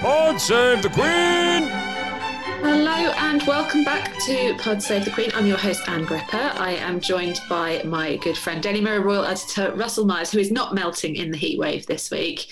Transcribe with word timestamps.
Pod 0.00 0.38
save 0.38 0.82
the 0.82 0.90
Queen! 0.90 1.70
Hello 2.60 3.12
and 3.16 3.42
welcome 3.44 3.82
back 3.82 4.12
to 4.26 4.54
Pod 4.58 4.82
Save 4.82 5.06
the 5.06 5.10
Queen. 5.10 5.30
I'm 5.34 5.46
your 5.46 5.56
host, 5.56 5.88
Ann 5.88 6.04
Gripper. 6.04 6.36
I 6.36 6.72
am 6.72 7.00
joined 7.00 7.40
by 7.48 7.82
my 7.82 8.16
good 8.16 8.36
friend, 8.36 8.62
Daily 8.62 8.82
Mirror 8.82 9.00
Royal 9.00 9.24
Editor 9.24 9.72
Russell 9.74 10.04
Myers, 10.04 10.30
who 10.30 10.38
is 10.38 10.50
not 10.50 10.74
melting 10.74 11.16
in 11.16 11.30
the 11.30 11.38
heat 11.38 11.58
wave 11.58 11.86
this 11.86 12.10
week. 12.10 12.46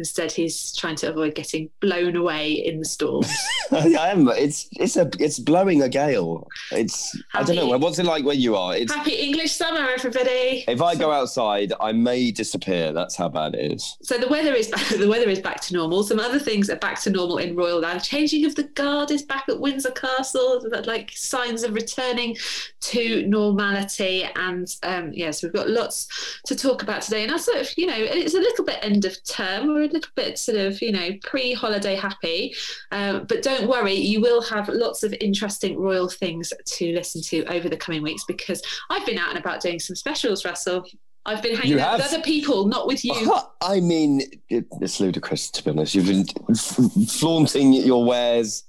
Instead, 0.00 0.32
he's 0.32 0.74
trying 0.74 0.96
to 0.96 1.10
avoid 1.10 1.34
getting 1.34 1.68
blown 1.80 2.16
away 2.16 2.52
in 2.52 2.78
the 2.78 2.86
storms. 2.86 3.30
I 3.70 4.08
am. 4.08 4.28
It's 4.28 4.66
it's 4.72 4.96
a 4.96 5.10
it's 5.18 5.38
blowing 5.38 5.82
a 5.82 5.90
gale. 5.90 6.48
It's 6.72 7.14
I 7.34 7.42
don't 7.42 7.56
know. 7.56 7.70
Happy- 7.70 7.82
What's 7.82 7.98
it 7.98 8.06
like 8.06 8.24
where 8.24 8.34
you 8.34 8.56
are? 8.56 8.74
It's 8.74 8.92
Happy 8.94 9.12
English 9.12 9.52
summer, 9.52 9.86
everybody! 9.90 10.64
if 10.66 10.80
I 10.80 10.94
go 10.94 11.10
outside, 11.12 11.74
I 11.80 11.92
may 11.92 12.30
disappear. 12.30 12.94
That's 12.94 13.14
how 13.14 13.28
bad 13.28 13.54
it 13.54 13.72
is. 13.72 13.98
So 14.02 14.16
the 14.16 14.28
weather 14.28 14.54
is 14.54 14.68
back, 14.68 14.88
the 14.98 15.06
weather 15.06 15.28
is 15.28 15.40
back 15.40 15.60
to 15.62 15.74
normal. 15.74 16.02
Some 16.02 16.18
other 16.18 16.38
things 16.38 16.70
are 16.70 16.76
back 16.76 16.98
to 17.02 17.10
normal 17.10 17.36
in 17.36 17.54
Royal 17.54 17.80
Land. 17.80 18.02
Changing 18.02 18.46
of 18.46 18.54
the 18.54 18.62
guard 18.64 19.10
is 19.10 19.22
back 19.22 19.44
at 19.50 19.60
Windsor 19.60 19.90
Castle. 19.90 20.62
That 20.70 20.86
like 20.86 21.12
signs 21.14 21.62
of 21.62 21.74
returning 21.74 22.38
to 22.80 23.26
normality. 23.26 24.24
And 24.36 24.74
um, 24.82 25.12
yes, 25.12 25.42
we've 25.42 25.52
got 25.52 25.68
lots 25.68 26.40
to 26.46 26.56
talk 26.56 26.82
about 26.82 27.02
today. 27.02 27.22
And 27.24 27.32
I 27.32 27.36
sort 27.36 27.58
of, 27.58 27.68
you 27.76 27.86
know, 27.86 27.96
it's 27.98 28.34
a 28.34 28.38
little 28.38 28.64
bit 28.64 28.78
end 28.82 29.04
of 29.04 29.22
term. 29.24 29.68
We're 29.68 29.82
little 29.92 30.10
bit 30.14 30.38
sort 30.38 30.58
of, 30.58 30.80
you 30.82 30.92
know, 30.92 31.10
pre-holiday 31.22 31.96
happy. 31.96 32.54
Um, 32.90 33.24
but 33.28 33.42
don't 33.42 33.68
worry, 33.68 33.94
you 33.94 34.20
will 34.20 34.42
have 34.42 34.68
lots 34.68 35.02
of 35.02 35.14
interesting 35.20 35.78
royal 35.78 36.08
things 36.08 36.52
to 36.64 36.92
listen 36.92 37.22
to 37.22 37.44
over 37.46 37.68
the 37.68 37.76
coming 37.76 38.02
weeks 38.02 38.24
because 38.26 38.62
I've 38.90 39.06
been 39.06 39.18
out 39.18 39.30
and 39.30 39.38
about 39.38 39.60
doing 39.60 39.78
some 39.78 39.96
specials, 39.96 40.44
Russell. 40.44 40.84
I've 41.26 41.42
been 41.42 41.54
hanging 41.54 41.72
You 41.72 41.80
out 41.80 41.98
with 41.98 42.06
other 42.06 42.22
people, 42.22 42.66
not 42.66 42.86
with 42.86 43.04
you. 43.04 43.34
I 43.60 43.80
mean, 43.80 44.22
it's 44.48 45.00
ludicrous 45.00 45.50
to 45.50 45.64
be 45.64 45.70
honest. 45.70 45.94
You've 45.94 46.06
been 46.06 46.24
flaunting 47.06 47.72
your 47.74 48.04
wares, 48.04 48.64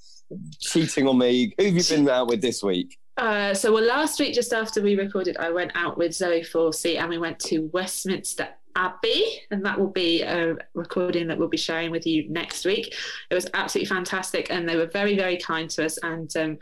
cheating 0.59 1.07
on 1.07 1.17
me. 1.17 1.53
Who 1.57 1.65
have 1.65 1.73
you 1.75 1.83
been 1.83 2.09
out 2.09 2.27
with 2.27 2.41
this 2.41 2.61
week? 2.61 2.97
Uh, 3.17 3.53
so, 3.53 3.71
well, 3.73 3.83
last 3.83 4.19
week, 4.19 4.33
just 4.33 4.53
after 4.53 4.81
we 4.81 4.95
recorded, 4.97 5.37
I 5.37 5.51
went 5.51 5.71
out 5.75 5.97
with 5.97 6.13
Zoe 6.13 6.41
Forsey 6.41 6.97
and 6.97 7.09
we 7.09 7.17
went 7.17 7.39
to 7.41 7.69
Westminster 7.73 8.49
Abbey, 8.75 9.41
and 9.51 9.65
that 9.65 9.79
will 9.79 9.89
be 9.89 10.21
a 10.21 10.55
recording 10.73 11.27
that 11.27 11.37
we'll 11.37 11.47
be 11.47 11.57
sharing 11.57 11.91
with 11.91 12.05
you 12.05 12.29
next 12.29 12.65
week. 12.65 12.95
It 13.29 13.33
was 13.33 13.47
absolutely 13.53 13.93
fantastic, 13.93 14.47
and 14.49 14.67
they 14.67 14.75
were 14.75 14.87
very, 14.87 15.15
very 15.15 15.37
kind 15.37 15.69
to 15.71 15.85
us. 15.85 15.97
And 16.03 16.35
um, 16.37 16.57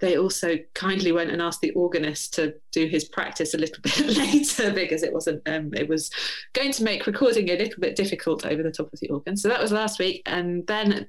they 0.00 0.16
also 0.16 0.58
kindly 0.74 1.12
went 1.12 1.30
and 1.30 1.40
asked 1.40 1.60
the 1.60 1.70
organist 1.72 2.34
to 2.34 2.54
do 2.72 2.86
his 2.86 3.04
practice 3.04 3.54
a 3.54 3.58
little 3.58 3.80
bit 3.82 4.16
later 4.16 4.72
because 4.72 5.02
it 5.02 5.12
wasn't, 5.12 5.42
um, 5.48 5.72
it 5.74 5.88
was 5.88 6.10
going 6.52 6.72
to 6.72 6.84
make 6.84 7.06
recording 7.06 7.48
a 7.48 7.56
little 7.56 7.80
bit 7.80 7.96
difficult 7.96 8.44
over 8.44 8.62
the 8.62 8.70
top 8.70 8.92
of 8.92 9.00
the 9.00 9.08
organ. 9.08 9.36
So 9.36 9.48
that 9.48 9.60
was 9.60 9.72
last 9.72 9.98
week, 9.98 10.22
and 10.26 10.66
then 10.66 11.06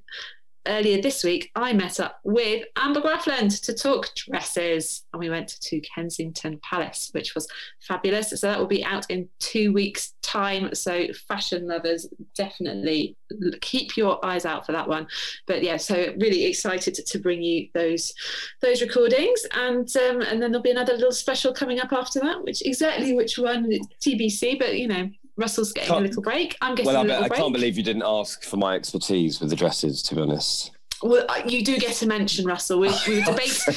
earlier 0.68 1.02
this 1.02 1.24
week, 1.24 1.52
I 1.56 1.74
met 1.74 2.00
up 2.00 2.20
with 2.24 2.66
Amber 2.76 3.02
Graafland 3.02 3.62
to 3.64 3.74
talk 3.74 4.14
dresses, 4.16 5.03
and 5.14 5.20
we 5.20 5.30
went 5.30 5.59
to 5.62 5.80
Kensington 5.81 6.59
Palace, 6.64 7.09
which 7.14 7.36
was 7.36 7.48
fabulous. 7.81 8.30
So 8.30 8.48
that 8.48 8.59
will 8.59 8.68
be 8.68 8.84
out 8.84 9.09
in 9.09 9.30
two 9.40 9.74
weeks' 9.74 10.14
time. 10.22 10.74
So 10.74 11.08
fashion 11.28 11.68
lovers, 11.68 12.08
definitely 12.36 13.16
keep 13.62 13.98
your 13.98 14.24
eyes 14.26 14.46
out 14.46 14.66
for 14.66 14.72
that 14.72 14.88
one. 14.88 15.08
But 15.48 15.64
yeah, 15.64 15.78
so 15.78 16.14
really 16.20 16.46
excited 16.46 16.96
to, 16.96 17.16
bring 17.26 17.42
you 17.42 17.70
those 17.74 18.14
those 18.62 18.82
recordings, 18.82 19.46
and 19.53 19.90
um, 19.97 20.22
and 20.22 20.42
then 20.42 20.52
there'll 20.52 20.62
be 20.62 20.70
another 20.70 20.94
little 20.94 21.12
special 21.12 21.53
coming 21.53 21.80
up 21.80 21.94
after 21.94 22.20
that, 22.20 22.44
which 22.44 22.62
exactly 22.66 23.14
which 23.14 23.38
one 23.38 23.70
TBC. 24.02 24.59
But 24.59 24.78
you 24.78 24.88
know. 24.88 25.09
Russell's 25.38 25.73
getting 25.73 25.90
Can't- 25.90 26.06
a 26.06 26.07
little 26.07 26.22
break. 26.23 26.56
I'm 26.62 26.75
getting 26.75 26.88
Well, 26.88 26.96
a 26.96 27.00
I, 27.00 27.01
little 27.03 27.18
bet, 27.18 27.25
I 27.25 27.28
break. 27.28 27.40
can't 27.41 27.53
believe 27.53 27.78
you 27.78 27.84
didn't 27.84 28.03
ask 28.06 28.44
for 28.44 28.57
my 28.57 28.75
expertise 28.75 29.40
with 29.40 29.50
the 29.50 29.56
dresses. 29.56 30.01
To 30.03 30.16
be 30.16 30.22
honest, 30.22 30.72
Well, 31.03 31.25
you 31.46 31.63
do 31.63 31.78
get 31.78 32.01
a 32.01 32.07
mention 32.07 32.46
Russell. 32.46 32.79
We, 32.79 32.90
we 33.07 33.22
debating. 33.25 33.75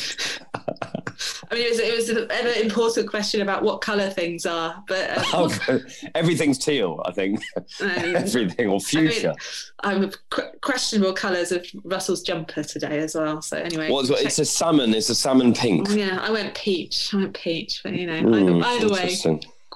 I 1.51 1.55
mean, 1.55 1.65
it 1.67 1.71
was, 1.71 1.79
it 1.81 1.97
was 1.97 2.09
an 2.11 2.63
important 2.63 3.09
question 3.09 3.41
about 3.41 3.63
what 3.65 3.81
colour 3.81 4.09
things 4.09 4.47
are, 4.47 4.85
but 4.87 5.11
uh, 5.19 5.25
Oh, 5.33 5.81
everything's 6.15 6.59
teal. 6.59 7.03
I 7.07 7.11
think 7.13 7.43
um, 7.81 7.89
everything 7.91 8.69
or 8.69 8.79
fuchsia. 8.81 9.35
I'm 9.83 10.13
qu- 10.31 10.43
questionable 10.61 11.13
colours 11.15 11.51
of 11.51 11.67
Russell's 11.85 12.23
jumper 12.23 12.63
today 12.63 12.99
as 12.99 13.17
well. 13.17 13.43
So 13.43 13.57
anyway, 13.57 13.89
check- 14.07 14.21
it's 14.27 14.39
a 14.39 14.45
salmon. 14.45 14.95
It's 14.95 15.09
a 15.11 15.15
salmon 15.15 15.55
pink. 15.55 15.89
yeah, 15.91 16.19
I 16.23 16.31
went 16.31 16.55
peach. 16.55 17.13
I 17.13 17.17
went 17.17 17.35
peach, 17.35 17.81
but 17.83 17.95
you 17.95 18.07
know, 18.07 18.21
Mm, 18.23 18.63
either, 18.63 18.87
either 18.87 18.93
way, 18.95 19.17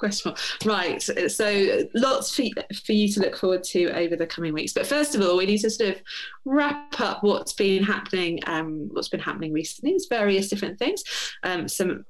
interesting. 0.03 0.33
questionable. 0.33 0.39
Right. 0.65 1.03
So 1.31 1.89
lots 1.95 2.35
for, 2.35 2.45
for 2.85 2.93
you 2.93 3.09
to 3.13 3.21
look 3.21 3.37
forward 3.37 3.65
to 3.65 3.91
over 3.97 4.17
the 4.17 4.27
coming 4.27 4.53
weeks. 4.53 4.73
But 4.73 4.87
first 4.87 5.15
of 5.15 5.23
all, 5.23 5.37
we 5.37 5.47
need 5.47 5.59
to 5.59 5.71
sort 5.71 5.97
of 5.97 6.03
wrap 6.45 7.01
up 7.01 7.23
what's 7.23 7.53
been 7.53 7.83
happening. 7.83 8.41
Um, 8.47 8.89
what's 8.93 9.09
been 9.09 9.21
happening 9.21 9.53
recently? 9.53 9.93
It's 9.93 10.07
various 10.07 10.49
different 10.49 10.79
things. 10.79 11.03
Um, 11.43 11.69
some. 11.69 12.05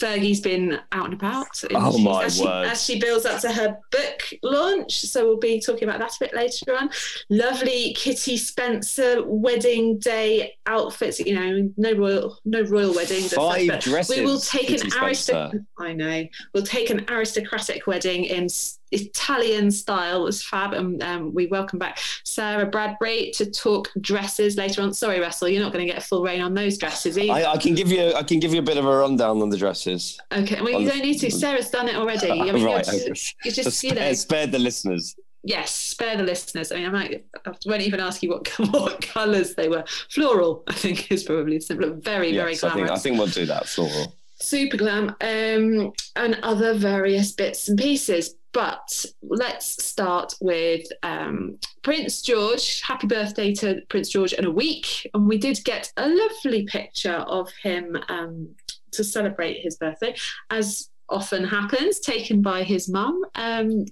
Fergie's 0.00 0.40
been 0.40 0.78
out 0.92 1.06
and 1.06 1.14
about. 1.14 1.46
Oh, 1.64 1.66
and 1.68 1.76
Oh, 1.76 1.98
my 1.98 2.24
as 2.24 2.36
she, 2.36 2.44
word. 2.44 2.66
as 2.68 2.84
she 2.84 3.00
builds 3.00 3.24
up 3.26 3.40
to 3.40 3.50
her 3.52 3.78
book 3.90 4.22
launch. 4.42 5.00
So 5.00 5.24
we'll 5.26 5.38
be 5.38 5.60
talking 5.60 5.84
about 5.88 5.98
that 6.00 6.12
a 6.12 6.16
bit 6.20 6.34
later 6.34 6.76
on. 6.76 6.90
Lovely 7.30 7.94
Kitty 7.94 8.36
Spencer 8.36 9.22
wedding 9.26 9.98
day 9.98 10.54
outfits. 10.66 11.18
You 11.20 11.34
know, 11.34 11.70
no 11.76 11.92
royal, 11.94 12.38
no 12.44 12.62
royal 12.62 12.94
weddings. 12.94 13.30
such, 13.30 13.36
Five 13.38 13.80
dresses. 13.80 14.16
We 14.16 14.24
will 14.24 14.40
take 14.40 14.68
Kitty 14.68 14.88
an 14.96 15.04
aristocratic. 15.04 15.60
I 15.78 15.92
know. 15.94 16.26
We'll 16.54 16.62
take 16.64 16.90
an 16.90 17.04
aristocratic 17.08 17.86
wedding 17.86 18.24
in 18.24 18.48
Italian 18.92 19.70
style. 19.70 20.24
Was 20.24 20.42
fab, 20.42 20.72
and 20.72 21.02
um, 21.02 21.34
we 21.34 21.46
welcome 21.46 21.78
back 21.78 21.98
Sarah 22.24 22.66
Bradbury 22.66 23.30
to 23.36 23.50
talk 23.50 23.88
dresses 24.00 24.56
later 24.56 24.82
on. 24.82 24.92
Sorry, 24.94 25.20
Russell, 25.20 25.48
you're 25.48 25.62
not 25.62 25.72
going 25.72 25.86
to 25.86 25.92
get 25.92 26.02
a 26.02 26.06
full 26.06 26.22
reign 26.22 26.40
on 26.40 26.54
those 26.54 26.78
dresses 26.78 27.18
either. 27.18 27.32
I, 27.32 27.52
I 27.52 27.56
can 27.56 27.74
give 27.74 27.90
you. 27.90 28.12
I 28.14 28.22
can 28.22 28.38
give 28.40 28.52
you 28.52 28.60
a 28.60 28.62
bit 28.64 28.76
of 28.76 28.84
a 28.86 28.96
rundown 28.96 29.40
on 29.42 29.48
the 29.50 29.56
dresses. 29.56 30.18
okay, 30.32 30.60
well, 30.60 30.74
on 30.76 30.82
you 30.82 30.88
the- 30.88 30.94
don't 30.94 31.02
need 31.04 31.18
to. 31.20 31.30
Sarah's 31.38 31.70
done 31.70 31.88
it 31.88 31.96
already. 31.96 32.30
I 32.30 32.52
mean, 32.52 32.64
right. 32.64 32.86
you're 32.86 33.08
just, 33.14 33.34
you're 33.44 33.54
just 33.54 33.82
you 33.84 33.90
Spare, 33.90 34.00
know, 34.08 34.12
spared 34.14 34.52
the 34.52 34.58
listeners. 34.58 35.14
yes, 35.44 35.70
spare 35.70 36.16
the 36.16 36.22
listeners. 36.24 36.72
I 36.72 36.76
mean, 36.76 36.86
I 36.86 36.90
might, 36.90 37.24
I 37.46 37.52
won't 37.66 37.82
even 37.82 38.00
ask 38.00 38.22
you 38.22 38.30
what 38.30 38.48
what 38.72 39.00
colours 39.02 39.54
they 39.54 39.68
were. 39.68 39.84
Floral, 40.10 40.64
I 40.68 40.72
think, 40.74 41.10
is 41.12 41.24
probably 41.24 41.60
simple. 41.60 41.94
Very, 41.94 42.34
very 42.34 42.52
Yes, 42.52 42.64
I 42.64 42.70
glamorous. 42.70 42.88
think, 42.88 42.98
I 42.98 43.02
think 43.02 43.18
we'll 43.18 43.26
do 43.28 43.46
that. 43.46 43.66
Floral. 43.68 44.14
super 44.40 44.76
glam 44.76 45.08
um, 45.20 45.92
and 46.16 46.38
other 46.42 46.72
various 46.74 47.32
bits 47.32 47.68
and 47.68 47.78
pieces 47.78 48.34
but 48.52 49.04
let's 49.22 49.84
start 49.84 50.34
with 50.40 50.86
um, 51.02 51.58
prince 51.82 52.22
george. 52.22 52.80
Happy 52.82 53.06
birthday 53.06 53.52
to 53.54 53.80
prince 53.88 54.08
george 54.08 54.32
in 54.32 54.44
a 54.44 54.50
week. 54.50 55.08
And 55.14 55.28
we 55.28 55.38
did 55.38 55.60
get 55.64 55.92
a 55.96 56.08
lovely 56.08 56.64
picture 56.64 57.24
of 57.28 57.50
him 57.62 57.96
um, 58.08 58.48
to 58.92 59.04
celebrate 59.04 59.60
his 59.60 59.76
birthday 59.76 60.14
as 60.50 60.90
often 61.08 61.44
happens 61.44 62.00
taken 62.00 62.42
by 62.42 62.62
his 62.62 62.88
mum. 62.88 63.22
Um, 63.34 63.84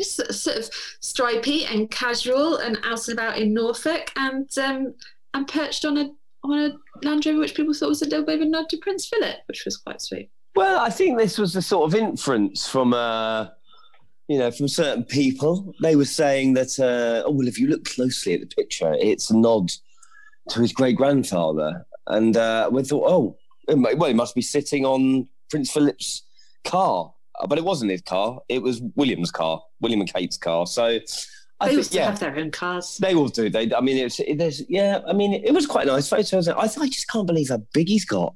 sort 0.00 0.56
of- 0.56 0.70
stripy 1.00 1.66
and 1.66 1.90
casual 1.90 2.56
and 2.56 2.78
out 2.84 3.06
and 3.08 3.18
about 3.18 3.38
in 3.38 3.52
norfolk 3.52 4.12
and 4.16 4.48
um, 4.58 4.94
and 5.34 5.46
perched 5.46 5.84
on 5.84 5.98
a 5.98 6.10
on 6.42 6.58
a 6.58 7.06
Land 7.06 7.26
Rover, 7.26 7.40
which 7.40 7.54
people 7.54 7.74
thought 7.74 7.90
was 7.90 8.02
a 8.02 8.06
little 8.06 8.24
bit 8.24 8.36
of 8.36 8.40
a 8.40 8.44
nod 8.46 8.68
to 8.70 8.78
Prince 8.78 9.06
Philip, 9.06 9.36
which 9.46 9.64
was 9.64 9.76
quite 9.76 10.00
sweet. 10.00 10.30
Well, 10.56 10.80
I 10.80 10.90
think 10.90 11.18
this 11.18 11.38
was 11.38 11.54
a 11.54 11.62
sort 11.62 11.92
of 11.92 11.94
inference 11.94 12.66
from, 12.66 12.94
uh, 12.94 13.48
you 14.30 14.38
know, 14.38 14.50
from 14.52 14.68
certain 14.68 15.02
people. 15.02 15.74
They 15.82 15.96
were 15.96 16.04
saying 16.04 16.54
that, 16.54 16.78
uh, 16.78 17.26
oh 17.26 17.32
well, 17.32 17.48
if 17.48 17.58
you 17.58 17.66
look 17.66 17.84
closely 17.84 18.32
at 18.34 18.40
the 18.40 18.46
picture, 18.46 18.94
it's 19.00 19.28
a 19.30 19.36
nod 19.36 19.72
to 20.50 20.60
his 20.60 20.72
great 20.72 20.96
grandfather, 20.96 21.84
and 22.06 22.36
uh, 22.36 22.70
we 22.72 22.84
thought, 22.84 23.06
oh, 23.10 23.36
well, 23.68 24.08
he 24.08 24.14
must 24.14 24.36
be 24.36 24.42
sitting 24.42 24.86
on 24.86 25.28
Prince 25.50 25.72
Philip's 25.72 26.22
car, 26.64 27.12
Uh, 27.40 27.46
but 27.48 27.58
it 27.58 27.64
wasn't 27.64 27.90
his 27.90 28.02
car. 28.02 28.40
It 28.48 28.62
was 28.62 28.80
William's 28.94 29.32
car, 29.32 29.60
William 29.80 30.00
and 30.00 30.12
Kate's 30.12 30.38
car. 30.38 30.66
So 30.66 30.84
I 30.84 30.90
They 30.90 31.66
think, 31.66 31.78
also 31.78 31.98
yeah, 31.98 32.06
have 32.10 32.20
their 32.20 32.36
own 32.36 32.50
cars. 32.52 32.98
they 33.00 33.14
all 33.14 33.28
do. 33.28 33.50
They, 33.50 33.64
I 33.74 33.80
mean, 33.80 33.96
it's 34.06 34.20
it, 34.20 34.38
there's 34.38 34.62
yeah. 34.68 35.00
I 35.08 35.12
mean, 35.12 35.32
it 35.34 35.52
was 35.52 35.66
quite 35.66 35.88
a 35.88 35.92
nice 35.92 36.08
photo. 36.08 36.36
wasn't? 36.36 36.56
I, 36.56 36.62
I 36.84 36.88
just 36.88 37.08
can't 37.08 37.26
believe 37.26 37.48
how 37.48 37.62
big 37.74 37.88
he's 37.88 38.04
got. 38.04 38.34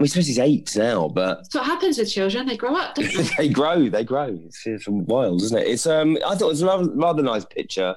I 0.00 0.02
mean, 0.02 0.06
I 0.06 0.08
suppose 0.08 0.26
he's 0.28 0.38
eight 0.38 0.74
now, 0.76 1.08
but 1.08 1.36
That's 1.38 1.54
what 1.54 1.66
happens 1.66 1.98
with 1.98 2.10
children. 2.10 2.46
They 2.46 2.56
grow 2.56 2.74
up, 2.74 2.94
don't 2.94 3.12
they? 3.14 3.22
they 3.36 3.48
grow, 3.50 3.90
they 3.90 4.02
grow. 4.02 4.38
It's, 4.46 4.66
it's 4.66 4.88
wild, 4.88 5.42
isn't 5.42 5.58
it? 5.58 5.66
It's 5.66 5.86
um, 5.86 6.16
I 6.26 6.34
thought 6.34 6.46
it 6.46 6.48
was 6.48 6.62
a 6.62 6.66
rather, 6.66 6.90
rather 6.92 7.22
nice 7.22 7.44
picture. 7.44 7.94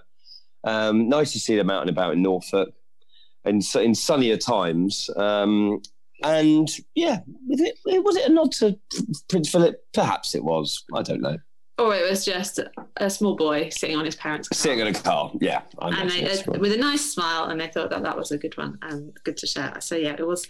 Um, 0.66 1.08
nice 1.08 1.32
to 1.32 1.40
see 1.40 1.56
them 1.56 1.70
out 1.70 1.82
and 1.82 1.90
about 1.90 2.12
in 2.14 2.22
Norfolk, 2.22 2.74
and 3.46 3.64
so 3.64 3.80
in 3.80 3.96
sunnier 3.96 4.36
times. 4.36 5.10
Um, 5.16 5.82
and 6.24 6.70
yeah, 6.94 7.20
was 7.48 7.62
it 7.62 7.78
was 7.86 8.18
it 8.18 8.30
a 8.30 8.34
nod 8.34 8.52
to 8.54 8.78
Prince 9.30 9.50
Philip? 9.50 9.82
Perhaps 9.94 10.36
it 10.36 10.44
was. 10.44 10.84
I 10.94 11.04
don't 11.04 11.22
know. 11.22 11.38
Or 11.80 11.96
it 11.96 12.08
was 12.08 12.24
just 12.24 12.60
a 12.98 13.10
small 13.10 13.36
boy 13.36 13.70
sitting 13.70 13.98
on 13.98 14.06
his 14.06 14.16
parents' 14.16 14.48
car. 14.48 14.56
Sitting 14.56 14.80
in 14.80 14.88
a 14.88 14.94
car, 14.94 15.32
yeah. 15.42 15.62
I 15.80 16.02
and 16.02 16.10
they, 16.10 16.24
right. 16.24 16.60
with 16.60 16.72
a 16.74 16.78
nice 16.78 17.14
smile, 17.14 17.46
and 17.46 17.60
they 17.60 17.68
thought 17.68 17.90
that 17.90 18.04
that 18.04 18.16
was 18.16 18.32
a 18.32 18.38
good 18.38 18.56
one 18.58 18.78
and 18.84 19.14
good 19.24 19.38
to 19.38 19.48
share. 19.48 19.76
So 19.80 19.96
yeah, 19.96 20.16
it 20.18 20.26
was 20.26 20.48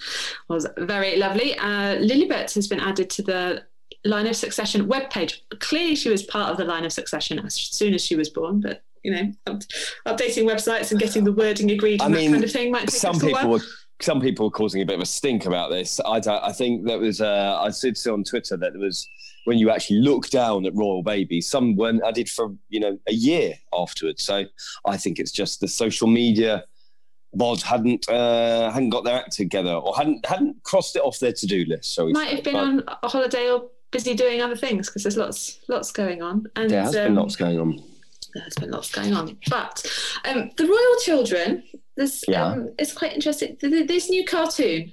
was 0.49 0.67
very 0.77 1.17
lovely. 1.17 1.57
Uh, 1.57 1.97
Lilibet 1.97 2.53
has 2.53 2.67
been 2.67 2.79
added 2.79 3.09
to 3.11 3.21
the 3.21 3.63
Line 4.03 4.27
of 4.27 4.35
Succession 4.35 4.87
webpage. 4.87 5.39
Clearly, 5.59 5.95
she 5.95 6.09
was 6.09 6.23
part 6.23 6.51
of 6.51 6.57
the 6.57 6.65
Line 6.65 6.83
of 6.83 6.91
Succession 6.91 7.39
as 7.39 7.53
soon 7.53 7.93
as 7.93 8.03
she 8.03 8.15
was 8.15 8.29
born, 8.29 8.59
but 8.59 8.83
you 9.03 9.11
know, 9.11 9.31
updating 10.05 10.45
websites 10.45 10.91
and 10.91 10.99
getting 10.99 11.23
the 11.23 11.31
wording 11.33 11.71
agreed 11.71 12.01
I 12.01 12.05
and 12.05 12.15
mean, 12.15 12.31
that 12.31 12.37
kind 12.37 12.43
of 12.43 12.51
thing 12.51 12.71
might 12.71 12.87
take 12.87 13.01
some 13.01 13.19
people 13.19 13.59
some 14.03 14.21
people 14.21 14.47
were 14.47 14.51
causing 14.51 14.81
a 14.81 14.85
bit 14.85 14.95
of 14.95 15.01
a 15.01 15.05
stink 15.05 15.45
about 15.45 15.71
this. 15.71 15.99
I 16.05 16.21
I 16.27 16.51
think 16.51 16.85
that 16.87 16.99
was 16.99 17.21
uh, 17.21 17.59
I 17.61 17.71
did 17.81 17.97
see 17.97 18.09
on 18.09 18.23
Twitter 18.23 18.57
that 18.57 18.73
there 18.73 18.81
was 18.81 19.07
when 19.45 19.57
you 19.57 19.69
actually 19.69 19.99
look 19.99 20.29
down 20.29 20.65
at 20.65 20.75
royal 20.75 21.03
babies, 21.03 21.49
some 21.49 21.75
weren't 21.75 22.03
added 22.03 22.29
for 22.29 22.53
you 22.69 22.79
know 22.79 22.97
a 23.07 23.13
year 23.13 23.53
afterwards. 23.73 24.23
So 24.23 24.45
I 24.85 24.97
think 24.97 25.19
it's 25.19 25.31
just 25.31 25.59
the 25.59 25.67
social 25.67 26.07
media 26.07 26.65
bod 27.35 27.61
hadn't 27.61 28.07
uh, 28.09 28.71
hadn't 28.71 28.89
got 28.89 29.03
their 29.03 29.15
act 29.15 29.33
together 29.33 29.73
or 29.73 29.95
hadn't 29.95 30.25
hadn't 30.25 30.61
crossed 30.63 30.95
it 30.95 31.01
off 31.01 31.19
their 31.19 31.33
to 31.33 31.47
do 31.47 31.65
list. 31.65 31.93
So 31.93 32.07
it 32.07 32.13
might 32.13 32.29
have 32.29 32.43
been 32.43 32.55
on 32.55 32.83
a 32.87 33.07
holiday 33.07 33.49
or 33.49 33.69
busy 33.91 34.15
doing 34.15 34.41
other 34.41 34.55
things 34.55 34.87
because 34.87 35.03
there's 35.03 35.17
lots 35.17 35.59
lots 35.67 35.91
going 35.91 36.21
on. 36.21 36.45
And 36.55 36.69
There 36.69 36.83
has 36.83 36.93
been 36.93 37.07
um, 37.07 37.15
lots 37.15 37.35
going 37.35 37.59
on. 37.59 37.83
There's 38.35 38.55
been 38.55 38.71
lots 38.71 38.91
going 38.91 39.13
on. 39.13 39.37
But 39.49 39.85
um, 40.25 40.51
the 40.57 40.65
royal 40.65 40.99
children, 41.03 41.63
this 41.97 42.23
Yeah. 42.27 42.45
um, 42.45 42.73
it's 42.79 42.93
quite 42.93 43.13
interesting. 43.13 43.57
Th- 43.57 43.71
th- 43.71 43.87
This 43.87 44.09
new 44.09 44.25
cartoon, 44.25 44.91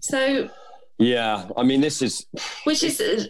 so 0.00 0.48
Yeah, 0.98 1.48
I 1.56 1.62
mean 1.62 1.80
this 1.80 2.02
is 2.02 2.26
which 2.64 2.82
is. 2.82 3.00
Uh, 3.00 3.24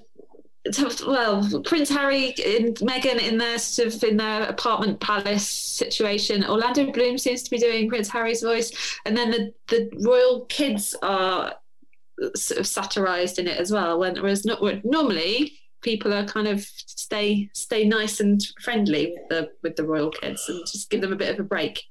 well, 1.08 1.60
Prince 1.64 1.88
Harry 1.90 2.26
and 2.46 2.76
Meghan 2.76 3.18
in 3.20 3.36
their 3.36 3.58
sort 3.58 3.92
of 3.92 4.04
in 4.04 4.16
their 4.16 4.44
apartment 4.44 5.00
palace 5.00 5.48
situation. 5.48 6.44
Orlando 6.44 6.92
Bloom 6.92 7.18
seems 7.18 7.42
to 7.42 7.50
be 7.50 7.58
doing 7.58 7.88
Prince 7.88 8.08
Harry's 8.08 8.42
voice, 8.42 8.70
and 9.04 9.16
then 9.16 9.32
the 9.32 9.52
the 9.68 9.90
royal 10.08 10.44
kids 10.44 10.94
are 11.02 11.54
sort 12.36 12.60
of 12.60 12.66
satirized 12.68 13.40
in 13.40 13.48
it 13.48 13.58
as 13.58 13.72
well. 13.72 13.98
When 13.98 14.14
whereas 14.22 14.44
not, 14.44 14.62
normally 14.84 15.58
people 15.82 16.14
are 16.14 16.24
kind 16.24 16.48
of 16.48 16.64
stay 16.86 17.50
stay 17.52 17.84
nice 17.84 18.20
and 18.20 18.40
friendly 18.60 19.14
with 19.14 19.28
the 19.28 19.50
with 19.62 19.76
the 19.76 19.84
royal 19.84 20.10
kids 20.10 20.48
and 20.48 20.60
just 20.66 20.90
give 20.90 21.00
them 21.00 21.12
a 21.12 21.16
bit 21.16 21.32
of 21.32 21.38
a 21.38 21.42
break. 21.42 21.82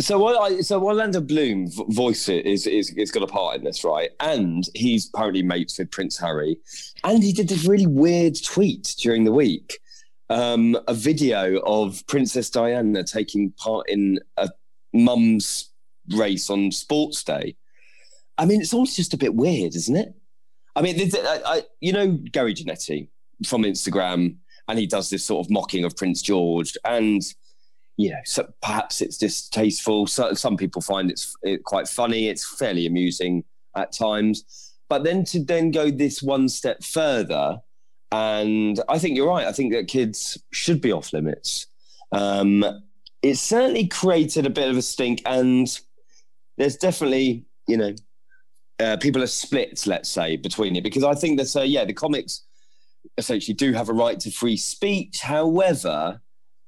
So 0.00 0.18
what 0.18 0.40
I 0.40 0.60
so 0.60 0.82
Orlando 0.82 1.20
Bloom 1.20 1.68
voice 1.90 2.28
is 2.28 2.66
is 2.66 2.90
is 2.96 3.10
got 3.10 3.22
a 3.22 3.26
part 3.26 3.56
in 3.56 3.64
this, 3.64 3.84
right? 3.84 4.10
And 4.20 4.64
he's 4.74 5.10
apparently 5.12 5.42
mates 5.42 5.78
with 5.78 5.90
Prince 5.90 6.18
Harry, 6.18 6.58
and 7.04 7.22
he 7.22 7.32
did 7.32 7.48
this 7.48 7.66
really 7.66 7.86
weird 7.86 8.42
tweet 8.42 8.94
during 8.98 9.24
the 9.24 9.32
week, 9.32 9.78
um, 10.30 10.78
a 10.88 10.94
video 10.94 11.58
of 11.60 12.06
Princess 12.06 12.48
Diana 12.48 13.04
taking 13.04 13.52
part 13.52 13.88
in 13.88 14.20
a 14.36 14.48
mum's 14.94 15.70
race 16.16 16.48
on 16.50 16.72
Sports 16.72 17.22
Day. 17.22 17.56
I 18.38 18.46
mean, 18.46 18.62
it's 18.62 18.72
all 18.72 18.86
just 18.86 19.12
a 19.12 19.18
bit 19.18 19.34
weird, 19.34 19.74
isn't 19.74 19.96
it? 19.96 20.14
I 20.74 20.82
mean, 20.82 20.98
I, 21.14 21.40
I, 21.44 21.62
you 21.80 21.92
know 21.92 22.12
Gary 22.32 22.54
Janetti 22.54 23.08
from 23.46 23.62
Instagram, 23.62 24.36
and 24.68 24.78
he 24.78 24.86
does 24.86 25.10
this 25.10 25.24
sort 25.24 25.46
of 25.46 25.50
mocking 25.50 25.84
of 25.84 25.96
Prince 25.96 26.22
George, 26.22 26.76
and 26.84 27.22
you 27.96 28.10
know, 28.10 28.20
so 28.24 28.48
perhaps 28.62 29.00
it's 29.00 29.18
distasteful. 29.18 30.06
So, 30.06 30.32
some 30.34 30.56
people 30.56 30.80
find 30.80 31.10
it's 31.10 31.36
it 31.42 31.64
quite 31.64 31.88
funny. 31.88 32.28
It's 32.28 32.56
fairly 32.56 32.86
amusing 32.86 33.44
at 33.76 33.92
times, 33.92 34.72
but 34.88 35.04
then 35.04 35.24
to 35.26 35.44
then 35.44 35.70
go 35.70 35.90
this 35.90 36.22
one 36.22 36.48
step 36.48 36.82
further, 36.82 37.60
and 38.12 38.80
I 38.88 38.98
think 38.98 39.16
you're 39.16 39.28
right. 39.28 39.46
I 39.46 39.52
think 39.52 39.72
that 39.72 39.88
kids 39.88 40.42
should 40.52 40.80
be 40.80 40.92
off 40.92 41.12
limits. 41.12 41.66
Um, 42.12 42.64
it 43.22 43.36
certainly 43.36 43.86
created 43.86 44.46
a 44.46 44.50
bit 44.50 44.68
of 44.68 44.76
a 44.76 44.82
stink, 44.82 45.22
and 45.26 45.68
there's 46.56 46.76
definitely 46.76 47.44
you 47.66 47.76
know 47.76 47.94
uh, 48.80 48.96
people 48.96 49.22
are 49.22 49.26
split, 49.26 49.86
let's 49.86 50.08
say, 50.08 50.36
between 50.36 50.74
it 50.76 50.82
because 50.82 51.04
I 51.04 51.14
think 51.14 51.38
that 51.38 51.54
uh, 51.54 51.62
yeah, 51.62 51.84
the 51.84 51.92
comics 51.92 52.46
essentially 53.18 53.54
do 53.54 53.72
have 53.72 53.88
a 53.88 53.92
right 53.92 54.18
to 54.20 54.30
free 54.30 54.56
speech. 54.56 55.20
However, 55.20 56.20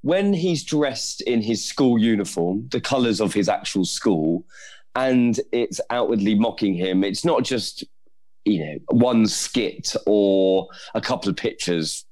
when 0.02 0.32
he's 0.32 0.64
dressed 0.64 1.20
in 1.23 1.43
his 1.43 1.64
school 1.64 1.99
uniform, 1.99 2.69
the 2.70 2.81
colours 2.81 3.20
of 3.20 3.32
his 3.32 3.49
actual 3.49 3.84
school, 3.84 4.44
and 4.94 5.40
it's 5.52 5.81
outwardly 5.90 6.34
mocking 6.34 6.75
him, 6.75 7.05
it's 7.05 7.25
not 7.25 7.44
just 7.44 7.84
you 8.44 8.64
know 8.64 8.79
one 8.90 9.26
skit 9.26 9.94
or 10.06 10.69
a 10.94 11.00
couple 11.00 11.31
of 11.31 11.37
pictures 11.37 12.05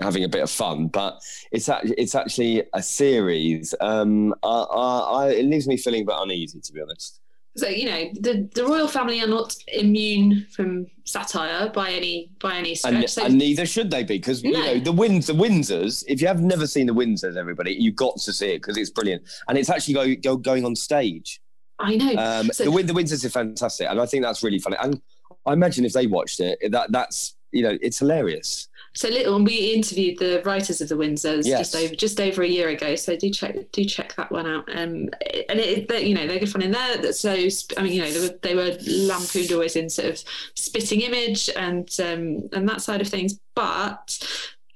having 0.00 0.24
a 0.24 0.28
bit 0.28 0.42
of 0.42 0.50
fun, 0.50 0.88
but 0.88 1.20
it's 1.52 1.68
actually 1.68 1.94
it's 1.98 2.14
actually 2.14 2.62
a 2.74 2.82
series. 2.82 3.74
Um, 3.80 4.34
I, 4.42 4.48
I, 4.48 4.98
I, 4.98 5.28
it 5.30 5.46
leaves 5.46 5.66
me 5.66 5.76
feeling 5.76 6.02
a 6.02 6.06
bit 6.06 6.16
uneasy, 6.18 6.60
to 6.60 6.72
be 6.72 6.80
honest. 6.80 7.20
So 7.56 7.68
you 7.68 7.86
know 7.86 8.10
the 8.20 8.48
the 8.54 8.64
royal 8.64 8.86
family 8.86 9.20
are 9.22 9.26
not 9.26 9.56
immune 9.68 10.46
from 10.54 10.86
satire 11.04 11.70
by 11.70 11.90
any 11.90 12.30
by 12.38 12.56
any 12.56 12.74
stretch. 12.74 12.94
And, 12.94 13.10
so 13.10 13.24
and 13.24 13.38
neither 13.38 13.64
should 13.64 13.90
they 13.90 14.02
be 14.02 14.18
because 14.18 14.42
you 14.42 14.52
know 14.52 14.78
the 14.78 14.92
Winds, 14.92 15.26
the 15.26 15.32
Windsors. 15.32 16.04
If 16.06 16.20
you 16.20 16.26
have 16.26 16.42
never 16.42 16.66
seen 16.66 16.86
the 16.86 16.94
Windsors, 16.94 17.36
everybody, 17.36 17.72
you've 17.72 17.96
got 17.96 18.16
to 18.18 18.32
see 18.32 18.50
it 18.50 18.58
because 18.58 18.76
it's 18.76 18.90
brilliant, 18.90 19.22
and 19.48 19.56
it's 19.56 19.70
actually 19.70 19.94
go, 19.94 20.14
go, 20.16 20.36
going 20.36 20.64
on 20.66 20.76
stage. 20.76 21.40
I 21.78 21.96
know. 21.96 22.14
Um, 22.16 22.50
So- 22.52 22.64
the, 22.70 22.82
the 22.82 22.92
Windsors 22.92 23.24
are 23.24 23.30
fantastic, 23.30 23.88
and 23.88 24.00
I 24.00 24.06
think 24.06 24.22
that's 24.22 24.42
really 24.42 24.58
funny. 24.58 24.76
And 24.82 25.00
I 25.46 25.52
imagine 25.54 25.84
if 25.84 25.92
they 25.92 26.06
watched 26.06 26.40
it, 26.40 26.58
that 26.70 26.92
that's 26.92 27.36
you 27.52 27.62
know 27.62 27.78
it's 27.80 27.98
hilarious. 27.98 28.68
So 28.96 29.08
little, 29.08 29.36
and 29.36 29.46
we 29.46 29.74
interviewed 29.74 30.18
the 30.18 30.42
writers 30.44 30.80
of 30.80 30.88
the 30.88 30.96
Windsors 30.96 31.46
Yes. 31.46 31.70
just 31.70 31.76
over 31.76 31.94
just 31.94 32.20
over 32.20 32.42
a 32.42 32.48
year 32.48 32.68
ago. 32.68 32.96
So 32.96 33.14
do 33.14 33.30
check 33.30 33.56
do 33.72 33.84
check 33.84 34.16
that 34.16 34.32
one 34.32 34.46
out. 34.46 34.68
Um, 34.70 35.10
and 35.48 35.60
it, 35.60 36.02
you 36.02 36.14
know 36.14 36.26
they're 36.26 36.38
good 36.38 36.50
fun 36.50 36.62
in 36.62 36.72
there. 36.72 37.12
So 37.12 37.32
I 37.76 37.82
mean, 37.82 37.92
you 37.92 38.02
know, 38.02 38.10
they 38.10 38.20
were 38.20 38.38
they 38.42 38.54
were 38.54 38.76
lampooned 39.06 39.52
always 39.52 39.76
in 39.76 39.90
sort 39.90 40.08
of 40.08 40.24
spitting 40.54 41.02
image 41.02 41.50
and 41.56 41.88
um, 42.00 42.48
and 42.52 42.68
that 42.68 42.80
side 42.80 43.00
of 43.00 43.08
things. 43.08 43.38
But 43.54 44.26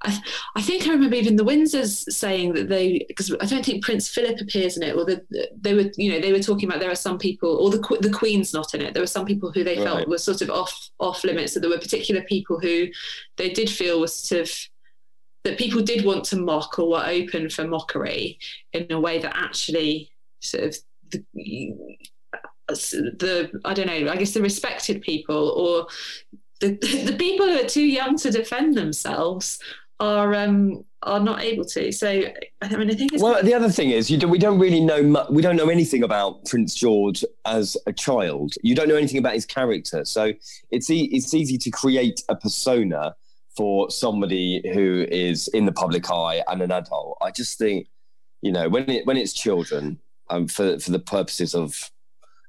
I, 0.02 0.18
I 0.56 0.62
think 0.62 0.86
I 0.86 0.92
remember 0.92 1.16
even 1.16 1.36
the 1.36 1.44
Windsors 1.44 2.10
saying 2.10 2.54
that 2.54 2.68
they 2.68 3.04
because 3.08 3.34
I 3.40 3.44
don't 3.44 3.64
think 3.64 3.84
Prince 3.84 4.08
Philip 4.08 4.40
appears 4.40 4.76
in 4.76 4.82
it, 4.82 4.96
or 4.96 5.04
the, 5.04 5.22
they 5.60 5.74
were 5.74 5.90
you 5.96 6.10
know 6.10 6.20
they 6.20 6.32
were 6.32 6.40
talking 6.40 6.68
about 6.68 6.80
there 6.80 6.90
are 6.90 6.96
some 6.96 7.18
people, 7.18 7.56
or 7.56 7.70
the 7.70 7.98
the 8.00 8.10
Queen's 8.10 8.54
not 8.54 8.74
in 8.74 8.80
it. 8.80 8.94
There 8.94 9.02
were 9.02 9.06
some 9.06 9.26
people 9.26 9.52
who 9.52 9.62
they 9.62 9.76
felt 9.76 10.08
were 10.08 10.18
sort 10.18 10.40
of 10.40 10.50
off 10.50 10.90
off 10.98 11.22
limits. 11.22 11.52
So 11.52 11.60
there 11.60 11.70
were 11.70 11.78
particular 11.78 12.22
people 12.22 12.58
who 12.58 12.88
they 13.36 13.50
did 13.50 13.68
feel 13.68 14.00
was 14.00 14.14
sort 14.14 14.42
of 14.42 14.50
that 15.44 15.58
people 15.58 15.82
did 15.82 16.04
want 16.04 16.24
to 16.24 16.36
mock 16.36 16.78
or 16.78 16.90
were 16.90 17.06
open 17.06 17.48
for 17.48 17.66
mockery 17.66 18.38
in 18.72 18.86
a 18.90 19.00
way 19.00 19.18
that 19.18 19.36
actually 19.36 20.10
sort 20.40 20.64
of 20.64 20.76
the, 21.10 21.24
the 22.68 23.60
I 23.64 23.74
don't 23.74 23.86
know 23.86 24.10
I 24.10 24.16
guess 24.16 24.32
the 24.32 24.42
respected 24.42 25.02
people 25.02 25.50
or 25.50 25.86
the 26.60 26.76
the 27.06 27.16
people 27.18 27.46
who 27.46 27.60
are 27.60 27.68
too 27.68 27.84
young 27.84 28.16
to 28.18 28.30
defend 28.30 28.76
themselves 28.76 29.58
are 30.00 30.34
um 30.34 30.84
are 31.02 31.20
not 31.20 31.42
able 31.42 31.64
to 31.64 31.90
so 31.92 32.08
I 32.60 32.76
mean 32.76 32.90
I 32.90 32.94
think 32.94 33.12
it's 33.14 33.22
Well, 33.22 33.42
the 33.42 33.54
other 33.54 33.70
thing 33.70 33.90
is, 33.90 34.10
you 34.10 34.18
do, 34.18 34.28
we 34.28 34.38
don't 34.38 34.58
really 34.58 34.80
know. 34.80 35.02
Mu- 35.02 35.30
we 35.30 35.40
don't 35.40 35.56
know 35.56 35.68
anything 35.70 36.02
about 36.02 36.44
Prince 36.46 36.74
George 36.74 37.24
as 37.46 37.76
a 37.86 37.92
child. 37.92 38.52
You 38.62 38.74
don't 38.74 38.88
know 38.88 38.96
anything 38.96 39.18
about 39.18 39.32
his 39.34 39.46
character, 39.46 40.04
so 40.04 40.32
it's 40.70 40.90
e- 40.90 41.08
it's 41.12 41.32
easy 41.32 41.56
to 41.56 41.70
create 41.70 42.22
a 42.28 42.36
persona 42.36 43.14
for 43.56 43.90
somebody 43.90 44.62
who 44.74 45.06
is 45.10 45.48
in 45.48 45.64
the 45.64 45.72
public 45.72 46.10
eye 46.10 46.42
and 46.48 46.60
an 46.60 46.70
adult. 46.70 47.16
I 47.22 47.30
just 47.30 47.56
think, 47.58 47.86
you 48.42 48.52
know, 48.52 48.68
when 48.68 48.88
it 48.90 49.06
when 49.06 49.16
it's 49.16 49.32
children, 49.32 49.98
um, 50.28 50.48
for 50.48 50.78
for 50.78 50.90
the 50.90 50.98
purposes 50.98 51.54
of 51.54 51.90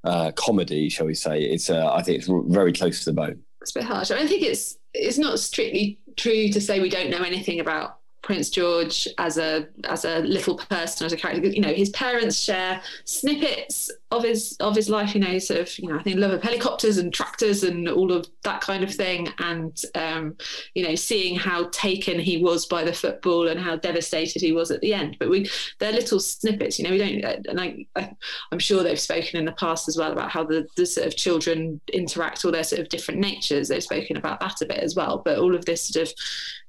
uh, 0.03 0.31
comedy, 0.33 0.89
shall 0.89 1.05
we 1.05 1.15
say, 1.15 1.41
it's 1.41 1.69
uh, 1.69 1.89
I 1.93 2.01
think 2.01 2.17
it's 2.17 2.29
very 2.49 2.73
close 2.73 2.99
to 2.99 3.05
the 3.05 3.13
bone. 3.13 3.39
it's 3.61 3.71
a 3.75 3.79
bit 3.79 3.83
harsh. 3.87 4.11
I 4.11 4.17
don't 4.17 4.27
think 4.27 4.43
it's 4.43 4.77
it's 4.93 5.17
not 5.17 5.39
strictly 5.39 5.99
true 6.17 6.49
to 6.49 6.61
say 6.61 6.79
we 6.79 6.89
don't 6.89 7.09
know 7.09 7.23
anything 7.23 7.59
about 7.59 7.99
Prince 8.21 8.49
George 8.49 9.07
as 9.17 9.37
a 9.37 9.67
as 9.85 10.05
a 10.05 10.19
little 10.19 10.55
person 10.55 11.05
as 11.05 11.13
a 11.13 11.17
character. 11.17 11.47
You 11.47 11.61
know, 11.61 11.73
his 11.73 11.89
parents 11.89 12.39
share 12.39 12.81
snippets 13.05 13.89
of 14.11 14.23
his 14.23 14.55
of 14.59 14.75
his 14.75 14.89
life. 14.89 15.15
You 15.15 15.21
know, 15.21 15.39
sort 15.39 15.61
of 15.61 15.79
you 15.79 15.89
know 15.89 15.97
I 15.97 16.03
think 16.03 16.17
love 16.17 16.31
of 16.31 16.43
helicopters 16.43 16.97
and 16.97 17.13
tractors 17.13 17.63
and 17.63 17.87
all 17.87 18.11
of 18.11 18.27
that 18.43 18.61
kind 18.61 18.83
of 18.83 18.93
thing, 18.93 19.29
and 19.39 19.79
um, 19.95 20.35
you 20.75 20.87
know 20.87 20.95
seeing 20.95 21.35
how 21.35 21.69
taken 21.71 22.19
he 22.19 22.37
was 22.37 22.65
by 22.65 22.83
the 22.83 22.93
football 22.93 23.47
and 23.47 23.59
how 23.59 23.75
devastated 23.75 24.41
he 24.41 24.51
was 24.51 24.71
at 24.71 24.81
the 24.81 24.93
end. 24.93 25.17
But 25.19 25.29
we 25.29 25.49
they're 25.79 25.91
little 25.91 26.19
snippets. 26.19 26.77
You 26.77 26.85
know, 26.85 26.91
we 26.91 26.97
don't. 26.97 27.47
And 27.47 27.59
I, 27.59 27.85
I 27.95 28.11
I'm 28.51 28.59
sure 28.59 28.83
they've 28.83 28.99
spoken 28.99 29.39
in 29.39 29.45
the 29.45 29.53
past 29.53 29.87
as 29.87 29.97
well 29.97 30.11
about 30.11 30.31
how 30.31 30.43
the 30.43 30.67
the 30.75 30.85
sort 30.85 31.07
of 31.07 31.15
children 31.15 31.79
interact, 31.93 32.45
all 32.45 32.51
their 32.51 32.63
sort 32.63 32.81
of 32.81 32.89
different 32.89 33.19
natures. 33.19 33.67
They've 33.67 33.83
spoken 33.83 34.17
about 34.17 34.39
that 34.41 34.61
a 34.61 34.65
bit 34.65 34.79
as 34.79 34.95
well. 34.95 35.21
But 35.23 35.39
all 35.39 35.55
of 35.55 35.65
this 35.65 35.87
sort 35.87 36.07
of 36.07 36.13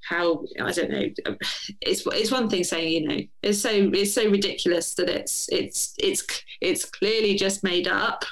how 0.03 0.45
I 0.61 0.73
don't 0.73 0.91
know. 0.91 1.09
Um, 1.27 1.39
it's 1.81 2.05
it's 2.07 2.31
one 2.31 2.49
thing 2.49 2.65
saying 2.65 2.93
you 2.93 3.09
know 3.09 3.21
it's 3.43 3.61
so 3.61 3.71
it's 3.71 4.13
so 4.13 4.29
ridiculous 4.29 4.95
that 4.95 5.09
it's 5.09 5.49
it's 5.51 5.95
it's 5.99 6.25
it's 6.61 6.85
clearly 6.85 7.32
just 7.37 7.63
made 7.63 7.89
up, 7.89 8.25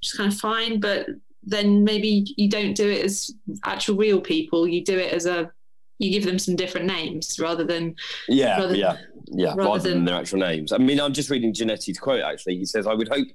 which 0.00 0.08
is 0.08 0.14
kind 0.14 0.32
of 0.32 0.38
fine. 0.38 0.80
But 0.80 1.08
then 1.42 1.84
maybe 1.84 2.26
you 2.36 2.48
don't 2.48 2.74
do 2.74 2.88
it 2.88 3.04
as 3.04 3.32
actual 3.64 3.96
real 3.96 4.20
people. 4.20 4.66
You 4.66 4.84
do 4.84 4.98
it 4.98 5.12
as 5.12 5.26
a 5.26 5.50
you 5.98 6.10
give 6.10 6.24
them 6.24 6.38
some 6.38 6.54
different 6.54 6.86
names 6.86 7.40
rather 7.40 7.64
than 7.64 7.96
yeah 8.28 8.60
rather 8.60 8.76
yeah 8.76 8.96
yeah 9.26 9.48
rather, 9.48 9.62
rather 9.62 9.82
than, 9.82 9.92
than, 9.92 10.04
their 10.04 10.16
actual 10.16 10.38
names. 10.38 10.72
I 10.72 10.78
mean, 10.78 11.00
I'm 11.00 11.12
just 11.12 11.30
reading 11.30 11.52
Janetti's 11.52 11.98
quote. 11.98 12.22
Actually, 12.22 12.56
he 12.56 12.64
says, 12.64 12.86
"I 12.86 12.94
would 12.94 13.08
hope." 13.08 13.28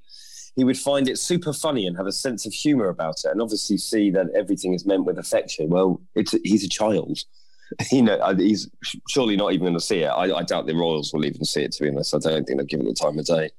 He 0.55 0.63
would 0.63 0.77
find 0.77 1.10
it 1.10 1.17
super 1.17 1.51
funny 1.51 1.88
and 1.88 1.98
have 1.98 2.05
a 2.05 2.12
sense 2.12 2.46
of 2.46 2.53
humour 2.53 2.89
about 2.89 3.15
it, 3.25 3.32
and 3.32 3.41
obviously 3.41 3.75
see 3.75 4.12
that 4.12 4.27
everything 4.36 4.75
is 4.75 4.86
meant 4.86 5.03
with 5.03 5.17
affection. 5.17 5.70
Well, 5.70 6.00
it's 6.13 6.36
he's 6.43 6.63
a 6.63 6.70
child, 6.70 7.17
you 7.91 8.01
know, 8.01 8.36
he's 8.36 8.70
surely 9.08 9.36
not 9.36 9.53
even 9.53 9.65
going 9.65 9.74
to 9.74 9.79
see 9.79 10.00
it. 10.00 10.08
I, 10.08 10.34
I, 10.36 10.43
doubt 10.43 10.65
the 10.65 10.75
Royals 10.75 11.13
will 11.13 11.25
even 11.25 11.46
see 11.46 11.63
it, 11.63 11.72
to 11.74 11.84
be 11.84 11.89
honest. 11.89 12.15
I 12.15 12.20
don't 12.20 12.46
think 12.46 12.60
they've 12.60 12.67
given 12.67 12.88
it 12.88 12.96
the 12.98 13.03
time 13.03 13.17
of 13.17 13.25
day. 13.25 13.50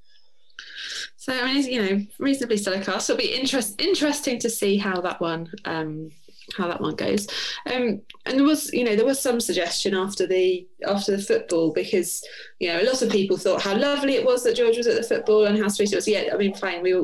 So, 1.17 1.33
I 1.33 1.53
mean, 1.53 1.63
you 1.65 1.83
know, 1.83 2.07
reasonably 2.19 2.57
stellar 2.57 2.83
cast. 2.83 3.11
It'll 3.11 3.19
be 3.19 3.35
interest, 3.35 3.81
interesting 3.81 4.39
to 4.41 4.51
see 4.51 4.77
how 4.77 5.01
that 5.01 5.21
one 5.21 5.51
um, 5.65 6.11
how 6.57 6.69
that 6.69 6.81
one 6.81 6.95
goes. 6.95 7.27
Um, 7.73 8.03
and 8.27 8.39
there 8.39 8.45
was, 8.45 8.73
you 8.73 8.85
know, 8.85 8.97
there 8.97 9.07
was 9.07 9.21
some 9.21 9.41
suggestion 9.41 9.95
after 9.95 10.27
the 10.27 10.67
after 10.87 11.17
the 11.17 11.23
football 11.23 11.73
because 11.73 12.23
you 12.59 12.69
know 12.69 12.81
a 12.81 12.85
lot 12.85 13.03
of 13.03 13.11
people 13.11 13.37
thought 13.37 13.63
how 13.63 13.77
lovely 13.77 14.15
it 14.15 14.25
was 14.25 14.45
that 14.45 14.57
George 14.57 14.77
was 14.77 14.87
at 14.87 14.97
the 14.97 15.03
football 15.03 15.47
and 15.47 15.59
how 15.59 15.69
sweet 15.69 15.93
it 15.93 15.97
was. 15.97 16.09
Yeah, 16.09 16.31
I 16.33 16.37
mean, 16.37 16.55
fine. 16.55 16.83
We, 16.83 16.95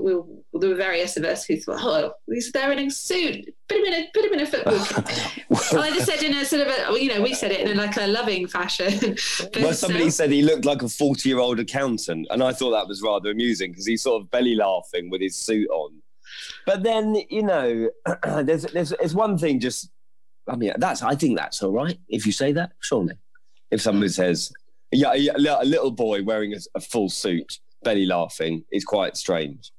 we 0.52 0.60
there 0.60 0.70
were 0.70 0.76
various 0.76 1.16
of 1.16 1.24
us 1.24 1.44
who 1.44 1.56
thought, 1.56 1.78
oh, 1.80 2.12
he's 2.26 2.50
there 2.52 2.72
in 2.72 2.78
a 2.78 2.90
suit. 2.90 3.54
Put 3.68 3.78
him 3.78 3.84
in 3.84 3.94
a 3.94 4.10
put 4.12 4.24
him 4.24 4.32
in 4.34 4.40
a 4.40 4.46
football. 4.46 4.74
well, 5.72 5.82
I 5.82 5.90
just 5.90 6.06
said 6.06 6.22
in 6.22 6.34
a 6.36 6.44
sort 6.44 6.66
of 6.66 6.68
a, 6.68 7.00
you 7.00 7.08
know, 7.08 7.22
we 7.22 7.34
said 7.34 7.52
it 7.52 7.68
in 7.68 7.76
like 7.76 7.96
a 7.96 8.06
loving 8.06 8.48
fashion. 8.48 8.98
but, 9.52 9.62
well, 9.62 9.74
somebody 9.74 10.06
uh, 10.06 10.10
said 10.10 10.30
he 10.30 10.42
looked 10.42 10.64
like 10.64 10.82
a 10.82 10.88
forty-year-old 10.88 11.60
accountant, 11.60 12.26
and 12.30 12.42
I 12.42 12.52
thought 12.52 12.70
that 12.70 12.88
was 12.88 13.00
rather 13.02 13.30
amusing 13.30 13.70
because 13.70 13.86
he's 13.86 14.02
sort 14.02 14.22
of 14.22 14.30
belly 14.30 14.56
laughing 14.56 15.08
with 15.10 15.20
his 15.20 15.36
suit 15.36 15.68
on 15.70 16.02
but 16.66 16.82
then 16.82 17.16
you 17.28 17.42
know, 17.42 17.90
there's 18.42 18.62
there's 18.62 18.90
there's 18.90 19.14
one 19.14 19.38
thing. 19.38 19.60
Just 19.60 19.90
I 20.48 20.56
mean, 20.56 20.72
that's 20.78 21.02
I 21.02 21.14
think 21.14 21.36
that's 21.36 21.62
all 21.62 21.72
right 21.72 21.98
if 22.08 22.26
you 22.26 22.32
say 22.32 22.52
that. 22.52 22.72
Surely, 22.80 23.14
if 23.70 23.80
somebody 23.80 24.08
says, 24.08 24.52
yeah, 24.92 25.12
a 25.14 25.64
little 25.64 25.90
boy 25.90 26.22
wearing 26.22 26.54
a, 26.54 26.58
a 26.74 26.80
full 26.80 27.08
suit, 27.08 27.58
belly 27.82 28.06
laughing, 28.06 28.64
is 28.72 28.84
quite 28.84 29.16
strange. 29.16 29.72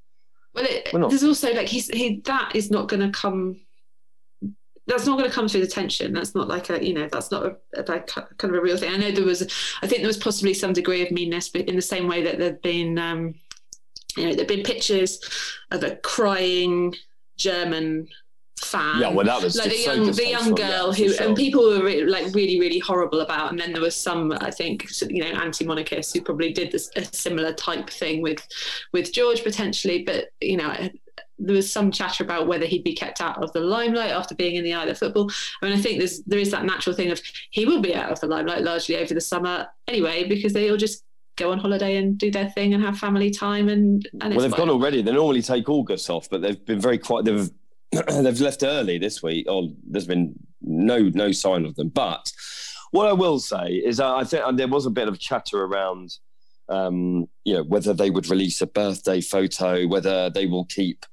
Well, 0.53 0.65
it, 0.67 0.89
there's 0.91 1.23
also 1.23 1.53
like 1.53 1.67
he's 1.67 1.87
he 1.87 2.21
that 2.25 2.51
is 2.55 2.71
not 2.71 2.87
going 2.87 2.99
to 2.99 3.17
come. 3.17 3.61
That's 4.87 5.05
not 5.05 5.17
going 5.17 5.29
to 5.29 5.33
come 5.33 5.47
through 5.47 5.61
the 5.61 5.67
tension. 5.67 6.11
That's 6.11 6.35
not 6.35 6.47
like 6.47 6.69
a 6.69 6.85
you 6.85 6.93
know 6.93 7.07
that's 7.11 7.31
not 7.31 7.45
a, 7.45 7.55
a, 7.75 7.83
like 7.87 8.07
kind 8.07 8.29
of 8.43 8.55
a 8.55 8.61
real 8.61 8.77
thing. 8.77 8.93
I 8.93 8.97
know 8.97 9.11
there 9.11 9.23
was, 9.23 9.43
I 9.81 9.87
think 9.87 10.01
there 10.01 10.07
was 10.07 10.17
possibly 10.17 10.53
some 10.53 10.73
degree 10.73 11.05
of 11.05 11.11
meanness, 11.11 11.49
but 11.49 11.69
in 11.69 11.75
the 11.75 11.81
same 11.81 12.07
way 12.07 12.23
that 12.23 12.37
there've 12.37 12.61
been 12.61 12.97
um, 12.97 13.35
you 14.17 14.27
know, 14.27 14.35
there've 14.35 14.47
been 14.47 14.63
pictures 14.63 15.19
of 15.71 15.83
a 15.83 15.95
crying 15.97 16.95
German 17.37 18.07
fan. 18.65 18.99
Yeah, 18.99 19.09
well, 19.09 19.25
that 19.25 19.41
was 19.41 19.57
like 19.57 19.69
the 19.69 19.79
young, 19.79 20.05
so 20.05 20.11
the 20.11 20.29
young 20.29 20.55
girl 20.55 20.93
yeah, 20.93 21.05
who, 21.05 21.13
sure. 21.13 21.27
and 21.27 21.35
people 21.35 21.63
were 21.63 21.83
re- 21.83 22.05
like 22.05 22.33
really, 22.33 22.59
really 22.59 22.79
horrible 22.79 23.21
about. 23.21 23.51
And 23.51 23.59
then 23.59 23.73
there 23.73 23.81
was 23.81 23.95
some, 23.95 24.31
I 24.33 24.51
think, 24.51 24.87
you 25.09 25.23
know, 25.23 25.29
anti-monarchists 25.29 26.13
who 26.13 26.21
probably 26.21 26.53
did 26.53 26.71
this, 26.71 26.89
a 26.95 27.03
similar 27.05 27.53
type 27.53 27.89
thing 27.89 28.21
with, 28.21 28.45
with 28.93 29.13
George 29.13 29.43
potentially. 29.43 30.03
But 30.03 30.29
you 30.41 30.57
know, 30.57 30.89
there 31.39 31.55
was 31.55 31.71
some 31.71 31.91
chatter 31.91 32.23
about 32.23 32.47
whether 32.47 32.65
he'd 32.65 32.83
be 32.83 32.95
kept 32.95 33.21
out 33.21 33.43
of 33.43 33.51
the 33.53 33.59
limelight 33.59 34.11
after 34.11 34.35
being 34.35 34.55
in 34.55 34.63
the 34.63 34.73
eye 34.73 34.85
of 34.85 34.97
football. 34.97 35.29
I 35.61 35.65
mean, 35.65 35.77
I 35.77 35.81
think 35.81 35.99
there's 35.99 36.21
there 36.23 36.39
is 36.39 36.51
that 36.51 36.65
natural 36.65 36.95
thing 36.95 37.11
of 37.11 37.21
he 37.49 37.65
will 37.65 37.81
be 37.81 37.95
out 37.95 38.11
of 38.11 38.19
the 38.19 38.27
limelight 38.27 38.63
largely 38.63 38.97
over 38.97 39.13
the 39.13 39.21
summer 39.21 39.67
anyway 39.87 40.27
because 40.27 40.53
they 40.53 40.69
all 40.69 40.77
just 40.77 41.03
go 41.37 41.51
on 41.51 41.59
holiday 41.59 41.97
and 41.97 42.17
do 42.17 42.29
their 42.29 42.49
thing 42.49 42.73
and 42.73 42.83
have 42.83 42.97
family 42.97 43.31
time 43.31 43.69
and, 43.69 44.07
and 44.21 44.35
well 44.35 44.41
they've 44.41 44.57
gone 44.57 44.69
already 44.69 45.01
they 45.01 45.13
normally 45.13 45.41
take 45.41 45.69
august 45.69 46.09
off 46.09 46.29
but 46.29 46.41
they've 46.41 46.65
been 46.65 46.79
very 46.79 46.97
quiet 46.97 47.25
they've 47.25 47.49
they've 48.07 48.41
left 48.41 48.63
early 48.63 48.97
this 48.97 49.21
week. 49.21 49.45
Or 49.49 49.69
there's 49.85 50.07
been 50.07 50.33
no 50.61 50.99
no 51.13 51.31
sign 51.31 51.65
of 51.65 51.75
them. 51.75 51.89
But 51.89 52.31
what 52.91 53.07
i 53.07 53.13
will 53.13 53.39
say 53.39 53.67
is 53.69 53.99
i 53.99 54.23
think 54.23 54.57
there 54.57 54.67
was 54.67 54.85
a 54.85 54.91
bit 54.91 55.07
of 55.07 55.19
chatter 55.19 55.63
around 55.63 56.17
um, 56.69 57.27
you 57.43 57.53
know 57.53 57.63
whether 57.63 57.93
they 57.93 58.09
would 58.09 58.29
release 58.29 58.61
a 58.61 58.67
birthday 58.67 59.19
photo 59.19 59.85
whether 59.87 60.29
they 60.29 60.45
will 60.45 60.65
keep 60.65 61.05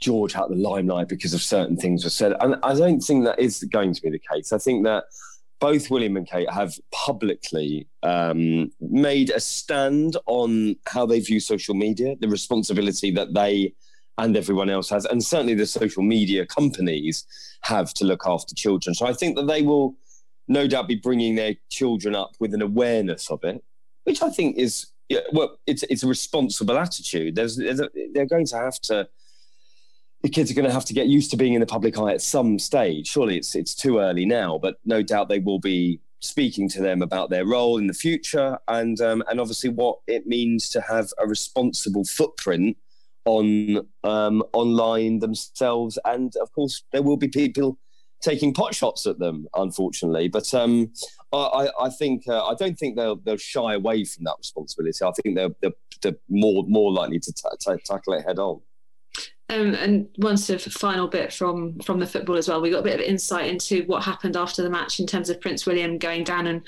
george 0.00 0.34
out 0.34 0.50
of 0.50 0.56
the 0.56 0.62
limelight 0.62 1.08
because 1.08 1.34
of 1.34 1.42
certain 1.42 1.76
things 1.76 2.02
were 2.02 2.10
said. 2.10 2.34
And 2.40 2.56
i 2.62 2.74
don't 2.74 3.00
think 3.00 3.24
that 3.24 3.38
is 3.38 3.62
going 3.64 3.94
to 3.94 4.02
be 4.02 4.10
the 4.10 4.20
case. 4.32 4.52
I 4.52 4.58
think 4.58 4.84
that 4.84 5.04
both 5.60 5.90
William 5.90 6.16
and 6.16 6.26
Kate 6.26 6.50
have 6.50 6.74
publicly 6.90 7.86
um, 8.02 8.72
made 8.80 9.30
a 9.30 9.38
stand 9.38 10.16
on 10.26 10.74
how 10.88 11.06
they 11.06 11.20
view 11.20 11.38
social 11.38 11.76
media, 11.76 12.16
the 12.18 12.26
responsibility 12.26 13.12
that 13.12 13.32
they 13.32 13.72
and 14.18 14.36
everyone 14.36 14.70
else 14.70 14.90
has, 14.90 15.04
and 15.06 15.22
certainly 15.22 15.54
the 15.54 15.66
social 15.66 16.02
media 16.02 16.46
companies 16.46 17.24
have 17.62 17.94
to 17.94 18.04
look 18.04 18.22
after 18.26 18.54
children. 18.54 18.94
So 18.94 19.06
I 19.06 19.12
think 19.12 19.36
that 19.36 19.46
they 19.46 19.62
will 19.62 19.96
no 20.48 20.66
doubt 20.66 20.88
be 20.88 20.96
bringing 20.96 21.34
their 21.34 21.54
children 21.70 22.14
up 22.14 22.34
with 22.38 22.52
an 22.54 22.62
awareness 22.62 23.30
of 23.30 23.42
it, 23.44 23.62
which 24.04 24.22
I 24.22 24.30
think 24.30 24.56
is 24.56 24.86
well, 25.32 25.58
it's 25.66 25.82
it's 25.84 26.02
a 26.02 26.08
responsible 26.08 26.78
attitude. 26.78 27.34
There's, 27.34 27.56
there's 27.56 27.80
a, 27.80 27.90
they're 28.14 28.26
going 28.26 28.46
to 28.46 28.56
have 28.56 28.80
to 28.82 29.08
the 30.22 30.28
kids 30.28 30.50
are 30.50 30.54
going 30.54 30.66
to 30.66 30.72
have 30.72 30.84
to 30.84 30.94
get 30.94 31.08
used 31.08 31.30
to 31.32 31.36
being 31.36 31.54
in 31.54 31.60
the 31.60 31.66
public 31.66 31.98
eye 31.98 32.12
at 32.12 32.22
some 32.22 32.58
stage. 32.58 33.08
Surely 33.08 33.36
it's 33.36 33.54
it's 33.54 33.74
too 33.74 33.98
early 33.98 34.24
now, 34.24 34.58
but 34.58 34.76
no 34.84 35.02
doubt 35.02 35.28
they 35.28 35.38
will 35.38 35.58
be 35.58 36.00
speaking 36.20 36.68
to 36.68 36.80
them 36.80 37.02
about 37.02 37.30
their 37.30 37.44
role 37.44 37.78
in 37.78 37.88
the 37.88 37.94
future 37.94 38.56
and 38.68 39.00
um, 39.00 39.24
and 39.28 39.40
obviously 39.40 39.68
what 39.68 39.98
it 40.06 40.26
means 40.26 40.68
to 40.68 40.80
have 40.80 41.12
a 41.18 41.26
responsible 41.26 42.04
footprint 42.04 42.76
on 43.24 43.86
um, 44.04 44.42
online 44.52 45.18
themselves. 45.20 45.98
And 46.04 46.34
of 46.36 46.52
course, 46.52 46.84
there 46.92 47.02
will 47.02 47.16
be 47.16 47.28
people 47.28 47.78
taking 48.22 48.54
pot 48.54 48.74
shots 48.74 49.06
at 49.06 49.18
them, 49.18 49.46
unfortunately. 49.54 50.28
But 50.28 50.52
um, 50.54 50.92
I, 51.32 51.68
I, 51.80 51.90
think 51.90 52.28
uh, 52.28 52.44
I 52.44 52.54
don't 52.54 52.78
think 52.78 52.96
they'll 52.96 53.16
they'll 53.16 53.36
shy 53.36 53.74
away 53.74 54.04
from 54.04 54.24
that 54.24 54.36
responsibility. 54.38 55.04
I 55.04 55.12
think 55.22 55.36
they're 55.36 55.50
they're, 55.60 55.72
they're 56.02 56.18
more 56.28 56.64
more 56.66 56.92
likely 56.92 57.18
to 57.20 57.32
t- 57.32 57.48
t- 57.60 57.82
tackle 57.84 58.14
it 58.14 58.24
head 58.24 58.38
on. 58.38 58.60
Um, 59.48 59.74
and 59.74 60.08
one 60.16 60.38
sort 60.38 60.66
of 60.66 60.72
final 60.72 61.08
bit 61.08 61.30
from 61.30 61.78
from 61.80 61.98
the 61.98 62.06
football 62.06 62.36
as 62.36 62.48
well. 62.48 62.62
We 62.62 62.70
got 62.70 62.78
a 62.78 62.84
bit 62.84 62.94
of 62.94 63.00
insight 63.00 63.48
into 63.48 63.82
what 63.84 64.02
happened 64.02 64.36
after 64.36 64.62
the 64.62 64.70
match 64.70 64.98
in 64.98 65.06
terms 65.06 65.28
of 65.28 65.40
Prince 65.42 65.66
William 65.66 65.98
going 65.98 66.24
down 66.24 66.46
and 66.46 66.62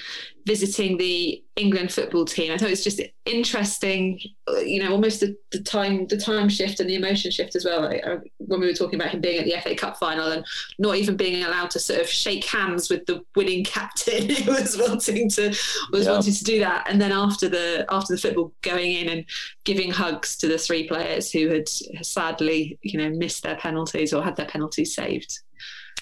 visiting 0.46 0.98
the 0.98 1.42
England 1.56 1.92
football 1.92 2.24
team. 2.24 2.50
I 2.50 2.58
thought 2.58 2.66
it 2.66 2.70
was 2.70 2.82
just 2.82 3.00
interesting, 3.26 4.20
you 4.64 4.82
know, 4.82 4.90
almost 4.90 5.20
the, 5.20 5.36
the 5.52 5.60
time 5.60 6.06
the 6.08 6.16
time 6.16 6.48
shift 6.48 6.80
and 6.80 6.90
the 6.90 6.96
emotion 6.96 7.30
shift 7.30 7.54
as 7.54 7.64
well. 7.64 7.82
Like, 7.82 8.04
uh, 8.04 8.16
when 8.38 8.60
we 8.60 8.66
were 8.66 8.74
talking 8.74 9.00
about 9.00 9.12
him 9.12 9.20
being 9.20 9.38
at 9.38 9.44
the 9.44 9.60
FA 9.60 9.76
Cup 9.76 9.96
final 9.96 10.32
and 10.32 10.44
not 10.78 10.96
even 10.96 11.16
being 11.16 11.44
allowed 11.44 11.70
to 11.70 11.78
sort 11.78 12.00
of 12.00 12.08
shake 12.08 12.44
hands 12.44 12.90
with 12.90 13.06
the 13.06 13.24
winning 13.36 13.62
captain 13.64 14.28
who 14.34 14.50
was 14.50 14.76
wanting 14.76 15.30
to 15.30 15.54
was 15.92 16.08
wanting 16.08 16.34
to 16.34 16.44
do 16.44 16.58
that, 16.58 16.86
and 16.90 17.00
then 17.00 17.12
after 17.12 17.48
the 17.48 17.86
after 17.88 18.14
the 18.14 18.20
football 18.20 18.52
going 18.62 18.92
in 18.92 19.08
and 19.08 19.24
giving 19.62 19.92
hugs 19.92 20.36
to 20.38 20.48
the 20.48 20.58
three 20.58 20.88
players 20.88 21.30
who 21.30 21.48
had 21.48 21.68
sadly, 21.68 22.78
you 22.82 22.98
know, 22.98 23.10
missed 23.10 23.44
their 23.44 23.56
penalties 23.56 24.12
or 24.12 24.24
had 24.24 24.34
their 24.34 24.46
penalties 24.46 24.94
saved. 24.94 25.38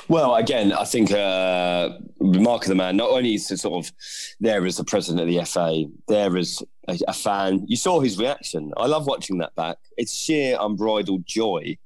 Well, 0.09 0.35
again, 0.35 0.73
I 0.73 0.85
think 0.85 1.13
uh, 1.13 1.91
Mark 2.21 2.63
of 2.63 2.69
the 2.69 2.75
Man 2.75 2.97
not 2.97 3.11
only 3.11 3.35
is 3.35 3.47
sort 3.47 3.87
of 3.87 3.93
there 4.41 4.67
as 4.67 4.77
the 4.77 4.85
president 4.85 5.23
of 5.23 5.29
the 5.29 5.45
FA, 5.45 5.85
there 6.09 6.37
as 6.37 6.63
a, 6.89 6.99
a, 7.09 7.13
fan. 7.13 7.65
You 7.67 7.77
saw 7.77 8.01
his 8.01 8.19
reaction. 8.19 8.73
I 8.77 8.87
love 8.87 9.07
watching 9.07 9.39
that 9.39 9.55
back. 9.55 9.79
It's 9.97 10.13
sheer 10.13 10.57
unbridled 10.61 11.25
joy 11.25 11.79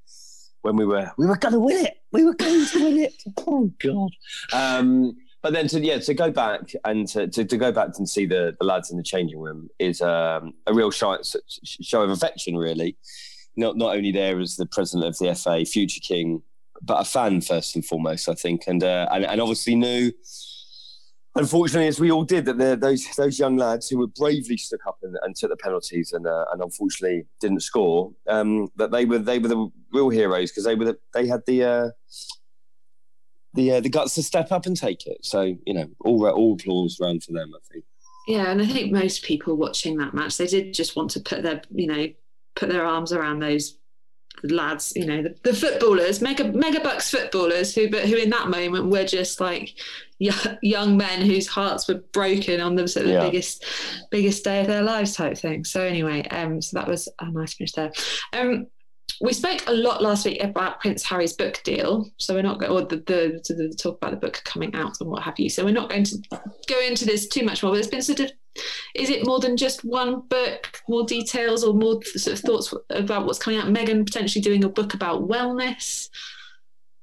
when 0.63 0.77
we 0.77 0.85
were 0.85 1.11
we 1.17 1.27
were 1.27 1.37
going 1.37 1.53
to 1.53 1.61
win 1.61 1.87
it. 1.87 1.99
We 2.13 2.25
were 2.25 2.35
going 2.35 2.67
to 2.67 2.85
win 2.85 2.99
it. 2.99 3.23
Oh 3.47 3.71
God. 3.79 4.11
Um, 4.53 5.17
but 5.43 5.53
then 5.53 5.69
to 5.69 5.81
yeah 5.81 5.99
to 5.99 6.15
go 6.15 6.31
back 6.31 6.73
and 6.85 7.07
to, 7.09 7.29
to, 7.29 7.45
to, 7.45 7.57
go 7.57 7.71
back 7.71 7.91
and 7.99 8.09
see 8.09 8.27
the, 8.27 8.57
the 8.59 8.67
lads 8.67 8.91
in 8.91 8.97
the 8.97 9.03
changing 9.03 9.39
room 9.39 9.69
is 9.79 10.01
um, 10.01 10.55
a 10.67 10.75
real 10.75 10.91
show, 10.91 11.19
show 11.63 12.03
of 12.03 12.11
affection, 12.11 12.57
really. 12.57 12.97
Not 13.57 13.77
not 13.77 13.95
only 13.95 14.11
there 14.11 14.41
as 14.41 14.57
the 14.57 14.67
president 14.67 15.07
of 15.07 15.19
the 15.19 15.35
FA, 15.35 15.65
future 15.65 16.01
king, 16.01 16.43
but 16.83 17.01
a 17.01 17.05
fan 17.05 17.41
first 17.41 17.75
and 17.75 17.85
foremost, 17.85 18.29
I 18.29 18.35
think, 18.35 18.65
and 18.67 18.83
uh, 18.83 19.09
and, 19.13 19.25
and 19.25 19.41
obviously 19.41 19.75
knew. 19.75 20.13
unfortunately, 21.35 21.89
as 21.89 22.01
we 22.01 22.11
all 22.11 22.25
did, 22.25 22.45
that 22.47 22.81
those 22.81 23.07
those 23.17 23.39
young 23.39 23.57
lads 23.57 23.89
who 23.89 23.99
were 23.99 24.07
bravely 24.07 24.57
stuck 24.57 24.87
up 24.87 24.99
and, 25.03 25.17
and 25.23 25.37
took 25.37 25.51
the 25.51 25.57
penalties 25.57 26.13
and 26.13 26.27
uh, 26.27 26.45
and 26.53 26.63
unfortunately 26.63 27.27
didn't 27.41 27.61
score, 27.61 28.13
um, 28.29 28.69
that 28.77 28.91
they 28.91 29.05
were 29.05 29.19
they 29.19 29.39
were 29.39 29.49
the 29.49 29.71
real 29.93 30.09
heroes 30.09 30.51
because 30.51 30.65
they 30.65 30.75
were 30.75 30.87
the, 30.87 30.99
they 31.15 31.27
had 31.27 31.43
the 31.47 31.65
uh, 31.65 31.89
the 33.55 33.73
uh, 33.73 33.81
the 33.81 33.89
guts 33.89 34.15
to 34.15 34.23
step 34.23 34.53
up 34.53 34.67
and 34.67 34.77
take 34.77 35.07
it. 35.07 35.19
So 35.25 35.57
you 35.67 35.75
know, 35.75 35.89
all 36.01 36.27
all 36.29 36.55
applause 36.55 36.99
round 37.01 37.23
for 37.25 37.33
them. 37.33 37.53
I 37.55 37.59
think. 37.73 37.85
Yeah, 38.27 38.51
and 38.51 38.61
I 38.61 38.67
think 38.67 38.93
most 38.93 39.23
people 39.23 39.57
watching 39.57 39.97
that 39.99 40.13
match, 40.13 40.37
they 40.37 40.49
did 40.49 40.75
just 40.75 40.97
want 40.97 41.11
to 41.13 41.21
put 41.21 41.43
their 41.43 41.63
you 41.71 41.87
know 41.87 42.09
put 42.57 42.71
their 42.71 42.85
arms 42.85 43.13
around 43.13 43.41
those 43.41 43.79
lads, 44.43 44.93
you 44.97 45.07
know, 45.07 45.23
the, 45.23 45.35
the, 45.43 45.55
footballers, 45.55 46.21
mega 46.21 46.45
mega 46.53 46.81
bucks 46.81 47.11
footballers 47.11 47.75
who, 47.75 47.91
but 47.91 48.05
who 48.05 48.17
in 48.17 48.31
that 48.31 48.49
moment 48.49 48.91
were 48.91 49.05
just 49.05 49.41
like 49.41 49.75
young 50.19 50.97
men 50.97 51.21
whose 51.21 51.47
hearts 51.47 51.89
were 51.89 52.03
broken 52.13 52.61
on 52.61 52.75
the 52.75 52.89
sort 52.89 53.07
of 53.07 53.13
yeah. 53.13 53.25
biggest 53.25 53.65
biggest 54.11 54.45
day 54.45 54.61
of 54.61 54.67
their 54.67 54.83
lives 54.83 55.15
type 55.15 55.37
thing. 55.37 55.65
So 55.65 55.83
anyway, 55.83 56.23
um, 56.29 56.63
so 56.63 56.79
that 56.79 56.89
was 56.89 57.09
a 57.21 57.31
nice 57.31 57.55
finish 57.55 57.73
there. 57.73 57.93
Um, 58.33 58.67
we 59.21 59.33
spoke 59.33 59.63
a 59.67 59.73
lot 59.73 60.03
last 60.03 60.27
week 60.27 60.43
about 60.43 60.81
Prince 60.81 61.03
Harry's 61.05 61.33
book 61.33 61.61
deal, 61.65 62.11
so 62.19 62.35
we're 62.35 62.43
not 62.43 62.61
going 62.61 62.73
or 62.73 62.83
the, 62.83 62.97
the, 62.97 63.55
the 63.55 63.75
talk 63.75 63.97
about 63.97 64.11
the 64.11 64.17
book 64.19 64.43
coming 64.45 64.75
out 64.75 65.01
and 65.01 65.11
what 65.11 65.23
have 65.23 65.39
you. 65.39 65.49
So 65.49 65.65
we're 65.65 65.71
not 65.71 65.91
going 65.91 66.05
to 66.05 66.19
go 66.67 66.81
into 66.81 67.07
this 67.07 67.29
too 67.29 67.45
much 67.45 67.63
more. 67.63 67.73
But 67.73 67.77
there's 67.77 67.89
been 67.89 68.03
sort 68.03 68.21
of, 68.21 68.33
is 68.95 69.11
it 69.11 69.27
more 69.27 69.41
than 69.41 69.57
just 69.57 69.85
one 69.85 70.21
book? 70.29 70.83
More 70.89 71.05
details 71.05 71.65
or 71.65 71.75
more 71.75 72.03
sort 72.03 72.39
of 72.39 72.45
thoughts 72.45 72.75
about 72.91 73.27
what's 73.27 73.39
coming 73.39 73.61
out? 73.61 73.67
Meghan 73.67 74.05
potentially 74.05 74.43
doing 74.43 74.65
a 74.65 74.69
book 74.69 74.95
about 74.95 75.29
wellness. 75.29 76.09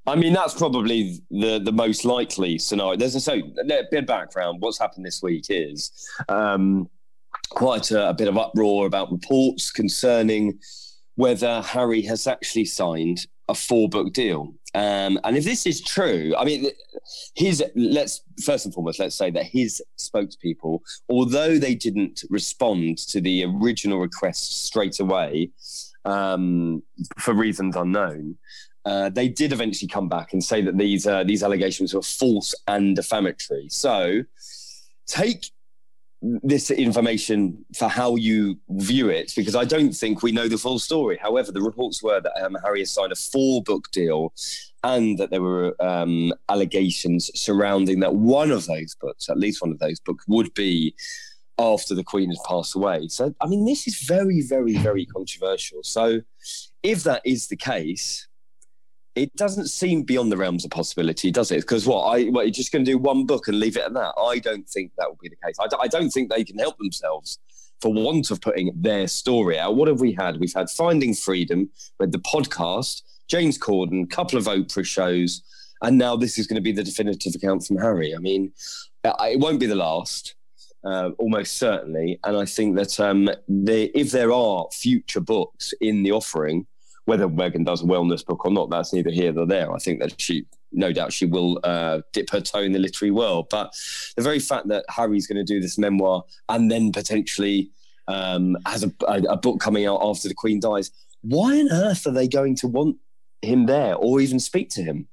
I 0.06 0.16
mean, 0.16 0.34
that's 0.34 0.54
probably 0.54 1.22
the 1.32 1.60
the 1.60 1.72
most 1.72 2.04
likely 2.04 2.58
scenario. 2.58 2.98
There's 2.98 3.16
a 3.16 3.22
so 3.22 3.34
a 3.34 3.64
bit 3.64 3.94
of 3.94 4.06
background. 4.06 4.62
What's 4.62 4.78
happened 4.78 5.06
this 5.06 5.22
week 5.22 5.46
is 5.50 5.92
um, 6.28 6.90
quite 7.50 7.92
a, 7.92 8.10
a 8.10 8.14
bit 8.14 8.28
of 8.28 8.38
uproar 8.38 8.86
about 8.86 9.12
reports 9.12 9.72
concerning 9.72 10.60
whether 11.16 11.62
Harry 11.62 12.02
has 12.02 12.28
actually 12.28 12.66
signed 12.66 13.28
a 13.48 13.56
four 13.56 13.88
book 13.88 14.14
deal. 14.14 14.54
Um, 14.76 15.20
and 15.24 15.38
if 15.38 15.44
this 15.44 15.66
is 15.68 15.82
true, 15.82 16.34
I 16.38 16.46
mean, 16.46 16.68
his 17.36 17.64
let's 17.76 18.22
first 18.44 18.66
and 18.66 18.74
foremost 18.74 19.00
let's 19.00 19.16
say 19.16 19.30
that 19.32 19.46
his 19.46 19.82
spokespeople, 20.00 20.80
although 21.10 21.58
they 21.58 21.76
didn't 21.76 22.24
respond 22.30 22.98
to 23.10 23.22
the 23.22 23.46
original 23.46 24.00
request 24.00 24.66
straight 24.66 25.00
away 25.00 25.52
um, 26.06 26.82
for 27.20 27.34
reasons 27.34 27.76
unknown, 27.76 28.38
uh, 28.86 29.10
they 29.10 29.28
did 29.28 29.54
eventually 29.54 29.88
come 29.88 30.10
back 30.10 30.34
and 30.34 30.44
say 30.44 30.62
that 30.62 30.78
these 30.78 31.06
uh, 31.06 31.24
these 31.24 31.44
allegations 31.44 31.94
were 31.94 32.02
false 32.02 32.56
and 32.68 32.96
defamatory. 32.96 33.68
So 33.70 34.24
take 35.06 35.52
this 36.24 36.72
information 36.72 37.66
for 37.78 37.90
how 37.90 38.16
you 38.16 38.58
view 38.70 39.10
it 39.10 39.34
because 39.36 39.56
I 39.56 39.66
don't 39.66 39.92
think 39.92 40.24
we 40.24 40.32
know 40.32 40.48
the 40.48 40.58
full 40.58 40.80
story. 40.80 41.18
However, 41.22 41.52
the 41.52 41.62
reports 41.62 42.02
were 42.02 42.22
that 42.22 42.44
um, 42.44 42.58
Harry 42.64 42.80
has 42.80 42.92
signed 42.92 43.12
a 43.12 43.16
four 43.16 43.62
book 43.62 43.92
deal 43.92 44.34
and 44.84 45.18
that 45.18 45.32
there 45.32 45.42
were 45.42 45.76
um, 45.82 46.34
allegations 46.50 47.30
surrounding 47.36 48.00
that 48.00 48.16
one 48.16 48.52
of 48.52 48.66
those 48.68 48.96
books, 48.96 49.30
at 49.30 49.38
least 49.38 49.62
one 49.62 49.72
of 49.72 49.80
those 49.80 50.00
books, 50.00 50.26
would 50.28 50.54
be 50.54 50.96
after 51.60 51.94
the 51.94 52.04
Queen 52.04 52.30
has 52.30 52.40
passed 52.48 52.76
away. 52.76 53.08
So, 53.10 53.34
I 53.42 53.48
mean, 53.48 53.66
this 53.66 53.86
is 53.88 54.04
very, 54.04 54.42
very, 54.42 54.78
very 54.78 55.06
controversial. 55.06 55.84
So, 55.84 56.22
if 56.84 57.04
that 57.04 57.22
is 57.26 57.48
the 57.48 57.56
case, 57.56 58.28
it 59.16 59.36
doesn't 59.36 59.68
seem 59.68 60.04
beyond 60.04 60.32
the 60.32 60.38
realms 60.38 60.66
of 60.66 60.72
possibility, 60.72 61.32
does 61.32 61.52
it? 61.52 61.62
Because 61.62 61.86
what 61.86 62.04
I 62.04 62.26
what, 62.26 62.46
you're 62.46 62.52
just 62.52 62.72
going 62.72 62.84
to 62.86 62.92
do 62.92 62.98
one 62.98 63.26
book 63.26 63.48
and 63.48 63.60
leave 63.60 63.78
it 63.78 63.84
at 63.84 63.94
that? 63.94 64.14
I 64.18 64.40
don't 64.40 64.68
think 64.68 64.92
that 64.98 65.10
will 65.10 65.20
be 65.22 65.30
the 65.30 65.36
case. 65.46 65.56
I 65.60 65.68
d- 65.68 65.78
I 65.80 65.88
don't 65.88 66.10
think 66.10 66.32
they 66.32 66.44
can 66.44 66.58
help 66.58 66.78
themselves 66.78 67.40
for 67.82 67.94
want 67.94 68.32
of 68.32 68.42
putting 68.42 68.72
their 68.76 69.08
story 69.08 69.60
out. 69.60 69.76
What 69.76 69.88
have 69.88 70.00
we 70.00 70.14
had? 70.14 70.40
We've 70.40 70.54
had 70.54 70.70
Finding 70.70 71.14
Freedom, 71.14 71.70
with 72.00 72.12
the 72.12 72.20
podcast, 72.20 73.04
James 73.28 73.58
Corden, 73.58 74.10
couple 74.10 74.40
of 74.40 74.46
Oprah 74.46 74.86
shows, 74.86 75.42
and 75.82 75.98
now 75.98 76.16
this 76.16 76.40
is 76.40 76.48
going 76.48 76.56
to 76.56 76.62
be 76.62 76.72
the 76.72 76.84
definitive 76.84 77.36
account 77.36 77.66
from 77.66 77.78
Harry. 77.78 78.16
I 78.16 78.20
mean, 78.20 78.54
it 79.04 79.40
won't 79.40 79.60
be 79.60 79.66
the 79.66 79.76
last. 79.76 80.36
Uh, 80.86 81.12
almost 81.18 81.58
certainly, 81.58 82.20
and 82.26 82.36
I 82.36 82.44
think 82.44 82.76
that 82.76 83.00
um, 83.00 83.30
they, 83.48 83.86
if 83.96 84.12
there 84.12 84.34
are 84.34 84.68
future 84.74 85.22
books 85.22 85.74
in 85.80 86.04
the 86.04 86.12
offering, 86.12 86.68
whether 87.06 87.28
Meghan 87.28 87.66
does 87.66 87.82
a 87.82 87.86
wellness 87.86 88.26
book 88.26 88.46
or 88.46 88.52
not, 88.52 88.70
that's 88.70 88.94
neither 88.94 89.12
here 89.12 89.34
nor 89.34 89.46
there. 89.46 89.74
I 89.74 89.78
think 89.78 90.00
that 90.00 90.20
she, 90.20 90.46
no 90.72 90.92
doubt, 90.92 91.12
she 91.12 91.26
will 91.26 91.60
uh, 91.64 92.02
dip 92.14 92.30
her 92.30 92.42
toe 92.42 92.62
in 92.62 92.72
the 92.72 92.80
literary 92.80 93.12
world. 93.12 93.48
But 93.50 93.74
the 94.16 94.24
very 94.24 94.40
fact 94.40 94.68
that 94.70 94.86
Harry's 94.90 95.28
going 95.28 95.44
to 95.46 95.54
do 95.54 95.60
this 95.60 95.78
memoir 95.78 96.24
and 96.50 96.72
then 96.72 96.92
potentially 96.92 97.72
um, 98.08 98.58
has 98.66 98.84
a, 98.84 98.92
a, 99.08 99.22
a 99.24 99.38
book 99.38 99.60
coming 99.60 99.86
out 99.86 100.00
after 100.02 100.28
the 100.28 100.34
Queen 100.34 100.60
dies, 100.60 100.92
why 101.22 101.60
on 101.60 101.72
earth 101.72 102.06
are 102.08 102.12
they 102.12 102.28
going 102.28 102.56
to 102.58 102.68
want 102.68 102.98
him 103.42 103.66
there 103.66 103.96
or 103.96 104.22
even 104.22 104.40
speak 104.40 104.70
to 104.72 104.84
him? 104.84 105.08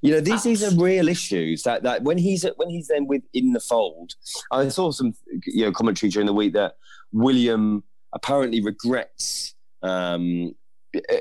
You 0.00 0.12
know, 0.12 0.20
these 0.20 0.44
these 0.44 0.62
are 0.62 0.80
real 0.80 1.08
issues 1.08 1.64
that 1.64 1.82
that 1.82 2.02
when 2.02 2.16
he's 2.16 2.44
when 2.56 2.70
he's 2.70 2.86
then 2.86 3.06
within 3.08 3.52
the 3.52 3.58
fold. 3.58 4.14
I 4.52 4.68
saw 4.68 4.92
some 4.92 5.14
you 5.46 5.64
know 5.64 5.72
commentary 5.72 6.10
during 6.10 6.26
the 6.26 6.32
week 6.32 6.52
that 6.52 6.76
William 7.12 7.82
apparently 8.12 8.62
regrets 8.62 9.54
um, 9.82 10.54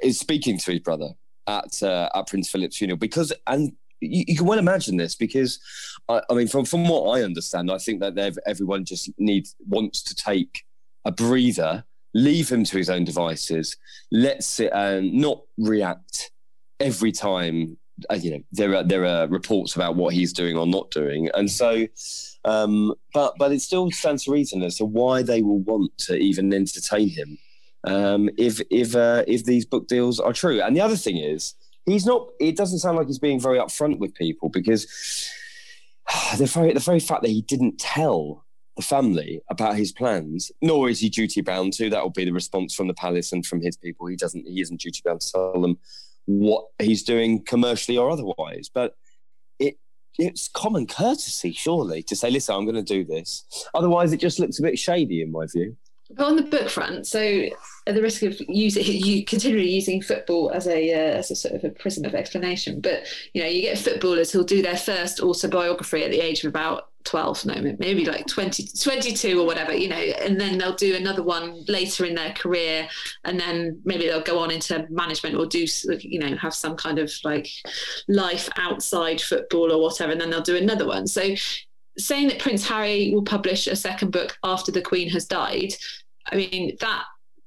is 0.01 0.19
speaking 0.19 0.57
to 0.57 0.71
his 0.71 0.81
brother 0.81 1.09
at 1.47 1.81
uh, 1.83 2.09
at 2.13 2.27
Prince 2.27 2.49
Philip's 2.49 2.77
funeral 2.77 2.97
because 2.97 3.33
and 3.47 3.73
you, 3.99 4.25
you, 4.27 4.37
can 4.37 4.45
well 4.45 4.59
imagine 4.59 4.97
this 4.97 5.15
because 5.15 5.59
I, 6.09 6.21
I, 6.29 6.33
mean 6.33 6.47
from 6.47 6.65
from 6.65 6.87
what 6.87 7.17
I 7.17 7.23
understand 7.23 7.71
I 7.71 7.77
think 7.77 7.99
that 8.01 8.17
everyone 8.45 8.85
just 8.85 9.09
needs 9.17 9.55
wants 9.67 10.01
to 10.03 10.15
take 10.15 10.63
a 11.05 11.11
breather 11.11 11.83
leave 12.13 12.51
him 12.51 12.63
to 12.65 12.77
his 12.77 12.89
own 12.89 13.05
devices 13.05 13.77
let's 14.11 14.59
it 14.59 14.71
and 14.73 15.13
not 15.13 15.41
react 15.57 16.31
every 16.79 17.11
time 17.11 17.77
uh, 18.09 18.15
you 18.15 18.31
know 18.31 18.43
there 18.51 18.75
are 18.75 18.83
there 18.83 19.05
are 19.05 19.27
reports 19.27 19.75
about 19.75 19.95
what 19.95 20.13
he's 20.13 20.33
doing 20.33 20.57
or 20.57 20.65
not 20.65 20.89
doing. 20.91 21.29
And 21.33 21.49
so 21.49 21.85
um, 22.45 22.93
but 23.13 23.35
but 23.37 23.51
it 23.51 23.61
still 23.61 23.91
stands 23.91 24.25
to 24.25 24.31
reason 24.31 24.63
as 24.63 24.77
to 24.77 24.85
why 24.85 25.21
they 25.21 25.41
will 25.41 25.59
want 25.59 25.95
to 25.99 26.15
even 26.15 26.53
entertain 26.53 27.09
him 27.09 27.37
um, 27.83 28.29
if 28.37 28.61
if 28.69 28.95
uh, 28.95 29.23
if 29.27 29.43
these 29.43 29.65
book 29.65 29.87
deals 29.87 30.19
are 30.19 30.33
true. 30.33 30.61
And 30.61 30.75
the 30.75 30.81
other 30.81 30.95
thing 30.95 31.17
is, 31.17 31.55
he's 31.85 32.05
not. 32.05 32.29
It 32.39 32.55
doesn't 32.55 32.79
sound 32.79 32.97
like 32.97 33.07
he's 33.07 33.19
being 33.19 33.39
very 33.39 33.57
upfront 33.57 33.99
with 33.99 34.13
people 34.15 34.49
because 34.49 34.85
the 36.37 36.45
very 36.45 36.73
the 36.73 36.79
very 36.79 36.99
fact 36.99 37.23
that 37.23 37.29
he 37.29 37.41
didn't 37.41 37.79
tell 37.79 38.45
the 38.77 38.83
family 38.83 39.41
about 39.49 39.75
his 39.75 39.91
plans, 39.91 40.51
nor 40.61 40.89
is 40.89 40.99
he 40.99 41.09
duty 41.09 41.41
bound 41.41 41.73
to. 41.73 41.89
That 41.89 42.03
will 42.03 42.11
be 42.11 42.25
the 42.25 42.31
response 42.31 42.73
from 42.73 42.87
the 42.87 42.93
palace 42.93 43.31
and 43.31 43.45
from 43.45 43.61
his 43.61 43.77
people. 43.77 44.07
He 44.07 44.15
doesn't. 44.15 44.47
He 44.47 44.61
isn't 44.61 44.79
duty 44.79 45.01
bound 45.03 45.21
to 45.21 45.31
tell 45.31 45.61
them 45.61 45.77
what 46.25 46.65
he's 46.79 47.03
doing 47.03 47.43
commercially 47.43 47.97
or 47.97 48.09
otherwise. 48.09 48.69
But 48.73 48.95
it 49.59 49.77
it's 50.17 50.47
common 50.47 50.85
courtesy, 50.87 51.51
surely, 51.51 52.03
to 52.03 52.15
say, 52.15 52.29
"Listen, 52.29 52.55
I'm 52.55 52.65
going 52.65 52.75
to 52.75 52.83
do 52.83 53.03
this." 53.03 53.43
Otherwise, 53.73 54.13
it 54.13 54.19
just 54.19 54.39
looks 54.39 54.59
a 54.59 54.63
bit 54.63 54.77
shady, 54.77 55.21
in 55.21 55.31
my 55.31 55.47
view. 55.47 55.75
But 56.15 56.25
on 56.25 56.35
the 56.35 56.43
book 56.43 56.69
front, 56.69 57.07
so 57.07 57.49
at 57.87 57.95
the 57.95 58.01
risk 58.01 58.23
of 58.23 58.39
using 58.47 58.83
you 58.87 59.25
continually 59.25 59.69
using 59.69 60.01
football 60.01 60.51
as 60.51 60.67
a 60.67 60.93
uh, 60.93 61.17
as 61.17 61.31
a 61.31 61.35
sort 61.35 61.55
of 61.55 61.63
a 61.63 61.69
prism 61.69 62.05
of 62.05 62.15
explanation, 62.15 62.81
but 62.81 63.03
you 63.33 63.41
know 63.41 63.47
you 63.47 63.61
get 63.61 63.77
footballers 63.77 64.31
who'll 64.31 64.43
do 64.43 64.61
their 64.61 64.77
first 64.77 65.19
autobiography 65.21 66.03
at 66.03 66.11
the 66.11 66.19
age 66.19 66.43
of 66.43 66.49
about 66.49 66.87
12 67.03 67.45
no 67.47 67.75
maybe 67.79 68.05
like 68.05 68.27
20 68.27 68.67
22 68.79 69.41
or 69.41 69.45
whatever 69.45 69.73
you 69.73 69.87
know 69.87 69.95
and 69.95 70.39
then 70.39 70.59
they'll 70.59 70.75
do 70.75 70.95
another 70.95 71.23
one 71.23 71.63
later 71.67 72.05
in 72.05 72.13
their 72.13 72.31
career 72.33 72.87
and 73.23 73.39
then 73.39 73.81
maybe 73.85 74.05
they'll 74.05 74.21
go 74.21 74.37
on 74.37 74.51
into 74.51 74.85
management 74.91 75.35
or 75.35 75.47
do 75.47 75.65
you 75.99 76.19
know 76.19 76.35
have 76.37 76.53
some 76.53 76.75
kind 76.75 76.99
of 76.99 77.11
like 77.23 77.47
life 78.07 78.49
outside 78.57 79.19
football 79.19 79.71
or 79.71 79.81
whatever 79.81 80.11
and 80.11 80.21
then 80.21 80.29
they'll 80.29 80.41
do 80.41 80.57
another 80.57 80.85
one. 80.85 81.07
So 81.07 81.33
saying 81.97 82.27
that 82.27 82.39
prince 82.39 82.67
harry 82.67 83.11
will 83.13 83.23
publish 83.23 83.67
a 83.67 83.75
second 83.75 84.11
book 84.11 84.37
after 84.43 84.71
the 84.71 84.81
queen 84.81 85.09
has 85.09 85.25
died 85.25 85.73
I 86.31 86.35
mean 86.35 86.77
that 86.79 87.03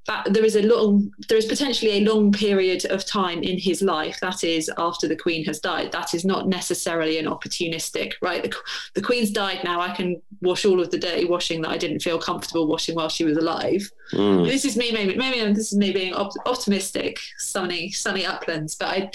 that 0.07 0.35
there 0.35 0.44
is 0.44 0.54
a 0.54 0.62
long 0.62 1.11
there 1.28 1.38
is 1.38 1.46
potentially 1.46 1.92
a 1.92 2.00
long 2.00 2.30
period 2.30 2.85
of 2.87 3.07
time 3.07 3.42
in 3.42 3.59
his 3.59 3.80
life 3.80 4.18
that 4.20 4.44
is 4.44 4.70
after 4.76 5.09
the 5.09 5.16
queen 5.16 5.42
has 5.46 5.61
died. 5.61 5.92
That 5.92 6.12
is 6.12 6.26
not 6.26 6.46
necessarily 6.46 7.18
an 7.18 7.24
opportunistic 7.24 8.12
right? 8.20 8.42
The, 8.42 8.54
the 8.94 9.00
queen's 9.00 9.30
died 9.30 9.61
now 9.64 9.80
i 9.80 9.94
can 9.94 10.20
wash 10.42 10.66
all 10.66 10.80
of 10.80 10.90
the 10.90 10.98
dirty 10.98 11.24
washing 11.24 11.62
that 11.62 11.70
i 11.70 11.78
didn't 11.78 12.00
feel 12.00 12.18
comfortable 12.18 12.66
washing 12.66 12.94
while 12.94 13.09
she 13.09 13.24
was 13.24 13.38
alive. 13.38 13.90
Mm. 14.12 14.46
this 14.46 14.66
is 14.66 14.76
me 14.76 14.92
maybe 14.92 15.16
maybe 15.16 15.40
this 15.54 15.72
is 15.72 15.78
me 15.78 15.92
being 15.92 16.12
op- 16.12 16.37
optimistic 16.44 17.18
sunny 17.38 17.90
sunny 17.90 18.26
uplands 18.26 18.74
but 18.74 18.88
i 18.88 19.11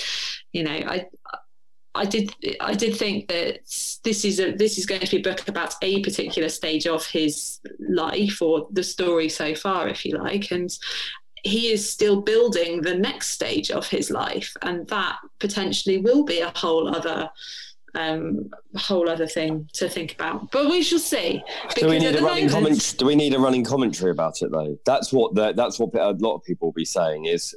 you 0.53 0.63
know 0.63 0.71
i 0.71 1.05
I 1.99 2.05
did 2.05 2.33
I 2.61 2.73
did 2.75 2.95
think 2.95 3.27
that 3.27 3.59
this 4.05 4.23
is 4.23 4.39
a 4.39 4.51
this 4.53 4.77
is 4.77 4.85
going 4.85 5.01
to 5.01 5.11
be 5.11 5.17
a 5.17 5.21
book 5.21 5.45
about 5.49 5.75
a 5.81 6.01
particular 6.01 6.47
stage 6.47 6.87
of 6.87 7.05
his 7.05 7.59
life 7.77 8.41
or 8.41 8.67
the 8.71 8.83
story 8.83 9.27
so 9.27 9.53
far, 9.53 9.89
if 9.89 10.05
you 10.05 10.17
like, 10.17 10.51
and 10.51 10.69
he 11.43 11.73
is 11.73 11.89
still 11.89 12.21
building 12.21 12.81
the 12.81 12.95
next 12.95 13.31
stage 13.31 13.69
of 13.69 13.85
his 13.87 14.09
life, 14.09 14.55
and 14.61 14.87
that 14.87 15.17
potentially 15.39 15.97
will 15.97 16.23
be 16.23 16.39
a 16.39 16.51
whole 16.55 16.87
other 16.95 17.29
um, 17.95 18.49
whole 18.77 19.09
other 19.09 19.27
thing 19.27 19.69
to 19.73 19.89
think 19.89 20.13
about. 20.13 20.51
But 20.51 20.69
we 20.69 20.83
shall 20.83 20.99
see. 20.99 21.43
Do 21.75 21.89
we 21.89 21.99
need 21.99 22.15
a 22.15 22.21
running 22.21 22.45
moment- 22.45 22.51
comment? 22.51 22.95
Do 22.97 23.05
we 23.07 23.15
need 23.15 23.33
a 23.33 23.39
running 23.39 23.65
commentary 23.65 24.11
about 24.11 24.41
it 24.41 24.51
though? 24.51 24.79
That's 24.85 25.11
what 25.11 25.35
the, 25.35 25.51
that's 25.51 25.79
what 25.79 25.93
a 25.95 26.11
lot 26.11 26.35
of 26.35 26.43
people 26.43 26.69
will 26.69 26.73
be 26.73 26.85
saying 26.85 27.25
is, 27.25 27.55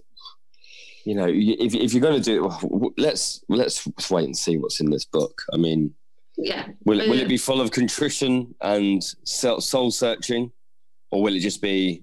you 1.05 1.15
know, 1.15 1.27
if, 1.29 1.75
if 1.75 1.93
you're 1.93 2.01
going 2.03 2.21
to 2.21 2.25
do 2.25 2.47
it, 2.47 2.93
let's 2.99 3.43
let's 3.49 3.89
wait 4.11 4.25
and 4.25 4.37
see 4.37 4.57
what's 4.59 4.81
in 4.81 4.91
this 4.91 5.05
book. 5.05 5.43
I 5.53 5.57
mean, 5.57 5.95
Yeah. 6.37 6.69
will 6.85 7.01
it, 7.01 7.09
will 7.09 7.19
it 7.19 7.29
be 7.29 7.37
full 7.37 7.61
of 7.61 7.71
contrition 7.71 8.55
and 8.61 9.03
soul 9.25 9.91
searching, 9.91 10.53
or 11.11 11.23
will 11.23 11.35
it 11.35 11.41
just 11.41 11.61
be, 11.63 12.03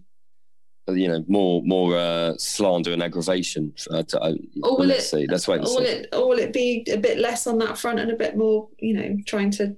you 0.87 1.07
know, 1.07 1.23
more 1.27 1.61
more 1.63 1.97
uh, 1.97 2.33
slander 2.37 2.91
and 2.93 3.01
aggravation? 3.03 3.73
Uh, 3.91 4.03
to, 4.03 4.19
uh, 4.21 4.33
Or 4.63 4.77
will 4.79 4.85
let's 4.87 5.05
it- 5.13 5.19
see. 5.19 5.27
Let's 5.27 5.47
wait 5.47 5.59
and 5.59 5.65
Or 5.65 5.69
see. 5.69 5.75
will 5.77 5.85
it, 5.85 6.07
or 6.13 6.29
will 6.29 6.39
it 6.39 6.53
be 6.53 6.85
a 6.91 6.97
bit 6.97 7.17
less 7.19 7.47
on 7.47 7.57
that 7.59 7.77
front 7.77 7.99
and 7.99 8.11
a 8.11 8.15
bit 8.15 8.35
more, 8.35 8.67
you 8.79 8.93
know, 8.95 9.17
trying 9.25 9.51
to 9.51 9.75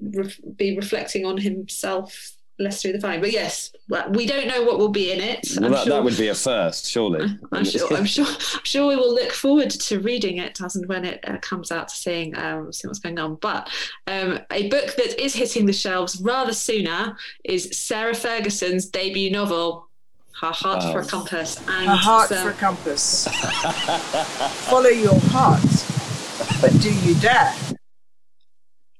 re- 0.00 0.34
be 0.56 0.76
reflecting 0.76 1.24
on 1.24 1.36
himself 1.38 2.32
less 2.58 2.82
do 2.82 2.92
the 2.92 3.00
fine? 3.00 3.20
But 3.20 3.32
yes, 3.32 3.72
we 4.10 4.26
don't 4.26 4.46
know 4.46 4.62
what 4.62 4.78
will 4.78 4.88
be 4.88 5.10
in 5.12 5.20
it. 5.20 5.46
well, 5.56 5.64
I'm 5.66 5.72
that, 5.72 5.84
sure, 5.84 5.92
that 5.94 6.04
would 6.04 6.16
be 6.16 6.28
a 6.28 6.34
first, 6.34 6.86
surely. 6.90 7.38
I'm 7.52 7.64
sure, 7.64 7.92
I'm 7.96 8.04
sure. 8.04 8.26
I'm 8.26 8.64
sure 8.64 8.86
we 8.88 8.96
will 8.96 9.12
look 9.14 9.32
forward 9.32 9.70
to 9.70 10.00
reading 10.00 10.38
it 10.38 10.60
as 10.60 10.76
and 10.76 10.86
when 10.86 11.04
it 11.04 11.20
uh, 11.28 11.38
comes 11.38 11.72
out 11.72 11.88
to 11.88 11.94
seeing 11.96 12.36
um, 12.36 12.72
seeing 12.72 12.90
what's 12.90 13.00
going 13.00 13.18
on. 13.18 13.36
But 13.36 13.68
um, 14.06 14.38
a 14.50 14.68
book 14.68 14.94
that 14.96 15.20
is 15.22 15.34
hitting 15.34 15.66
the 15.66 15.72
shelves 15.72 16.20
rather 16.20 16.52
sooner 16.52 17.16
is 17.44 17.70
Sarah 17.76 18.14
Ferguson's 18.14 18.86
debut 18.86 19.30
novel, 19.30 19.88
Her 20.40 20.52
Heart 20.52 20.82
for 20.92 21.00
a 21.00 21.04
Oh. 21.04 21.08
Compass. 21.08 21.56
And 21.68 21.90
A 21.90 21.96
heart 21.96 22.28
so- 22.28 22.36
for 22.42 22.50
a 22.50 22.54
compass. 22.54 23.26
Follow 24.68 24.88
your 24.90 25.18
heart, 25.30 25.62
but 26.60 26.70
do 26.80 26.92
you 26.92 27.14
dare? 27.16 27.54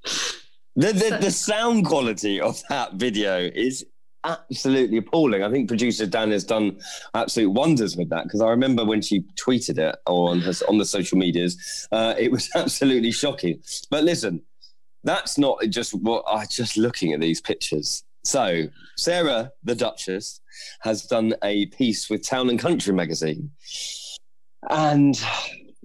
The, 0.77 0.93
the, 0.93 1.19
the 1.21 1.31
sound 1.31 1.87
quality 1.87 2.41
of 2.41 2.61
that 2.69 2.95
video 2.95 3.39
is 3.55 3.87
absolutely 4.25 4.97
appalling. 4.99 5.45
I 5.45 5.51
think 5.51 5.69
producer 5.69 6.07
Dan 6.07 6.33
has 6.33 6.45
done 6.45 6.81
absolute 7.15 7.51
wonders 7.51 7.97
with 7.97 8.09
that 8.09 8.25
because 8.25 8.41
I 8.41 8.49
remember 8.49 8.85
when 8.85 9.01
she 9.01 9.25
tweeted 9.37 9.79
it 9.79 9.97
on 10.07 10.41
her, 10.41 10.53
on 10.69 10.79
the 10.79 10.85
social 10.85 11.19
medias, 11.19 11.87
uh, 11.93 12.15
it 12.19 12.33
was 12.33 12.51
absolutely 12.57 13.13
shocking. 13.13 13.63
But 13.91 14.05
listen, 14.05 14.43
that's 15.05 15.39
not 15.39 15.63
just 15.69 15.93
what 15.95 16.25
I 16.27 16.47
just 16.47 16.77
looking 16.77 17.13
at 17.13 17.21
these 17.21 17.41
pictures. 17.41 18.03
So 18.25 18.65
Sarah, 18.97 19.53
the 19.63 19.75
Duchess, 19.75 20.41
has 20.81 21.07
done 21.07 21.35
a 21.45 21.67
piece 21.67 22.09
with 22.09 22.27
Town 22.27 22.49
and 22.49 22.59
Country 22.59 22.95
magazine, 22.95 23.51
and 24.71 25.15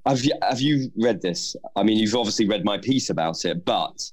have 0.06 0.24
you, 0.24 0.34
have 0.42 0.62
you 0.62 0.90
read 0.98 1.22
this? 1.22 1.56
I 1.76 1.84
mean, 1.84 1.98
you've 1.98 2.16
obviously 2.16 2.48
read 2.48 2.64
my 2.64 2.78
piece 2.78 3.10
about 3.10 3.44
it, 3.44 3.66
but 3.66 4.10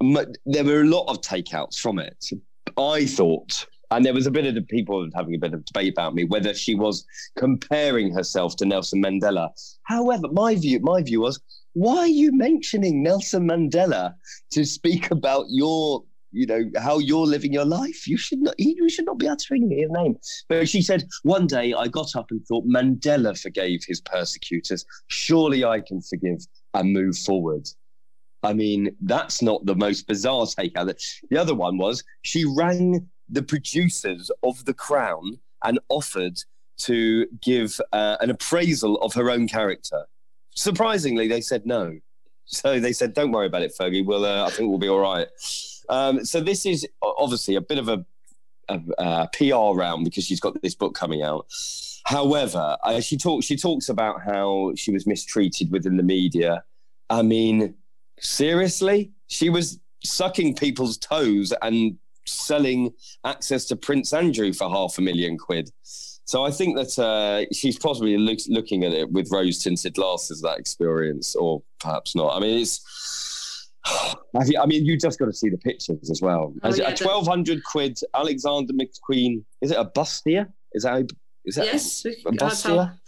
there 0.00 0.64
were 0.64 0.82
a 0.82 0.86
lot 0.86 1.04
of 1.08 1.20
takeouts 1.20 1.78
from 1.78 1.98
it. 1.98 2.30
I 2.76 3.06
thought, 3.06 3.66
and 3.90 4.04
there 4.04 4.14
was 4.14 4.26
a 4.26 4.30
bit 4.30 4.46
of 4.46 4.54
the 4.54 4.62
people 4.62 5.08
having 5.14 5.34
a 5.34 5.38
bit 5.38 5.54
of 5.54 5.64
debate 5.64 5.92
about 5.92 6.14
me 6.14 6.24
whether 6.24 6.52
she 6.52 6.74
was 6.74 7.06
comparing 7.36 8.12
herself 8.12 8.56
to 8.56 8.66
Nelson 8.66 9.02
Mandela. 9.02 9.50
However, 9.84 10.28
my 10.32 10.56
view, 10.56 10.80
my 10.80 11.02
view 11.02 11.20
was, 11.20 11.40
why 11.74 11.98
are 11.98 12.06
you 12.08 12.32
mentioning 12.32 13.02
Nelson 13.02 13.48
Mandela 13.48 14.14
to 14.50 14.64
speak 14.64 15.10
about 15.10 15.46
your, 15.50 16.02
you 16.32 16.46
know, 16.46 16.64
how 16.78 16.98
you're 16.98 17.26
living 17.26 17.52
your 17.52 17.64
life? 17.64 18.06
You 18.06 18.16
should 18.16 18.40
not, 18.40 18.54
you 18.58 18.88
should 18.88 19.06
not 19.06 19.18
be 19.18 19.28
uttering 19.28 19.70
his 19.70 19.90
name. 19.90 20.16
But 20.48 20.68
she 20.68 20.82
said, 20.82 21.06
one 21.22 21.46
day 21.46 21.72
I 21.72 21.88
got 21.88 22.16
up 22.16 22.30
and 22.30 22.44
thought 22.46 22.66
Mandela 22.66 23.38
forgave 23.40 23.84
his 23.86 24.00
persecutors. 24.00 24.84
Surely 25.08 25.64
I 25.64 25.80
can 25.80 26.00
forgive 26.00 26.46
and 26.74 26.92
move 26.92 27.16
forward. 27.16 27.68
I 28.46 28.52
mean, 28.52 28.94
that's 29.00 29.42
not 29.42 29.66
the 29.66 29.74
most 29.74 30.06
bizarre 30.06 30.46
take 30.46 30.76
out. 30.76 30.86
The 31.30 31.36
other 31.36 31.54
one 31.54 31.78
was 31.78 32.04
she 32.22 32.44
rang 32.44 33.08
the 33.28 33.42
producers 33.42 34.30
of 34.44 34.64
The 34.64 34.74
Crown 34.74 35.40
and 35.64 35.80
offered 35.88 36.38
to 36.78 37.26
give 37.42 37.80
uh, 37.92 38.18
an 38.20 38.30
appraisal 38.30 39.00
of 39.02 39.14
her 39.14 39.30
own 39.30 39.48
character. 39.48 40.04
Surprisingly, 40.54 41.26
they 41.26 41.40
said 41.40 41.66
no. 41.66 41.98
So 42.44 42.78
they 42.78 42.92
said, 42.92 43.14
"Don't 43.14 43.32
worry 43.32 43.46
about 43.46 43.62
it, 43.62 43.74
Fergie. 43.78 44.06
We'll, 44.06 44.24
uh, 44.24 44.46
I 44.46 44.50
think 44.50 44.68
we'll 44.68 44.78
be 44.78 44.88
all 44.88 45.00
right." 45.00 45.26
Um, 45.88 46.24
so 46.24 46.40
this 46.40 46.64
is 46.64 46.86
obviously 47.02 47.56
a 47.56 47.60
bit 47.60 47.78
of 47.78 47.88
a, 47.88 48.04
a, 48.68 48.80
a 48.98 49.28
PR 49.32 49.76
round 49.76 50.04
because 50.04 50.24
she's 50.24 50.40
got 50.40 50.60
this 50.62 50.76
book 50.76 50.94
coming 50.94 51.22
out. 51.22 51.46
However, 52.04 52.76
she 53.00 53.16
talks 53.16 53.46
she 53.46 53.56
talks 53.56 53.88
about 53.88 54.22
how 54.22 54.72
she 54.76 54.92
was 54.92 55.04
mistreated 55.04 55.72
within 55.72 55.96
the 55.96 56.04
media. 56.04 56.62
I 57.10 57.22
mean, 57.22 57.74
seriously, 58.20 59.12
she 59.28 59.50
was 59.50 59.80
sucking 60.04 60.54
people's 60.54 60.98
toes 60.98 61.52
and 61.62 61.98
selling 62.26 62.92
access 63.24 63.64
to 63.66 63.76
Prince 63.76 64.12
Andrew 64.12 64.52
for 64.52 64.68
half 64.68 64.98
a 64.98 65.00
million 65.00 65.38
quid. 65.38 65.70
So 65.82 66.44
I 66.44 66.50
think 66.50 66.76
that 66.76 66.98
uh, 66.98 67.46
she's 67.54 67.78
possibly 67.78 68.16
look, 68.18 68.38
looking 68.48 68.82
at 68.84 68.92
it 68.92 69.10
with 69.12 69.30
rose 69.30 69.62
tinted 69.62 69.94
glasses, 69.94 70.40
that 70.42 70.58
experience, 70.58 71.36
or 71.36 71.62
perhaps 71.78 72.14
not. 72.16 72.36
I 72.36 72.40
mean, 72.40 72.58
it's. 72.60 73.70
I 74.34 74.66
mean, 74.66 74.84
you 74.84 74.98
just 74.98 75.20
got 75.20 75.26
to 75.26 75.32
see 75.32 75.48
the 75.48 75.58
pictures 75.58 76.10
as 76.10 76.20
well. 76.20 76.52
Oh, 76.64 76.68
As- 76.68 76.78
yeah, 76.78 76.88
a 76.90 76.96
twelve 76.96 77.28
hundred 77.28 77.62
quid 77.62 77.98
Alexander 78.14 78.72
McQueen. 78.72 79.44
Is 79.60 79.70
it 79.70 79.76
a 79.78 79.84
bustier? 79.84 80.48
Is 80.72 80.82
that? 80.82 81.08
Is 81.44 81.54
that 81.54 81.66
Yes, 81.66 82.04
a 82.04 82.10
that's 82.32 82.64
bustier? 82.64 82.98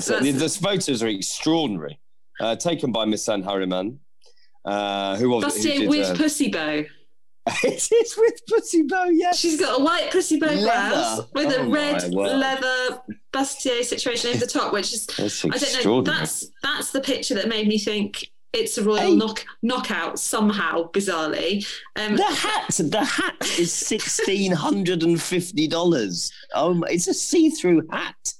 So 0.00 0.20
the, 0.20 0.32
the 0.32 0.48
photos 0.50 1.02
are 1.02 1.08
extraordinary, 1.08 1.98
uh, 2.40 2.56
taken 2.56 2.92
by 2.92 3.04
Misan 3.04 3.44
Harriman, 3.44 4.00
uh, 4.64 5.16
who 5.16 5.30
was 5.30 5.44
Bustier 5.44 5.78
did, 5.78 5.88
with 5.88 6.06
uh, 6.10 6.16
pussy 6.16 6.50
bow. 6.50 6.84
it 7.64 7.90
is 7.92 8.16
with 8.16 8.40
Pussy 8.48 8.82
Bow, 8.82 9.06
yes. 9.06 9.36
She's 9.40 9.58
got 9.58 9.80
a 9.80 9.82
white 9.82 10.12
pussy 10.12 10.38
bow 10.38 10.54
blouse 10.54 11.26
with 11.34 11.52
Oh 11.58 11.66
a 11.66 11.68
red 11.68 12.14
leather 12.14 13.00
bustier 13.32 13.82
situation 13.82 14.30
over 14.30 14.38
the 14.38 14.46
top, 14.46 14.72
which 14.72 14.92
is 14.92 15.06
That's 15.18 15.44
I 15.44 15.48
don't 15.82 15.84
know. 15.84 16.02
That's 16.02 16.46
that's 16.62 16.92
the 16.92 17.00
picture 17.00 17.34
that 17.34 17.48
made 17.48 17.66
me 17.66 17.78
think 17.78 18.28
it's 18.52 18.78
a 18.78 18.84
royal 18.84 18.98
Hey. 18.98 19.16
knock 19.16 19.44
knockout 19.62 20.20
somehow, 20.20 20.88
bizarrely. 20.92 21.66
Um, 21.96 22.14
The 22.14 22.24
hat, 22.24 22.68
the 22.78 23.04
hat 23.04 23.34
is 23.58 23.72
sixteen 23.72 24.52
hundred 24.52 25.02
and 25.02 25.20
fifty 25.20 25.66
dollars. 25.66 26.30
Oh, 26.54 26.80
it's 26.84 27.08
a 27.08 27.14
see-through 27.14 27.88
hat. 27.90 28.34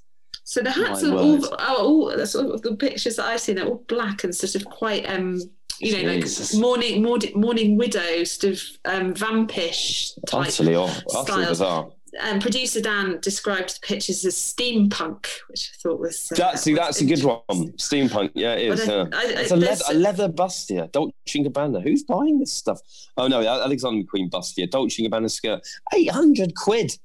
So 0.44 0.60
the 0.60 0.70
hats 0.70 1.02
are 1.04 1.16
all, 1.16 1.54
are 1.54 1.76
all 1.76 2.06
the 2.16 2.26
sort 2.26 2.54
of 2.54 2.62
the 2.62 2.74
pictures 2.76 3.16
that 3.16 3.26
I've 3.26 3.40
seen. 3.40 3.56
They're 3.56 3.66
all 3.66 3.84
black 3.88 4.24
and 4.24 4.34
sort 4.34 4.54
of 4.54 4.64
quite 4.64 5.08
um. 5.08 5.40
You 5.80 6.00
know, 6.02 6.20
Jesus. 6.20 6.52
like 6.54 6.60
morning, 6.62 7.02
morning, 7.02 7.32
morning 7.34 7.76
widow, 7.76 8.22
sort 8.22 8.52
of 8.52 8.62
um, 8.84 9.14
vampish 9.14 10.12
type. 10.28 10.46
Utterly, 10.48 10.76
off, 10.76 11.02
utterly 11.12 11.46
bizarre. 11.46 11.90
Um, 12.20 12.38
producer 12.40 12.80
Dan 12.80 13.18
described 13.20 13.76
the 13.76 13.86
pictures 13.86 14.24
as 14.24 14.34
steampunk, 14.36 15.26
which 15.48 15.72
I 15.72 15.76
thought 15.82 15.98
was. 15.98 16.30
uh, 16.30 16.36
That's 16.36 16.62
see, 16.62 16.74
that's 16.74 17.00
a 17.00 17.04
good 17.04 17.24
one. 17.24 17.40
Steampunk, 17.78 18.30
yeah, 18.34 18.54
it 18.54 18.72
is. 18.78 18.86
Yeah. 18.86 19.06
I- 19.12 19.24
I- 19.26 19.40
It's 19.40 19.50
a 19.50 19.56
leather, 19.56 19.84
a 19.90 19.94
leather 19.94 20.28
bustier, 20.28 20.92
Dolce 20.92 21.12
and 21.36 21.46
Gabbana. 21.46 21.82
Who's 21.82 22.04
buying 22.04 22.38
this 22.38 22.52
stuff? 22.52 22.80
Oh 23.16 23.26
no, 23.26 23.40
Alexander 23.40 24.04
McQueen 24.04 24.30
bustier, 24.30 24.70
Dolce 24.70 25.02
and 25.02 25.12
Gabbana 25.12 25.30
skirt, 25.30 25.66
eight 25.94 26.10
hundred 26.10 26.54
quid. 26.54 26.96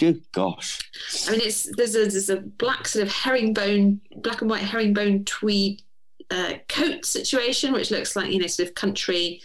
Good 0.00 0.22
gosh. 0.32 0.80
I 1.28 1.32
mean, 1.32 1.40
it's 1.44 1.64
there's 1.76 1.94
a 1.94 2.06
there's 2.06 2.30
a 2.30 2.38
black 2.38 2.88
sort 2.88 3.06
of 3.06 3.12
herringbone, 3.12 4.00
black 4.16 4.40
and 4.40 4.48
white 4.48 4.62
herringbone 4.62 5.26
tweed 5.26 5.82
uh, 6.30 6.54
coat 6.68 7.04
situation, 7.04 7.72
which 7.74 7.90
looks 7.90 8.16
like 8.16 8.32
you 8.32 8.38
know 8.40 8.46
sort 8.46 8.70
of 8.70 8.74
country, 8.74 9.42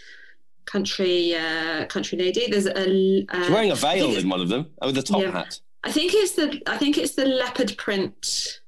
country, 0.63 1.35
uh, 1.35 1.85
country 1.87 2.17
lady. 2.17 2.49
There's 2.49 2.67
a. 2.67 3.25
Uh, 3.29 3.49
wearing 3.51 3.71
a 3.71 3.75
veil 3.75 4.15
in 4.15 4.29
one 4.29 4.39
of 4.39 4.47
them, 4.47 4.67
oh, 4.81 4.87
with 4.87 4.97
a 4.97 5.03
top 5.03 5.21
Yeah. 5.21 5.31
hat. 5.31 5.59
I 5.83 5.91
think 5.91 6.13
it's 6.15 6.31
the 6.31 6.61
I 6.67 6.77
think 6.77 6.97
it's 6.97 7.15
the 7.15 7.25
leopard 7.25 7.77
print 7.77 8.61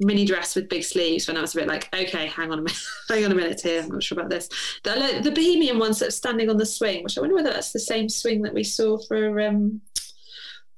mini 0.00 0.24
dress 0.24 0.56
with 0.56 0.68
big 0.68 0.82
sleeves. 0.82 1.28
When 1.28 1.36
I 1.36 1.40
was 1.40 1.54
a 1.54 1.58
bit 1.58 1.68
like, 1.68 1.88
okay, 1.94 2.26
hang 2.26 2.50
on 2.50 2.58
a 2.58 2.62
minute, 2.62 2.82
hang 3.08 3.24
on 3.24 3.30
a 3.32 3.34
minute 3.36 3.60
here. 3.60 3.82
I'm 3.82 3.90
not 3.90 4.02
sure 4.02 4.18
about 4.18 4.28
this. 4.30 4.48
The, 4.82 5.20
the 5.22 5.30
Bohemian 5.30 5.78
one 5.78 5.94
sort 5.94 6.08
of 6.08 6.14
standing 6.14 6.50
on 6.50 6.56
the 6.56 6.66
swing, 6.66 7.04
which 7.04 7.16
I 7.16 7.20
wonder 7.20 7.36
whether 7.36 7.50
that's 7.52 7.72
the 7.72 7.78
same 7.78 8.08
swing 8.08 8.42
that 8.42 8.54
we 8.54 8.64
saw 8.64 8.98
for 8.98 9.40
um 9.40 9.80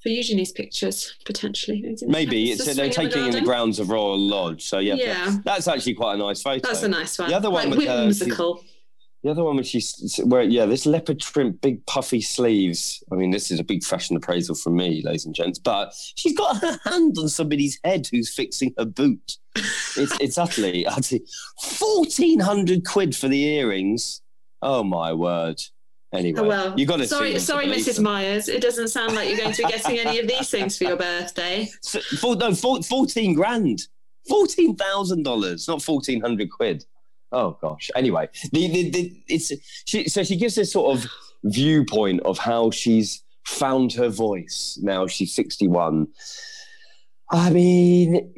for 0.02 0.08
Eugenie's 0.08 0.52
pictures 0.52 1.14
potentially. 1.24 1.96
Maybe 2.06 2.50
it's 2.52 2.60
it's, 2.60 2.70
the 2.70 2.74
they're 2.74 2.90
taking 2.90 3.26
in 3.26 3.32
the 3.32 3.40
grounds 3.42 3.78
of 3.78 3.90
Royal 3.90 4.18
Lodge. 4.18 4.64
So 4.64 4.78
yeah, 4.78 4.94
Yeah. 4.94 5.36
that's 5.44 5.68
actually 5.68 5.94
quite 5.94 6.14
a 6.14 6.18
nice 6.18 6.42
photo. 6.42 6.66
That's 6.66 6.82
a 6.82 6.88
nice 6.88 7.18
one. 7.18 7.28
The 7.30 7.36
other 7.36 7.50
one 7.50 7.66
Quite 7.68 7.78
with 7.78 7.88
uh, 7.88 8.34
her- 8.36 8.54
The 9.22 9.30
other 9.30 9.44
one, 9.44 9.56
when 9.56 9.64
she's 9.64 10.18
where, 10.24 10.42
yeah, 10.42 10.64
this 10.64 10.86
leopard 10.86 11.20
print, 11.20 11.60
big 11.60 11.84
puffy 11.84 12.22
sleeves. 12.22 13.04
I 13.12 13.16
mean, 13.16 13.30
this 13.30 13.50
is 13.50 13.60
a 13.60 13.64
big 13.64 13.84
fashion 13.84 14.16
appraisal 14.16 14.54
from 14.54 14.76
me, 14.76 15.02
ladies 15.04 15.26
and 15.26 15.34
gents. 15.34 15.58
But 15.58 15.92
she's 16.14 16.34
got 16.34 16.56
her 16.62 16.78
hand 16.86 17.16
on 17.18 17.28
somebody's 17.28 17.78
head 17.84 18.08
who's 18.10 18.32
fixing 18.34 18.72
her 18.78 18.86
boot. 18.86 19.36
It's 19.96 20.16
it's 20.20 20.38
utterly, 20.38 20.86
utterly 20.86 21.22
fourteen 21.60 22.40
hundred 22.40 22.86
quid 22.86 23.14
for 23.14 23.28
the 23.28 23.44
earrings. 23.44 24.22
Oh 24.62 24.82
my 24.84 25.12
word! 25.12 25.60
Anyway, 26.12 26.40
Oh, 26.40 26.44
well, 26.48 26.78
you 26.78 26.86
got 26.86 26.96
to. 26.96 27.06
Sorry, 27.06 27.38
sorry, 27.38 27.66
Mrs. 27.66 28.00
Myers. 28.00 28.48
It 28.48 28.60
doesn't 28.62 28.88
sound 28.88 29.14
like 29.14 29.28
you're 29.28 29.38
going 29.38 29.52
to 29.52 29.62
be 29.62 29.68
getting 29.70 29.98
any 30.00 30.18
of 30.18 30.26
these 30.26 30.50
things 30.50 30.76
for 30.76 30.84
your 30.84 30.96
birthday. 30.96 31.68
So- 31.82 32.00
four, 32.18 32.34
no, 32.36 32.52
four, 32.54 32.82
fourteen 32.82 33.34
grand, 33.34 33.82
fourteen 34.28 34.74
thousand 34.74 35.22
dollars, 35.22 35.68
not 35.68 35.82
fourteen 35.82 36.20
hundred 36.20 36.50
quid. 36.50 36.84
Oh 37.32 37.56
gosh. 37.62 37.90
Anyway, 37.94 38.28
the, 38.52 38.68
the, 38.68 38.90
the 38.90 39.22
it's 39.28 39.52
she 39.86 40.08
so 40.08 40.24
she 40.24 40.34
gives 40.36 40.56
this 40.56 40.72
sort 40.72 40.96
of 40.98 41.06
viewpoint 41.44 42.20
of 42.22 42.38
how 42.38 42.72
she's 42.72 43.22
found 43.46 43.92
her 43.92 44.08
voice. 44.08 44.78
Now 44.82 45.06
she's 45.06 45.34
61. 45.34 46.08
I 47.32 47.50
mean, 47.50 48.32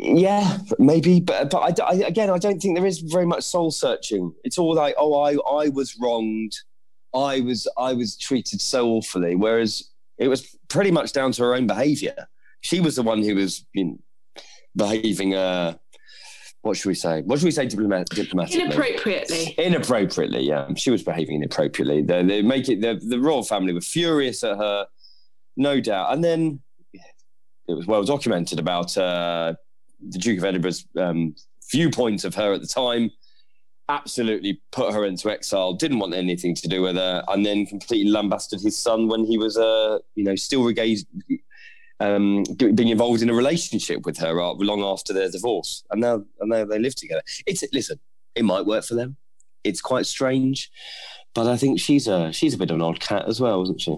yeah, 0.00 0.58
maybe, 0.80 1.20
but 1.20 1.50
but 1.50 1.80
I, 1.80 1.84
I, 1.84 1.94
again, 2.06 2.28
I 2.30 2.38
don't 2.38 2.58
think 2.60 2.76
there 2.76 2.84
is 2.86 2.98
very 2.98 3.26
much 3.26 3.44
soul 3.44 3.70
searching. 3.70 4.34
It's 4.42 4.58
all 4.58 4.74
like, 4.74 4.96
oh, 4.98 5.20
I 5.20 5.34
I 5.48 5.68
was 5.68 5.96
wronged, 6.00 6.56
I 7.16 7.40
was 7.40 7.66
I 7.76 7.92
was 7.92 8.16
treated 8.16 8.60
so 8.60 8.90
awfully. 8.90 9.34
Whereas 9.34 9.90
it 10.18 10.28
was 10.28 10.56
pretty 10.68 10.90
much 10.90 11.12
down 11.12 11.32
to 11.32 11.42
her 11.42 11.54
own 11.54 11.66
behaviour. 11.66 12.28
She 12.60 12.80
was 12.80 12.96
the 12.96 13.02
one 13.02 13.22
who 13.22 13.34
was 13.34 13.64
you 13.72 13.84
know, 13.84 13.98
behaving. 14.76 15.34
Uh, 15.34 15.74
what 16.62 16.76
should 16.76 16.88
we 16.88 16.94
say? 16.94 17.22
What 17.22 17.38
should 17.38 17.44
we 17.44 17.52
say 17.52 17.66
diplomat- 17.66 18.08
diplomatically? 18.08 18.62
Inappropriately. 18.62 19.54
Inappropriately, 19.56 20.42
yeah. 20.42 20.68
She 20.74 20.90
was 20.90 21.02
behaving 21.02 21.36
inappropriately. 21.36 22.02
They, 22.02 22.24
they 22.24 22.42
make 22.42 22.68
it. 22.68 22.80
The, 22.80 22.94
the 22.94 23.20
royal 23.20 23.44
family 23.44 23.72
were 23.72 23.80
furious 23.80 24.42
at 24.42 24.56
her, 24.56 24.86
no 25.56 25.80
doubt. 25.80 26.12
And 26.12 26.24
then 26.24 26.60
it 27.68 27.74
was 27.74 27.86
well 27.86 28.02
documented 28.02 28.58
about 28.58 28.96
uh, 28.98 29.54
the 30.08 30.18
Duke 30.18 30.38
of 30.38 30.44
Edinburgh's 30.44 30.84
um, 30.96 31.36
viewpoint 31.70 32.24
of 32.24 32.34
her 32.34 32.52
at 32.52 32.60
the 32.60 32.66
time. 32.66 33.10
Absolutely 33.88 34.60
put 34.72 34.92
her 34.92 35.04
into 35.04 35.30
exile. 35.30 35.72
Didn't 35.72 36.00
want 36.00 36.14
anything 36.14 36.54
to 36.56 36.68
do 36.68 36.82
with 36.82 36.96
her, 36.96 37.22
and 37.28 37.46
then 37.46 37.66
completely 37.66 38.10
lambasted 38.10 38.60
his 38.60 38.76
son 38.76 39.06
when 39.08 39.24
he 39.24 39.38
was, 39.38 39.56
uh, 39.56 39.98
you 40.16 40.24
know, 40.24 40.34
still 40.34 40.62
regazed, 40.62 41.06
um, 42.00 42.42
being 42.56 42.88
involved 42.88 43.22
in 43.22 43.30
a 43.30 43.34
relationship 43.34 44.04
with 44.04 44.18
her 44.18 44.34
long 44.34 44.82
after 44.82 45.12
their 45.12 45.30
divorce, 45.30 45.84
and 45.90 46.00
now 46.00 46.24
and 46.40 46.50
now 46.50 46.64
they 46.64 46.80
live 46.80 46.96
together. 46.96 47.22
It's 47.46 47.62
listen, 47.72 48.00
it 48.34 48.44
might 48.44 48.66
work 48.66 48.84
for 48.84 48.94
them. 48.94 49.16
It's 49.62 49.80
quite 49.80 50.06
strange, 50.06 50.70
but 51.32 51.46
I 51.46 51.56
think 51.56 51.78
she's 51.78 52.08
a 52.08 52.32
she's 52.32 52.54
a 52.54 52.58
bit 52.58 52.70
of 52.70 52.76
an 52.76 52.82
odd 52.82 52.98
cat 52.98 53.26
as 53.28 53.40
well, 53.40 53.62
isn't 53.62 53.80
she? 53.80 53.96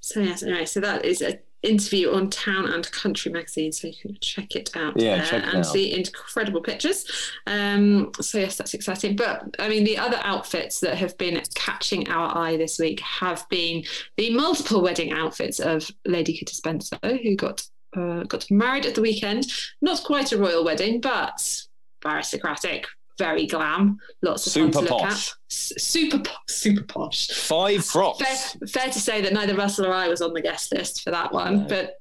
So 0.00 0.20
yes, 0.20 0.42
anyway, 0.42 0.64
so 0.64 0.80
that 0.80 1.04
is 1.04 1.20
a 1.20 1.38
interview 1.62 2.12
on 2.12 2.30
Town 2.30 2.72
and 2.72 2.90
Country 2.92 3.30
magazine, 3.32 3.72
so 3.72 3.88
you 3.88 3.94
can 4.00 4.16
check 4.20 4.56
it 4.56 4.70
out 4.76 4.98
yeah, 4.98 5.16
there 5.16 5.26
check 5.26 5.42
it 5.44 5.48
and 5.48 5.58
out. 5.58 5.66
see 5.66 5.96
incredible 5.96 6.60
pictures. 6.60 7.04
Um, 7.46 8.12
so 8.20 8.38
yes, 8.38 8.56
that's 8.56 8.74
exciting. 8.74 9.16
But 9.16 9.56
I 9.58 9.68
mean, 9.68 9.84
the 9.84 9.98
other 9.98 10.20
outfits 10.22 10.80
that 10.80 10.96
have 10.96 11.16
been 11.18 11.40
catching 11.54 12.08
our 12.08 12.36
eye 12.36 12.56
this 12.56 12.78
week 12.78 13.00
have 13.00 13.46
been 13.48 13.84
the 14.16 14.34
multiple 14.34 14.82
wedding 14.82 15.12
outfits 15.12 15.60
of 15.60 15.90
Lady 16.06 16.32
Kitty 16.36 16.54
Spencer, 16.54 16.98
who 17.02 17.36
got 17.36 17.62
uh, 17.96 18.22
got 18.24 18.50
married 18.50 18.86
at 18.86 18.94
the 18.94 19.02
weekend. 19.02 19.46
Not 19.82 20.02
quite 20.04 20.32
a 20.32 20.38
royal 20.38 20.64
wedding, 20.64 21.00
but 21.00 21.62
aristocratic. 22.04 22.86
Very 23.20 23.46
glam, 23.46 23.98
lots 24.22 24.46
of 24.46 24.52
Super 24.52 24.72
fun 24.72 24.84
to 24.86 24.90
look 24.94 25.02
posh. 25.02 25.28
at. 25.30 25.34
S- 25.50 25.72
super, 25.78 26.22
super 26.48 26.82
posh 26.84 27.28
Five 27.28 27.84
frocks. 27.84 28.18
fair, 28.56 28.66
fair 28.68 28.90
to 28.90 28.98
say 28.98 29.20
that 29.20 29.32
neither 29.34 29.54
Russell 29.54 29.86
or 29.86 29.92
I 29.92 30.08
was 30.08 30.22
on 30.22 30.32
the 30.32 30.40
guest 30.40 30.72
list 30.72 31.02
for 31.02 31.10
that 31.10 31.32
one. 31.32 31.62
No. 31.62 31.66
But 31.68 31.96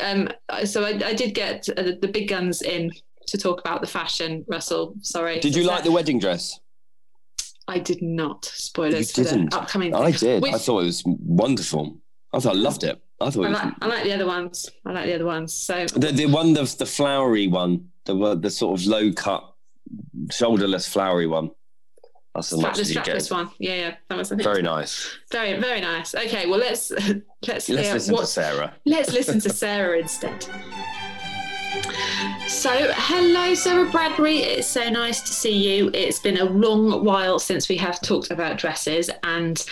um, 0.00 0.28
so 0.64 0.84
I, 0.84 0.90
I 1.04 1.14
did 1.14 1.34
get 1.34 1.68
uh, 1.76 1.82
the 2.00 2.08
big 2.12 2.28
guns 2.28 2.62
in 2.62 2.92
to 3.26 3.36
talk 3.36 3.58
about 3.60 3.80
the 3.80 3.86
fashion. 3.88 4.44
Russell, 4.48 4.94
sorry. 5.02 5.40
Did 5.40 5.56
you 5.56 5.64
like 5.64 5.82
the 5.82 5.90
wedding 5.92 6.18
dress? 6.20 6.60
I 7.66 7.78
did 7.78 8.00
not. 8.02 8.44
Spoilers 8.44 9.16
You 9.16 9.24
for 9.24 9.30
the 9.30 9.36
didn't? 9.36 9.54
upcoming. 9.54 9.94
I 9.94 10.10
did. 10.12 10.42
Which- 10.42 10.54
I 10.54 10.58
thought 10.58 10.80
it 10.82 10.86
was 10.86 11.02
wonderful. 11.06 11.96
I 12.32 12.38
thought 12.38 12.54
I 12.54 12.58
loved 12.58 12.84
it. 12.84 13.00
I 13.20 13.30
thought 13.30 13.44
I 13.44 13.48
it 13.48 13.50
was 13.50 13.62
like, 13.62 13.74
I 13.82 13.86
like 13.86 14.04
the 14.04 14.12
other 14.12 14.26
ones. 14.26 14.70
I 14.86 14.92
like 14.92 15.06
the 15.06 15.14
other 15.16 15.26
ones. 15.26 15.52
So 15.52 15.86
the 15.86 16.12
the 16.12 16.26
one 16.26 16.52
the 16.54 16.62
the 16.78 16.86
flowery 16.86 17.48
one, 17.48 17.88
the 18.04 18.14
one- 18.14 18.40
the 18.40 18.50
sort 18.50 18.78
of 18.80 18.86
low 18.86 19.12
cut, 19.12 19.49
shoulderless 20.28 20.88
flowery 20.88 21.26
one. 21.26 21.50
That's 22.34 22.52
as 22.52 22.58
strap, 22.60 22.70
much 22.70 22.76
the 22.76 22.80
as 22.82 22.88
you 22.90 23.02
get. 23.02 23.06
strapless 23.16 23.30
one. 23.32 23.50
Yeah, 23.58 23.74
yeah. 23.74 23.94
That 24.08 24.18
was 24.18 24.30
I 24.30 24.36
Very 24.36 24.62
nice. 24.62 25.16
very, 25.32 25.58
very 25.60 25.80
nice. 25.80 26.14
Okay, 26.14 26.46
well 26.46 26.60
let's 26.60 26.90
let's 27.46 27.66
hear 27.66 27.76
Let's 27.76 27.92
listen 27.92 28.14
what 28.14 28.20
to 28.20 28.26
Sarah. 28.26 28.74
Let's 28.86 29.12
listen 29.12 29.40
to 29.40 29.50
Sarah 29.62 29.98
instead. 29.98 30.46
So, 32.46 32.70
hello, 32.92 33.54
Sarah 33.54 33.88
Bradbury. 33.90 34.38
It's 34.38 34.66
so 34.66 34.88
nice 34.90 35.20
to 35.22 35.32
see 35.32 35.52
you. 35.78 35.90
It's 35.94 36.18
been 36.18 36.38
a 36.38 36.44
long 36.44 37.04
while 37.04 37.38
since 37.38 37.68
we 37.68 37.76
have 37.76 38.00
talked 38.00 38.30
about 38.30 38.58
dresses, 38.58 39.08
and 39.22 39.64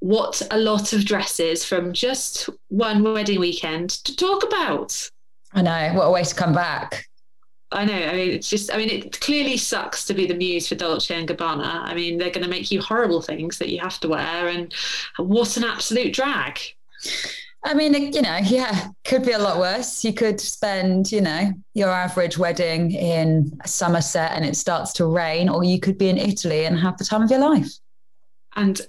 what 0.00 0.42
a 0.50 0.58
lot 0.58 0.92
of 0.92 1.04
dresses 1.04 1.64
from 1.64 1.92
just 1.92 2.48
one 2.68 3.02
wedding 3.02 3.38
weekend 3.40 3.90
to 4.04 4.16
talk 4.16 4.42
about. 4.44 5.08
I 5.52 5.62
know. 5.62 5.92
What 5.94 6.04
a 6.06 6.10
way 6.10 6.24
to 6.24 6.34
come 6.34 6.52
back. 6.52 7.06
I 7.74 7.84
know. 7.84 7.92
I 7.92 8.12
mean, 8.12 8.30
it's 8.30 8.48
just. 8.48 8.72
I 8.72 8.76
mean, 8.78 8.88
it 8.88 9.20
clearly 9.20 9.56
sucks 9.56 10.04
to 10.06 10.14
be 10.14 10.26
the 10.26 10.34
muse 10.34 10.68
for 10.68 10.76
Dolce 10.76 11.14
and 11.14 11.28
Gabbana. 11.28 11.82
I 11.82 11.94
mean, 11.94 12.16
they're 12.16 12.30
going 12.30 12.44
to 12.44 12.48
make 12.50 12.70
you 12.70 12.80
horrible 12.80 13.20
things 13.20 13.58
that 13.58 13.68
you 13.68 13.80
have 13.80 14.00
to 14.00 14.08
wear, 14.08 14.48
and 14.48 14.72
what 15.18 15.56
an 15.56 15.64
absolute 15.64 16.14
drag. 16.14 16.60
I 17.64 17.74
mean, 17.74 17.94
you 18.12 18.22
know, 18.22 18.36
yeah, 18.44 18.88
could 19.04 19.24
be 19.24 19.32
a 19.32 19.38
lot 19.38 19.58
worse. 19.58 20.04
You 20.04 20.12
could 20.12 20.38
spend, 20.40 21.10
you 21.10 21.20
know, 21.22 21.52
your 21.72 21.90
average 21.90 22.36
wedding 22.38 22.92
in 22.92 23.58
Somerset 23.64 24.32
and 24.32 24.44
it 24.44 24.54
starts 24.56 24.92
to 24.94 25.06
rain, 25.06 25.48
or 25.48 25.64
you 25.64 25.80
could 25.80 25.96
be 25.96 26.10
in 26.10 26.18
Italy 26.18 26.66
and 26.66 26.78
have 26.78 26.98
the 26.98 27.04
time 27.04 27.22
of 27.22 27.30
your 27.30 27.40
life. 27.40 27.70
and 28.56 28.82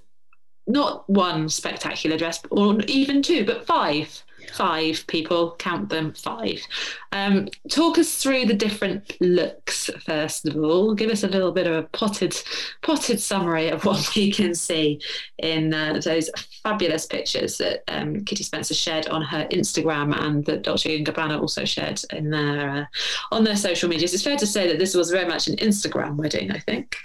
not 0.68 1.08
one 1.10 1.48
spectacular 1.48 2.18
dress 2.18 2.42
or 2.50 2.80
even 2.88 3.22
two 3.22 3.46
but 3.46 3.66
five 3.66 4.24
five 4.54 5.06
people 5.08 5.56
count 5.58 5.90
them 5.90 6.14
five. 6.14 6.60
Um, 7.12 7.48
talk 7.70 7.98
us 7.98 8.22
through 8.22 8.46
the 8.46 8.54
different 8.54 9.16
looks 9.22 9.90
first 10.06 10.48
of 10.48 10.58
all. 10.58 10.94
Give 10.94 11.10
us 11.10 11.24
a 11.24 11.28
little 11.28 11.52
bit 11.52 11.68
of 11.68 11.74
a 11.74 11.84
potted 11.84 12.36
potted 12.82 13.20
summary 13.20 13.70
of 13.70 13.86
what 13.86 14.10
we 14.16 14.32
can 14.32 14.56
see 14.56 15.00
in 15.38 15.74
uh, 15.74 16.00
those 16.04 16.30
fabulous 16.64 17.06
pictures 17.06 17.58
that 17.58 17.84
um, 17.88 18.24
kitty 18.26 18.44
spencer 18.44 18.74
shared 18.74 19.08
on 19.08 19.22
her 19.22 19.48
instagram 19.52 20.18
and 20.20 20.46
that 20.46 20.64
dolce 20.64 20.98
and 20.98 21.06
gabbana 21.06 21.40
also 21.40 21.66
shared 21.66 22.02
in 22.12 22.30
their 22.30 22.70
uh, 22.70 22.86
on 23.32 23.44
their 23.44 23.56
social 23.56 23.90
medias. 23.90 24.14
It's 24.14 24.24
fair 24.24 24.38
to 24.38 24.48
say 24.48 24.68
that 24.68 24.80
this 24.80 24.96
was 24.96 25.12
very 25.12 25.28
much 25.28 25.48
an 25.48 25.56
instagram 25.58 26.16
wedding 26.16 26.52
i 26.52 26.60
think. 26.60 26.98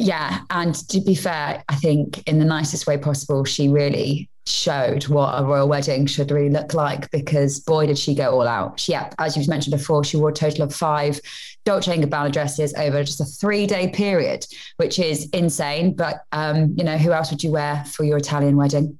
Yeah. 0.00 0.40
And 0.48 0.74
to 0.88 1.00
be 1.00 1.14
fair, 1.14 1.62
I 1.68 1.76
think 1.76 2.26
in 2.26 2.38
the 2.38 2.44
nicest 2.46 2.86
way 2.86 2.96
possible, 2.96 3.44
she 3.44 3.68
really 3.68 4.30
showed 4.50 5.08
what 5.08 5.32
a 5.38 5.44
royal 5.44 5.68
wedding 5.68 6.06
should 6.06 6.30
really 6.30 6.50
look 6.50 6.74
like 6.74 7.10
because 7.10 7.60
boy, 7.60 7.86
did 7.86 7.98
she 7.98 8.14
go 8.14 8.30
all 8.30 8.46
out. 8.46 8.78
She, 8.78 8.92
yeah, 8.92 9.10
as 9.18 9.36
you've 9.36 9.48
mentioned 9.48 9.76
before, 9.76 10.04
she 10.04 10.16
wore 10.16 10.30
a 10.30 10.34
total 10.34 10.64
of 10.64 10.74
five 10.74 11.20
Dolce 11.64 11.92
and 11.92 12.04
Gabbana 12.04 12.32
dresses 12.32 12.72
over 12.74 13.02
just 13.02 13.20
a 13.20 13.24
three 13.24 13.66
day 13.66 13.88
period, 13.88 14.46
which 14.76 14.98
is 14.98 15.28
insane. 15.32 15.94
But, 15.94 16.24
um, 16.32 16.74
you 16.76 16.84
know, 16.84 16.96
who 16.96 17.12
else 17.12 17.30
would 17.30 17.42
you 17.42 17.50
wear 17.50 17.84
for 17.86 18.04
your 18.04 18.18
Italian 18.18 18.56
wedding? 18.56 18.99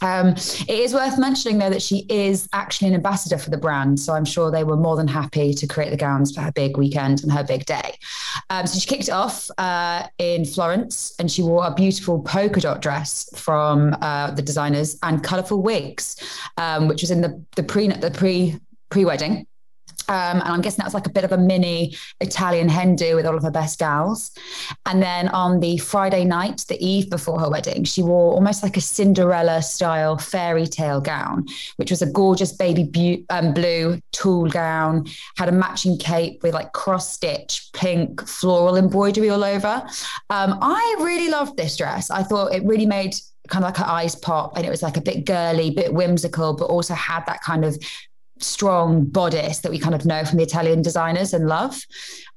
Um, 0.00 0.28
it 0.28 0.70
is 0.70 0.94
worth 0.94 1.18
mentioning, 1.18 1.58
though, 1.58 1.70
that 1.70 1.82
she 1.82 2.06
is 2.08 2.48
actually 2.52 2.88
an 2.88 2.94
ambassador 2.94 3.38
for 3.38 3.50
the 3.50 3.56
brand. 3.56 3.98
So 4.00 4.12
I'm 4.14 4.24
sure 4.24 4.50
they 4.50 4.64
were 4.64 4.76
more 4.76 4.96
than 4.96 5.08
happy 5.08 5.54
to 5.54 5.66
create 5.66 5.90
the 5.90 5.96
gowns 5.96 6.34
for 6.34 6.40
her 6.40 6.52
big 6.52 6.76
weekend 6.76 7.22
and 7.22 7.32
her 7.32 7.44
big 7.44 7.66
day. 7.66 7.98
Um, 8.50 8.66
so 8.66 8.78
she 8.78 8.88
kicked 8.88 9.10
off 9.10 9.50
uh, 9.58 10.06
in 10.18 10.44
Florence 10.44 11.14
and 11.18 11.30
she 11.30 11.42
wore 11.42 11.66
a 11.66 11.74
beautiful 11.74 12.20
polka 12.22 12.60
dot 12.60 12.82
dress 12.82 13.28
from 13.34 13.96
uh, 14.00 14.30
the 14.32 14.42
designers 14.42 14.98
and 15.02 15.22
colourful 15.22 15.62
wigs, 15.62 16.16
um, 16.56 16.88
which 16.88 17.02
was 17.02 17.10
in 17.10 17.20
the, 17.20 17.42
the 17.56 17.62
pre 17.62 17.88
the 17.88 18.10
pre 18.10 18.58
pre 18.90 19.04
wedding. 19.04 19.46
Um, 20.08 20.40
and 20.40 20.48
I'm 20.48 20.60
guessing 20.60 20.78
that 20.78 20.86
was 20.86 20.94
like 20.94 21.06
a 21.06 21.10
bit 21.10 21.24
of 21.24 21.32
a 21.32 21.38
mini 21.38 21.94
Italian 22.20 22.68
hen 22.68 22.96
do 22.96 23.16
with 23.16 23.26
all 23.26 23.36
of 23.36 23.42
her 23.42 23.50
best 23.50 23.78
gals. 23.78 24.32
And 24.86 25.02
then 25.02 25.28
on 25.28 25.60
the 25.60 25.78
Friday 25.78 26.24
night, 26.24 26.64
the 26.68 26.82
eve 26.84 27.10
before 27.10 27.38
her 27.40 27.50
wedding, 27.50 27.84
she 27.84 28.02
wore 28.02 28.32
almost 28.32 28.62
like 28.62 28.76
a 28.76 28.80
Cinderella 28.80 29.62
style 29.62 30.16
fairy 30.16 30.66
tale 30.66 31.00
gown, 31.00 31.46
which 31.76 31.90
was 31.90 32.02
a 32.02 32.10
gorgeous 32.10 32.52
baby 32.52 33.24
um, 33.30 33.52
blue 33.52 34.00
tulle 34.12 34.48
gown, 34.48 35.06
had 35.36 35.48
a 35.48 35.52
matching 35.52 35.98
cape 35.98 36.42
with 36.42 36.54
like 36.54 36.72
cross 36.72 37.12
stitch 37.12 37.70
pink 37.72 38.26
floral 38.26 38.76
embroidery 38.76 39.30
all 39.30 39.44
over. 39.44 39.86
Um, 40.30 40.58
I 40.60 40.96
really 41.00 41.28
loved 41.30 41.56
this 41.56 41.76
dress. 41.76 42.10
I 42.10 42.22
thought 42.22 42.54
it 42.54 42.64
really 42.64 42.86
made 42.86 43.14
kind 43.48 43.64
of 43.64 43.68
like 43.68 43.76
her 43.78 43.86
eyes 43.86 44.14
pop 44.14 44.56
and 44.56 44.66
it 44.66 44.70
was 44.70 44.82
like 44.82 44.96
a 44.96 45.00
bit 45.00 45.24
girly, 45.24 45.70
bit 45.70 45.92
whimsical, 45.92 46.54
but 46.54 46.66
also 46.66 46.94
had 46.94 47.24
that 47.26 47.40
kind 47.42 47.64
of 47.64 47.78
strong 48.40 49.04
bodice 49.04 49.58
that 49.60 49.70
we 49.70 49.78
kind 49.78 49.94
of 49.94 50.04
know 50.04 50.24
from 50.24 50.38
the 50.38 50.44
Italian 50.44 50.82
designers 50.82 51.34
and 51.34 51.48
love. 51.48 51.80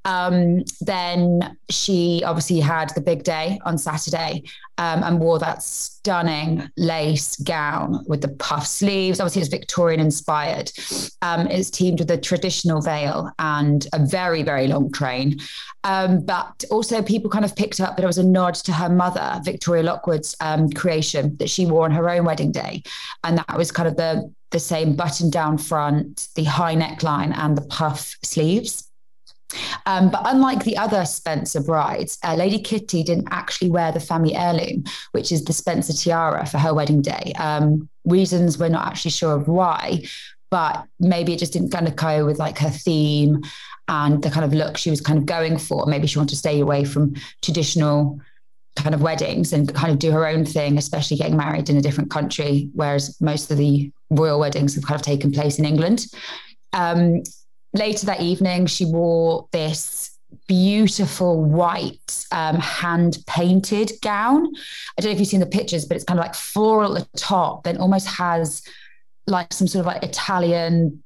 Um, 0.04 0.64
then 0.82 1.58
she 1.70 2.24
obviously 2.26 2.60
had 2.60 2.92
the 2.96 3.02
big 3.02 3.24
day 3.24 3.60
on 3.66 3.78
Saturday 3.78 4.44
um, 4.80 5.04
and 5.04 5.20
wore 5.20 5.38
that 5.38 5.62
stunning 5.62 6.68
lace 6.76 7.36
gown 7.36 8.04
with 8.08 8.22
the 8.22 8.30
puff 8.30 8.66
sleeves. 8.66 9.20
Obviously, 9.20 9.44
it's 9.44 9.52
Victorian 9.52 10.00
inspired. 10.00 10.72
Um, 11.22 11.46
it's 11.48 11.70
teamed 11.70 12.00
with 12.00 12.10
a 12.10 12.18
traditional 12.18 12.82
veil 12.82 13.30
and 13.38 13.86
a 13.94 14.04
very, 14.04 14.42
very 14.42 14.68
long 14.68 14.92
train. 14.92 15.40
Um, 15.84 16.26
but 16.26 16.64
also, 16.72 17.04
people 17.04 17.30
kind 17.30 17.46
of 17.46 17.56
picked 17.56 17.80
up 17.80 17.96
that 17.96 18.04
it 18.04 18.08
was 18.08 18.18
a 18.18 18.24
nod 18.24 18.56
to 18.56 18.74
her 18.74 18.90
mother, 18.90 19.40
Victoria 19.44 19.84
Lockwood's 19.84 20.36
um, 20.42 20.70
creation 20.72 21.38
that 21.38 21.50
she 21.50 21.68
wore 21.68 21.86
on 21.86 21.92
her 21.92 22.10
own 22.10 22.26
wedding 22.26 22.52
day. 22.52 22.82
And 23.24 23.38
that 23.38 23.56
was 23.56 23.72
kind 23.72 23.88
of 23.88 23.98
the, 23.98 24.34
the 24.52 24.60
same 24.60 24.96
button 24.96 25.30
down 25.30 25.58
front, 25.58 26.28
the 26.36 26.44
high 26.44 26.76
neckline, 26.76 27.36
and 27.36 27.58
the 27.58 27.62
puff 27.62 28.18
sleeves. 28.24 28.88
Um, 29.86 30.10
but 30.10 30.22
unlike 30.26 30.64
the 30.64 30.78
other 30.78 31.06
Spencer 31.06 31.62
brides, 31.62 32.18
uh, 32.24 32.36
Lady 32.36 32.60
Kitty 32.60 33.04
didn't 33.04 33.28
actually 33.32 33.70
wear 33.70 33.92
the 33.92 34.00
family 34.00 34.36
heirloom, 34.36 34.84
which 35.12 35.32
is 35.32 35.44
the 35.44 35.54
Spencer 35.54 35.94
tiara 35.94 36.46
for 36.46 36.58
her 36.58 36.74
wedding 36.74 37.02
day. 37.02 37.34
Um, 37.38 37.90
reasons 38.06 38.58
we're 38.58 38.70
not 38.70 38.88
actually 38.88 39.12
sure 39.12 39.36
of 39.36 39.48
why, 39.48 40.04
but 40.50 40.86
maybe 41.00 41.34
it 41.34 41.40
just 41.40 41.54
didn't 41.54 41.72
kind 41.72 41.88
of 41.88 41.96
go 41.96 42.26
with 42.26 42.40
like 42.40 42.58
her 42.60 42.70
theme 42.70 43.42
and 43.88 44.22
the 44.22 44.30
kind 44.30 44.46
of 44.46 44.54
look 44.54 44.78
she 44.78 44.90
was 44.90 45.02
kind 45.02 45.20
of 45.20 45.26
going 45.26 45.58
for. 45.58 45.86
Maybe 45.86 46.08
she 46.08 46.18
wanted 46.18 46.32
to 46.32 46.38
stay 46.38 46.60
away 46.60 46.86
from 46.86 47.16
traditional 47.42 48.20
kind 48.76 48.96
of 48.96 49.02
weddings 49.02 49.54
and 49.54 49.74
kind 49.74 49.92
of 49.92 50.00
do 50.00 50.12
her 50.12 50.26
own 50.26 50.46
thing, 50.46 50.78
especially 50.78 51.18
getting 51.18 51.38
married 51.38 51.70
in 51.70 51.78
a 51.78 51.82
different 51.82 52.10
country, 52.10 52.70
whereas 52.74 53.20
most 53.22 53.52
of 53.52 53.58
the 53.58 53.92
royal 54.10 54.40
weddings 54.40 54.76
have 54.76 54.86
kind 54.86 55.00
of 55.00 55.06
taken 55.06 55.32
place 55.32 55.60
in 55.60 55.66
England. 55.66 56.06
Um, 56.74 57.24
later 57.74 58.06
that 58.06 58.22
evening, 58.22 58.66
she 58.66 58.86
wore 58.86 59.48
this 59.52 60.18
beautiful 60.48 61.44
white 61.44 62.26
um, 62.32 62.56
hand 62.56 63.18
painted 63.28 63.92
gown. 64.02 64.48
I 64.98 65.02
don't 65.02 65.10
know 65.10 65.14
if 65.14 65.20
you've 65.20 65.28
seen 65.28 65.42
the 65.42 65.46
pictures, 65.46 65.86
but 65.86 65.96
it's 65.96 66.06
kind 66.06 66.20
of 66.20 66.26
like 66.26 66.36
floral 66.36 66.98
at 66.98 67.12
the 67.12 67.20
top, 67.20 67.64
then 67.64 67.78
almost 67.78 68.08
has 68.08 68.64
like 69.28 69.54
some 69.54 69.68
sort 69.68 69.82
of 69.82 69.86
like 69.86 70.04
Italian 70.04 71.04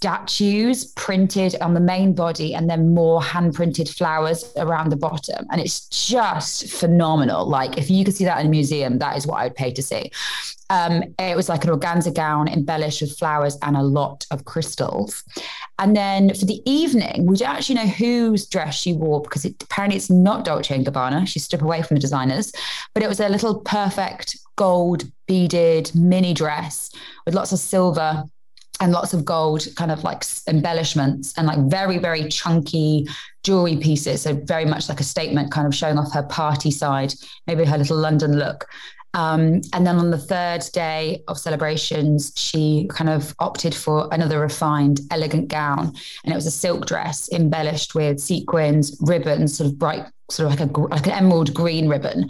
statues 0.00 0.86
printed 0.96 1.54
on 1.60 1.74
the 1.74 1.80
main 1.80 2.14
body 2.14 2.54
and 2.54 2.70
then 2.70 2.94
more 2.94 3.22
hand 3.22 3.54
printed 3.54 3.86
flowers 3.86 4.50
around 4.56 4.88
the 4.88 4.96
bottom. 4.96 5.46
And 5.50 5.60
it's 5.60 5.88
just 5.90 6.70
phenomenal. 6.70 7.46
Like, 7.46 7.76
if 7.76 7.90
you 7.90 8.02
could 8.02 8.14
see 8.14 8.24
that 8.24 8.40
in 8.40 8.46
a 8.46 8.50
museum, 8.50 8.98
that 9.00 9.18
is 9.18 9.26
what 9.26 9.40
I 9.40 9.44
would 9.44 9.54
pay 9.54 9.70
to 9.72 9.82
see. 9.82 10.10
Um, 10.70 11.02
it 11.18 11.36
was 11.36 11.50
like 11.50 11.64
an 11.64 11.70
organza 11.70 12.14
gown 12.14 12.48
embellished 12.48 13.02
with 13.02 13.18
flowers 13.18 13.58
and 13.60 13.76
a 13.76 13.82
lot 13.82 14.24
of 14.30 14.46
crystals. 14.46 15.22
And 15.78 15.94
then 15.94 16.32
for 16.32 16.46
the 16.46 16.62
evening, 16.64 17.26
we 17.26 17.36
don't 17.36 17.50
actually 17.50 17.74
know 17.74 17.86
whose 17.86 18.46
dress 18.46 18.76
she 18.76 18.94
wore 18.94 19.20
because 19.20 19.44
it, 19.44 19.62
apparently 19.62 19.98
it's 19.98 20.08
not 20.08 20.46
Dolce 20.46 20.74
and 20.74 20.86
Gabbana. 20.86 21.28
She 21.28 21.40
stood 21.40 21.60
away 21.60 21.82
from 21.82 21.96
the 21.96 22.00
designers, 22.00 22.52
but 22.94 23.02
it 23.02 23.08
was 23.08 23.20
a 23.20 23.28
little 23.28 23.60
perfect 23.60 24.38
gold 24.56 25.04
beaded 25.26 25.94
mini 25.94 26.32
dress 26.32 26.90
with 27.26 27.34
lots 27.34 27.52
of 27.52 27.58
silver 27.58 28.24
and 28.80 28.92
lots 28.92 29.12
of 29.12 29.24
gold 29.24 29.66
kind 29.76 29.90
of 29.90 30.02
like 30.04 30.24
embellishments 30.48 31.34
and 31.36 31.46
like 31.46 31.58
very 31.70 31.98
very 31.98 32.28
chunky 32.28 33.06
jewelry 33.42 33.76
pieces. 33.76 34.22
So 34.22 34.34
very 34.34 34.64
much 34.64 34.88
like 34.88 35.00
a 35.00 35.04
statement 35.04 35.50
kind 35.50 35.66
of 35.66 35.74
showing 35.74 35.98
off 35.98 36.12
her 36.12 36.22
party 36.22 36.70
side 36.70 37.14
maybe 37.46 37.64
her 37.64 37.78
little 37.78 37.96
london 37.96 38.38
look 38.38 38.66
um, 39.14 39.60
and 39.72 39.86
then 39.86 39.96
on 39.96 40.10
the 40.10 40.18
third 40.18 40.62
day 40.72 41.22
of 41.26 41.38
celebrations, 41.38 42.32
she 42.36 42.88
kind 42.90 43.10
of 43.10 43.34
opted 43.38 43.74
for 43.74 44.08
another 44.12 44.40
refined, 44.40 45.00
elegant 45.10 45.48
gown. 45.48 45.92
And 46.24 46.32
it 46.32 46.36
was 46.36 46.46
a 46.46 46.50
silk 46.50 46.86
dress 46.86 47.28
embellished 47.32 47.94
with 47.94 48.20
sequins, 48.20 48.96
ribbons, 49.00 49.56
sort 49.56 49.68
of 49.70 49.78
bright, 49.78 50.06
sort 50.30 50.52
of 50.52 50.60
like 50.60 50.70
a 50.70 50.80
like 50.80 51.06
an 51.06 51.12
emerald 51.12 51.52
green 51.52 51.88
ribbon, 51.88 52.28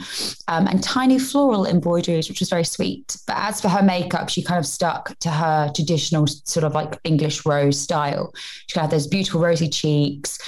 um, 0.49 0.67
and 0.67 0.83
tiny 0.83 1.19
floral 1.19 1.67
embroideries, 1.67 2.31
which 2.31 2.41
was 2.41 2.49
very 2.49 2.65
sweet. 2.65 3.15
But 3.27 3.37
as 3.37 3.61
for 3.61 3.69
her 3.69 3.83
makeup, 3.83 4.31
she 4.31 4.43
kind 4.43 4.59
of 4.59 4.67
stuck 4.67 5.19
to 5.19 5.31
her 5.31 5.71
traditional 5.75 6.27
sort 6.27 6.65
of 6.65 6.73
like 6.73 6.99
English 7.05 7.45
rose 7.45 7.79
style. 7.79 8.33
She 8.69 8.81
had 8.81 8.91
those 8.91 9.07
beautiful 9.07 9.41
rosy 9.41 9.69
cheeks 9.69 10.39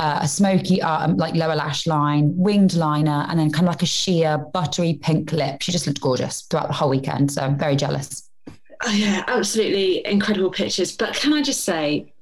uh, 0.00 0.20
a 0.22 0.28
smoky 0.28 0.80
um, 0.80 1.18
like 1.18 1.34
lower 1.34 1.54
lash 1.54 1.86
line, 1.86 2.34
winged 2.34 2.74
liner, 2.74 3.26
and 3.28 3.38
then 3.38 3.52
kind 3.52 3.68
of 3.68 3.74
like 3.74 3.82
a 3.82 3.86
sheer 3.86 4.38
buttery 4.38 4.94
pink 4.94 5.30
lip. 5.30 5.60
She 5.60 5.72
just 5.72 5.86
looked 5.86 6.00
gorgeous 6.00 6.40
throughout 6.40 6.68
the 6.68 6.72
whole 6.72 6.88
weekend. 6.88 7.30
So 7.30 7.42
I'm 7.42 7.58
very 7.58 7.76
jealous. 7.76 8.30
Oh, 8.82 8.90
yeah, 8.90 9.24
absolutely 9.28 10.06
incredible 10.06 10.50
pictures. 10.50 10.96
But 10.96 11.14
can 11.14 11.34
I 11.34 11.42
just 11.42 11.64
say, 11.64 12.14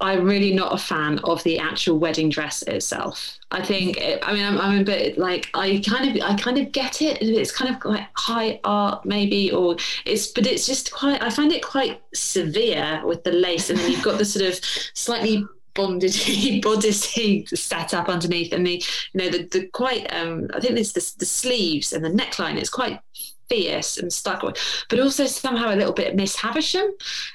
I'm 0.00 0.24
really 0.24 0.54
not 0.54 0.74
a 0.74 0.78
fan 0.78 1.18
of 1.24 1.42
the 1.42 1.58
actual 1.58 1.98
wedding 1.98 2.28
dress 2.28 2.62
itself. 2.62 3.36
I 3.50 3.64
think, 3.64 3.96
it, 3.96 4.22
I 4.24 4.32
mean, 4.32 4.44
I'm, 4.44 4.60
I'm, 4.60 4.80
a 4.82 4.84
bit 4.84 5.18
like 5.18 5.50
I 5.54 5.82
kind 5.84 6.16
of, 6.16 6.22
I 6.22 6.36
kind 6.36 6.58
of 6.58 6.70
get 6.70 7.02
it. 7.02 7.18
It's 7.20 7.50
kind 7.50 7.74
of 7.74 7.84
like 7.84 8.06
high 8.14 8.60
art, 8.62 9.04
maybe, 9.04 9.50
or 9.50 9.76
it's, 10.04 10.28
but 10.28 10.46
it's 10.46 10.66
just 10.66 10.92
quite. 10.92 11.20
I 11.20 11.30
find 11.30 11.50
it 11.52 11.64
quite 11.64 12.00
severe 12.14 13.02
with 13.04 13.24
the 13.24 13.32
lace, 13.32 13.70
and 13.70 13.78
then 13.78 13.90
you've 13.90 14.04
got 14.04 14.18
the 14.18 14.24
sort 14.24 14.46
of 14.46 14.60
slightly 14.94 15.44
bodice 16.62 17.14
set 17.54 17.94
up 17.94 18.08
underneath 18.08 18.52
and 18.52 18.66
the 18.66 18.82
you 19.12 19.20
know 19.20 19.28
the, 19.28 19.44
the 19.48 19.66
quite 19.68 20.06
um 20.12 20.48
i 20.54 20.60
think 20.60 20.78
it's 20.78 20.92
the, 20.92 21.18
the 21.18 21.26
sleeves 21.26 21.92
and 21.92 22.04
the 22.04 22.10
neckline 22.10 22.60
is 22.60 22.70
quite 22.70 23.00
fierce 23.48 23.98
and 23.98 24.12
stuck 24.12 24.40
but 24.88 25.00
also 25.00 25.26
somehow 25.26 25.74
a 25.74 25.76
little 25.76 25.92
bit 25.92 26.16
miss 26.16 26.36
havisham 26.36 26.90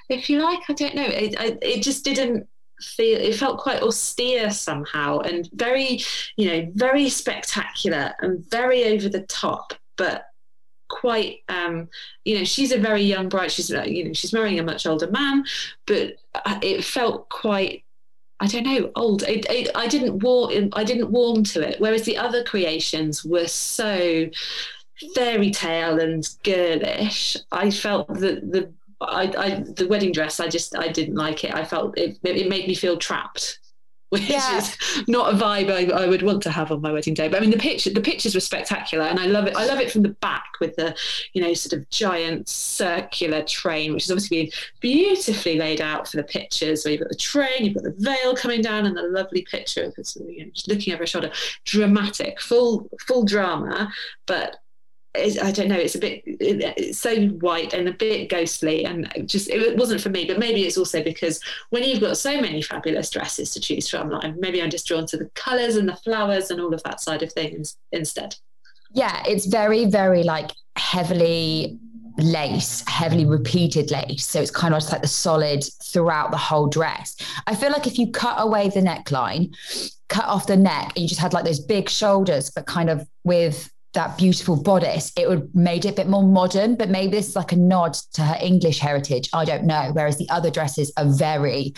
if 0.10 0.30
you 0.30 0.42
like 0.42 0.60
i 0.70 0.74
don't 0.74 0.96
know. 0.96 1.06
It, 1.06 1.40
I, 1.40 1.58
it 1.62 1.84
just 1.84 2.04
didn't 2.04 2.48
feel 2.82 3.20
it 3.20 3.36
felt 3.36 3.60
quite 3.60 3.82
austere 3.84 4.50
somehow 4.52 5.20
and 5.20 5.50
very 5.54 6.02
you 6.38 6.48
know 6.48 6.72
very 6.76 7.10
spectacular 7.10 8.14
and 8.22 8.50
very 8.50 8.86
over 8.86 9.10
the 9.10 9.22
top 9.24 9.74
but 9.98 10.26
quite 10.88 11.40
um 11.50 11.88
you 12.26 12.38
know 12.38 12.44
she's 12.44 12.72
a 12.72 12.80
very 12.80 13.02
young 13.02 13.30
bride 13.30 13.52
she's 13.52 13.70
you 13.70 14.06
know 14.06 14.14
she's 14.14 14.34
marrying 14.34 14.60
a 14.60 14.64
much 14.64 14.86
older 14.86 15.12
man 15.12 15.44
but 15.86 16.14
uh, 16.34 16.58
it 16.62 16.84
felt 16.84 17.30
quite 17.30 17.84
I 18.40 18.48
don't 18.48 18.64
know, 18.64 18.92
old. 18.96 19.24
It, 19.24 19.46
it, 19.50 19.70
I 19.76 19.88
didn't 19.88 20.20
warm. 20.20 20.70
I 20.74 20.84
didn't 20.84 21.12
warm 21.12 21.44
to 21.46 21.68
it. 21.68 21.80
Whereas 21.80 22.04
the 22.04 22.18
other 22.18 22.44
creations 22.44 23.26
were 23.26 23.48
so 23.48 24.30
fairy 25.14 25.52
tale 25.52 26.00
and 26.00 26.28
girlish. 26.44 27.38
I 27.52 27.70
felt 27.70 28.08
that 28.20 28.52
the 28.52 28.72
I, 29.02 29.34
I 29.38 29.64
the 29.76 29.88
wedding 29.88 30.12
dress. 30.12 30.40
I 30.40 30.48
just 30.48 30.78
I 30.78 30.88
didn't 30.88 31.16
like 31.16 31.44
it. 31.44 31.54
I 31.54 31.66
felt 31.66 31.98
it. 31.98 32.18
It 32.24 32.50
made 32.50 32.68
me 32.68 32.76
feel 32.76 32.98
trapped 32.98 33.60
which 34.10 34.30
yeah. 34.30 34.58
is 34.58 34.78
not 35.08 35.34
a 35.34 35.38
vibe 35.38 35.70
I, 35.72 36.04
I, 36.04 36.08
would 36.08 36.24
want 36.24 36.42
to 36.44 36.52
have 36.52 36.72
on 36.72 36.82
my 36.82 36.92
wedding 36.92 37.14
day. 37.14 37.28
But 37.28 37.38
I 37.38 37.40
mean, 37.42 37.52
the 37.52 37.58
picture, 37.58 37.92
the 37.92 38.02
pictures 38.02 38.34
were 38.34 38.42
spectacular, 38.42 39.06
and 39.06 39.20
I 39.20 39.26
love 39.26 39.48
it. 39.48 39.56
I 39.56 39.66
love 39.66 39.80
it 39.80 39.92
from 39.92 40.02
the 40.02 40.10
back 40.10 40.52
with 40.60 40.76
the, 40.76 40.96
you 41.34 41.42
know, 41.42 41.54
sort 41.54 41.80
of 41.80 41.90
giant 41.90 42.50
circular 42.50 43.44
train, 43.44 43.94
which 43.94 44.04
has 44.04 44.12
obviously 44.12 44.44
been 44.44 44.52
beautifully 44.80 45.58
laid 45.58 45.82
out 45.82 46.08
for 46.08 46.18
the 46.18 46.24
pictures. 46.24 46.84
So 46.84 46.90
you've 46.90 47.02
got 47.02 47.10
the 47.10 47.16
train, 47.16 47.66
you've 47.66 47.76
got 47.76 47.84
the 47.84 47.96
veil 47.98 48.36
coming 48.36 48.62
down, 48.62 48.86
and 48.86 48.98
the 48.98 49.04
lovely 49.04 49.46
picture 49.50 49.84
of 49.84 49.94
you 50.28 50.46
know, 50.46 50.52
just 50.54 50.68
looking 50.68 50.94
over 50.94 51.04
her 51.04 51.08
shoulder. 51.08 51.32
Dramatic, 51.66 52.42
full, 52.42 52.90
full 53.08 53.24
drama, 53.24 53.92
but 54.26 54.58
I 55.16 55.52
don't 55.52 55.70
know. 55.70 55.76
It's 55.76 55.96
a 55.96 56.00
bit 56.00 56.22
it's 56.26 57.00
so 57.00 57.28
white 57.28 57.74
and 57.74 57.88
a 57.90 57.94
bit 57.94 58.30
ghostly, 58.30 58.86
and 58.86 59.12
just 59.26 59.50
it 59.50 59.76
wasn't 59.76 60.02
for 60.02 60.10
me. 60.10 60.26
But 60.26 60.38
maybe 60.38 60.64
it's 60.64 60.78
also 60.78 61.04
because 61.04 61.40
when 61.72 61.84
you've 61.84 62.00
got 62.00 62.18
so 62.18 62.40
many 62.40 62.62
fabulous 62.62 63.10
dresses 63.10 63.52
to 63.52 63.60
choose 63.60 63.90
from, 63.90 64.10
like 64.10 64.36
maybe 64.38 64.62
I'm 64.62 64.70
just 64.70 64.86
drawn 64.86 65.08
to 65.08 65.18
the 65.18 65.30
colours 65.34 65.78
and 65.78 65.90
the 65.90 65.96
flowers 65.96 66.52
and 66.52 66.62
all 66.62 66.74
of 66.74 66.84
that 66.84 67.02
side 67.02 67.24
of 67.24 67.34
things 67.34 67.78
instead. 67.92 68.36
Yeah, 68.92 69.24
it's 69.28 69.48
very, 69.48 69.86
very 69.86 70.24
like 70.24 70.52
heavily 70.76 71.80
lace, 72.18 72.84
heavily 72.88 73.26
repeated 73.26 73.92
lace. 73.92 74.26
So 74.26 74.42
it's 74.42 74.52
kind 74.52 74.74
of 74.74 74.82
just 74.82 74.92
like 74.92 75.02
the 75.02 75.08
solid 75.08 75.64
throughout 75.84 76.32
the 76.32 76.38
whole 76.38 76.68
dress. 76.68 77.16
I 77.48 77.56
feel 77.56 77.72
like 77.72 77.88
if 77.88 77.98
you 77.98 78.12
cut 78.12 78.36
away 78.40 78.70
the 78.70 78.82
neckline, 78.82 79.56
cut 80.08 80.26
off 80.26 80.48
the 80.48 80.58
neck, 80.58 80.94
and 80.96 81.04
you 81.04 81.08
just 81.08 81.22
had 81.22 81.34
like 81.34 81.46
those 81.46 81.60
big 81.60 81.90
shoulders, 81.90 82.52
but 82.52 82.68
kind 82.68 82.90
of 82.90 83.08
with 83.24 83.72
that 83.94 84.18
beautiful 84.18 84.62
bodice, 84.62 85.12
it 85.18 85.28
would 85.28 85.54
made 85.56 85.86
it 85.86 85.90
a 85.90 85.94
bit 85.94 86.08
more 86.08 86.24
modern, 86.24 86.76
but 86.76 86.90
maybe 86.90 87.12
this 87.12 87.30
is 87.30 87.36
like 87.36 87.52
a 87.52 87.56
nod 87.56 87.94
to 88.14 88.22
her 88.22 88.38
English 88.42 88.80
heritage. 88.80 89.30
I 89.34 89.46
don't 89.46 89.66
know. 89.66 89.90
Whereas 89.94 90.18
the 90.18 90.30
other 90.30 90.52
dresses 90.52 90.92
are 90.98 91.06
very 91.06 91.74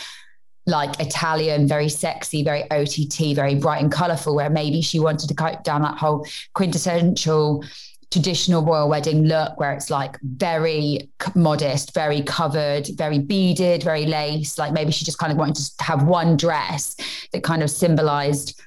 like 0.67 0.99
Italian, 0.99 1.67
very 1.67 1.89
sexy, 1.89 2.43
very 2.43 2.69
OTT, 2.69 3.35
very 3.35 3.55
bright 3.55 3.81
and 3.81 3.91
colorful, 3.91 4.35
where 4.35 4.49
maybe 4.49 4.81
she 4.81 4.99
wanted 4.99 5.27
to 5.27 5.33
cut 5.33 5.63
down 5.63 5.81
that 5.81 5.97
whole 5.97 6.25
quintessential 6.53 7.63
traditional 8.11 8.61
royal 8.61 8.89
wedding 8.89 9.23
look 9.23 9.57
where 9.57 9.71
it's 9.71 9.89
like 9.89 10.19
very 10.21 11.09
modest, 11.33 11.93
very 11.93 12.21
covered, 12.21 12.85
very 12.97 13.19
beaded, 13.19 13.81
very 13.83 14.05
lace. 14.05 14.57
Like 14.57 14.73
maybe 14.73 14.91
she 14.91 15.05
just 15.05 15.17
kind 15.17 15.31
of 15.31 15.37
wanted 15.37 15.65
to 15.77 15.83
have 15.83 16.03
one 16.03 16.35
dress 16.35 16.95
that 17.31 17.41
kind 17.43 17.63
of 17.63 17.69
symbolized 17.69 18.61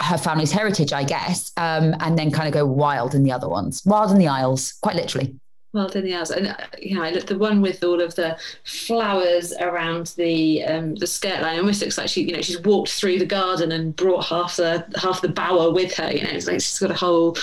her 0.00 0.18
family's 0.18 0.50
heritage, 0.50 0.92
I 0.92 1.04
guess, 1.04 1.52
um, 1.56 1.94
and 2.00 2.18
then 2.18 2.30
kind 2.30 2.48
of 2.48 2.54
go 2.54 2.66
wild 2.66 3.14
in 3.14 3.22
the 3.22 3.32
other 3.32 3.48
ones, 3.48 3.82
wild 3.84 4.10
in 4.10 4.18
the 4.18 4.28
aisles, 4.28 4.74
quite 4.82 4.96
literally. 4.96 5.36
Wild 5.72 5.96
in 5.96 6.04
the 6.04 6.14
aisles, 6.14 6.30
and 6.30 6.48
uh, 6.48 6.56
you 6.78 6.96
know, 6.96 7.10
the 7.18 7.38
one 7.38 7.62
with 7.62 7.82
all 7.82 8.02
of 8.02 8.14
the 8.14 8.36
flowers 8.64 9.54
around 9.58 10.08
the 10.18 10.62
um, 10.64 10.94
the 10.96 11.06
skirt 11.06 11.40
line 11.40 11.58
almost 11.58 11.80
looks 11.80 11.96
like 11.96 12.10
she, 12.10 12.24
you 12.24 12.34
know, 12.34 12.42
she's 12.42 12.60
walked 12.60 12.90
through 12.90 13.18
the 13.18 13.24
garden 13.24 13.72
and 13.72 13.96
brought 13.96 14.26
half 14.26 14.56
the 14.56 14.84
half 14.96 15.22
the 15.22 15.30
bower 15.30 15.70
with 15.70 15.94
her. 15.94 16.12
You 16.12 16.24
know, 16.24 16.30
it's 16.30 16.46
like 16.46 16.56
she's 16.56 16.78
got 16.78 16.90
a 16.90 16.94
whole. 16.94 17.38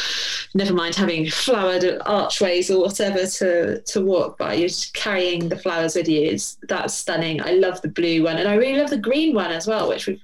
Never 0.53 0.75
mind 0.75 0.93
having 0.93 1.27
flowered 1.27 1.83
archways 2.05 2.69
or 2.69 2.81
whatever 2.81 3.25
to 3.25 3.81
to 3.81 4.01
walk 4.05 4.37
by. 4.37 4.53
You're 4.53 4.67
just 4.67 4.93
carrying 4.93 5.49
the 5.49 5.57
flowers 5.57 5.95
with 5.95 6.07
you. 6.07 6.21
It's 6.21 6.59
that's 6.67 6.93
stunning. 6.93 7.41
I 7.41 7.53
love 7.53 7.81
the 7.81 7.87
blue 7.87 8.25
one, 8.25 8.37
and 8.37 8.47
I 8.47 8.53
really 8.53 8.79
love 8.79 8.91
the 8.91 8.97
green 8.97 9.33
one 9.33 9.51
as 9.51 9.65
well, 9.65 9.89
which 9.89 10.05
we've 10.05 10.21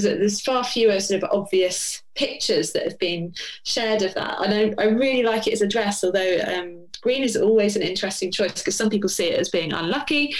there's, 0.00 0.18
there's 0.18 0.40
far 0.40 0.64
fewer 0.64 0.98
sort 1.00 1.22
of 1.22 1.30
obvious 1.30 2.02
pictures 2.14 2.72
that 2.72 2.84
have 2.84 2.98
been 2.98 3.34
shared 3.64 4.02
of 4.02 4.14
that. 4.14 4.40
And 4.42 4.74
I, 4.78 4.82
I 4.82 4.86
really 4.86 5.22
like 5.22 5.46
it 5.46 5.52
as 5.52 5.62
a 5.62 5.66
dress, 5.66 6.02
although 6.02 6.38
um, 6.46 6.86
green 7.02 7.22
is 7.22 7.36
always 7.36 7.76
an 7.76 7.82
interesting 7.82 8.32
choice 8.32 8.52
because 8.54 8.74
some 8.74 8.88
people 8.88 9.08
see 9.08 9.26
it 9.26 9.38
as 9.38 9.50
being 9.50 9.72
unlucky, 9.72 10.34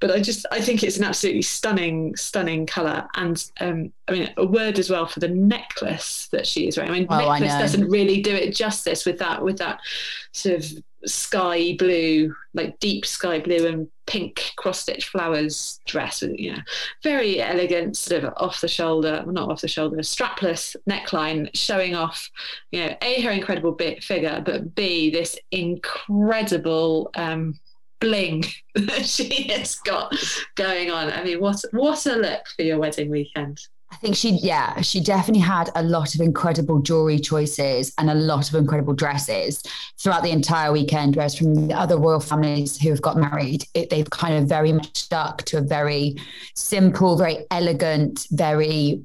but 0.00 0.10
I 0.10 0.20
just 0.20 0.46
I 0.50 0.60
think 0.60 0.82
it's 0.82 0.96
an 0.96 1.04
absolutely 1.04 1.42
stunning, 1.42 2.16
stunning 2.16 2.64
colour. 2.66 3.06
And 3.14 3.44
um, 3.60 3.92
I 4.08 4.12
mean, 4.12 4.32
a 4.38 4.46
word 4.46 4.78
as 4.78 4.88
well 4.90 5.06
for 5.06 5.20
the 5.20 5.28
necklace 5.28 6.28
that 6.32 6.46
she 6.46 6.66
is 6.66 6.76
wearing. 6.78 6.90
I 6.92 6.94
mean, 6.94 7.06
Oh, 7.10 7.18
necklace 7.18 7.52
know. 7.52 7.58
doesn't 7.58 7.88
really 7.90 8.22
do 8.22 8.34
it 8.34 8.54
justice 8.56 9.04
with 9.04 9.18
that 9.18 9.42
with 9.44 9.58
that 9.58 9.80
sort 10.32 10.56
of 10.56 10.72
sky 11.06 11.76
blue, 11.78 12.34
like 12.54 12.78
deep 12.80 13.06
sky 13.06 13.40
blue 13.40 13.66
and 13.66 13.88
pink 14.06 14.52
cross 14.56 14.80
stitch 14.80 15.08
flowers 15.08 15.80
dress. 15.86 16.22
With, 16.22 16.38
you 16.38 16.52
know, 16.52 16.58
very 17.02 17.40
elegant, 17.40 17.96
sort 17.96 18.24
of 18.24 18.34
off 18.36 18.60
the 18.60 18.68
shoulder, 18.68 19.22
well, 19.24 19.34
not 19.34 19.50
off 19.50 19.60
the 19.60 19.68
shoulder, 19.68 19.98
strapless 19.98 20.74
neckline, 20.88 21.50
showing 21.54 21.94
off, 21.94 22.30
you 22.70 22.86
know, 22.86 22.96
a 23.02 23.20
her 23.22 23.30
incredible 23.30 23.72
bit 23.72 24.02
figure, 24.02 24.42
but 24.44 24.74
b 24.74 25.10
this 25.10 25.38
incredible. 25.50 27.10
Um, 27.14 27.58
bling 28.00 28.44
that 28.76 29.04
she 29.04 29.48
has 29.48 29.74
got 29.76 30.14
going 30.54 30.88
on. 30.88 31.10
I 31.10 31.24
mean, 31.24 31.40
what 31.40 31.60
what 31.72 32.06
a 32.06 32.14
look 32.14 32.46
for 32.54 32.62
your 32.62 32.78
wedding 32.78 33.10
weekend. 33.10 33.60
I 33.90 33.96
think 33.96 34.16
she, 34.16 34.30
yeah, 34.30 34.80
she 34.80 35.00
definitely 35.00 35.40
had 35.42 35.70
a 35.74 35.82
lot 35.82 36.14
of 36.14 36.20
incredible 36.20 36.80
jewelry 36.80 37.18
choices 37.18 37.92
and 37.98 38.10
a 38.10 38.14
lot 38.14 38.48
of 38.48 38.54
incredible 38.54 38.92
dresses 38.92 39.62
throughout 39.98 40.22
the 40.22 40.30
entire 40.30 40.70
weekend. 40.72 41.16
Whereas 41.16 41.36
from 41.36 41.54
the 41.54 41.74
other 41.74 41.96
royal 41.96 42.20
families 42.20 42.80
who 42.80 42.90
have 42.90 43.02
got 43.02 43.16
married, 43.16 43.64
it, 43.74 43.90
they've 43.90 44.08
kind 44.10 44.34
of 44.34 44.48
very 44.48 44.72
much 44.72 44.96
stuck 44.96 45.42
to 45.44 45.58
a 45.58 45.62
very 45.62 46.16
simple, 46.54 47.16
very 47.16 47.46
elegant, 47.50 48.26
very, 48.30 49.02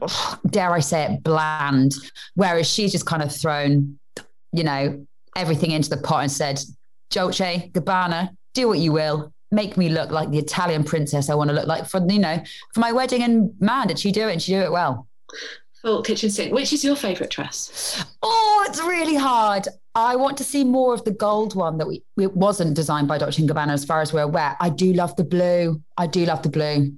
dare 0.50 0.72
I 0.72 0.80
say 0.80 1.04
it, 1.04 1.22
bland. 1.22 1.94
Whereas 2.34 2.70
she's 2.70 2.92
just 2.92 3.06
kind 3.06 3.22
of 3.22 3.34
thrown, 3.34 3.98
you 4.52 4.64
know, 4.64 5.06
everything 5.34 5.70
into 5.70 5.90
the 5.90 5.96
pot 5.96 6.22
and 6.22 6.30
said, 6.30 6.60
Dolce, 7.10 7.70
Gabbana, 7.72 8.30
do 8.54 8.68
what 8.68 8.78
you 8.78 8.92
will. 8.92 9.32
Make 9.52 9.76
me 9.76 9.88
look 9.88 10.10
like 10.10 10.30
the 10.30 10.38
Italian 10.38 10.84
princess 10.84 11.28
I 11.28 11.34
want 11.34 11.48
to 11.48 11.54
look 11.54 11.66
like 11.66 11.86
for, 11.86 12.00
you 12.08 12.18
know, 12.18 12.42
for 12.72 12.80
my 12.80 12.92
wedding. 12.92 13.22
And 13.22 13.52
man, 13.60 13.88
did 13.88 13.98
she 13.98 14.12
do 14.12 14.28
it? 14.28 14.32
And 14.32 14.42
she 14.42 14.52
do 14.52 14.60
it 14.60 14.70
well. 14.70 15.08
Full 15.82 16.02
kitchen 16.02 16.30
sink. 16.30 16.52
Which 16.52 16.72
is 16.72 16.84
your 16.84 16.94
favourite 16.94 17.30
dress? 17.30 18.04
Oh, 18.22 18.66
it's 18.68 18.80
really 18.80 19.16
hard. 19.16 19.66
I 19.94 20.14
want 20.14 20.36
to 20.38 20.44
see 20.44 20.62
more 20.62 20.94
of 20.94 21.04
the 21.04 21.10
gold 21.10 21.54
one 21.54 21.78
that 21.78 21.88
we 21.88 22.04
it 22.18 22.36
wasn't 22.36 22.74
designed 22.74 23.08
by 23.08 23.18
Dolce 23.18 23.42
Gabbana 23.42 23.72
as 23.72 23.84
far 23.84 24.00
as 24.00 24.12
we're 24.12 24.22
aware. 24.22 24.56
I 24.60 24.68
do 24.68 24.92
love 24.92 25.16
the 25.16 25.24
blue. 25.24 25.82
I 25.96 26.06
do 26.06 26.24
love 26.26 26.42
the 26.42 26.48
blue. 26.48 26.92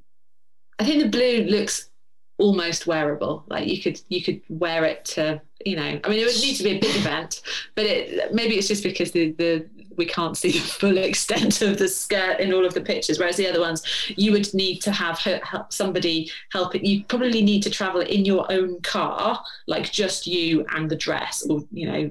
I 0.78 0.84
think 0.84 1.02
the 1.02 1.08
blue 1.08 1.44
looks 1.44 1.90
almost 2.38 2.86
wearable. 2.86 3.44
Like 3.48 3.68
you 3.68 3.80
could 3.80 4.00
you 4.08 4.22
could 4.22 4.42
wear 4.48 4.84
it 4.84 5.04
to 5.06 5.40
you 5.64 5.76
know. 5.76 6.00
I 6.02 6.08
mean, 6.08 6.18
it 6.18 6.26
would 6.26 6.42
need 6.42 6.56
to 6.56 6.64
be 6.64 6.70
a 6.70 6.80
big 6.80 6.96
event, 6.96 7.42
but 7.76 7.86
it 7.86 8.34
maybe 8.34 8.56
it's 8.56 8.68
just 8.68 8.82
because 8.82 9.12
the 9.12 9.32
the 9.32 9.68
we 9.96 10.06
can't 10.06 10.36
see 10.36 10.52
the 10.52 10.58
full 10.58 10.98
extent 10.98 11.62
of 11.62 11.78
the 11.78 11.88
skirt 11.88 12.40
in 12.40 12.52
all 12.52 12.64
of 12.64 12.74
the 12.74 12.80
pictures. 12.80 13.18
Whereas 13.18 13.36
the 13.36 13.48
other 13.48 13.60
ones, 13.60 13.82
you 14.16 14.32
would 14.32 14.52
need 14.54 14.80
to 14.82 14.92
have 14.92 15.18
her, 15.20 15.40
help 15.44 15.72
somebody 15.72 16.30
help 16.50 16.74
it. 16.74 16.84
You 16.84 17.04
probably 17.04 17.42
need 17.42 17.62
to 17.64 17.70
travel 17.70 18.00
in 18.00 18.24
your 18.24 18.50
own 18.50 18.80
car, 18.82 19.42
like 19.66 19.90
just 19.92 20.26
you 20.26 20.64
and 20.70 20.90
the 20.90 20.96
dress, 20.96 21.46
or 21.48 21.62
you 21.70 21.86
know, 21.90 22.10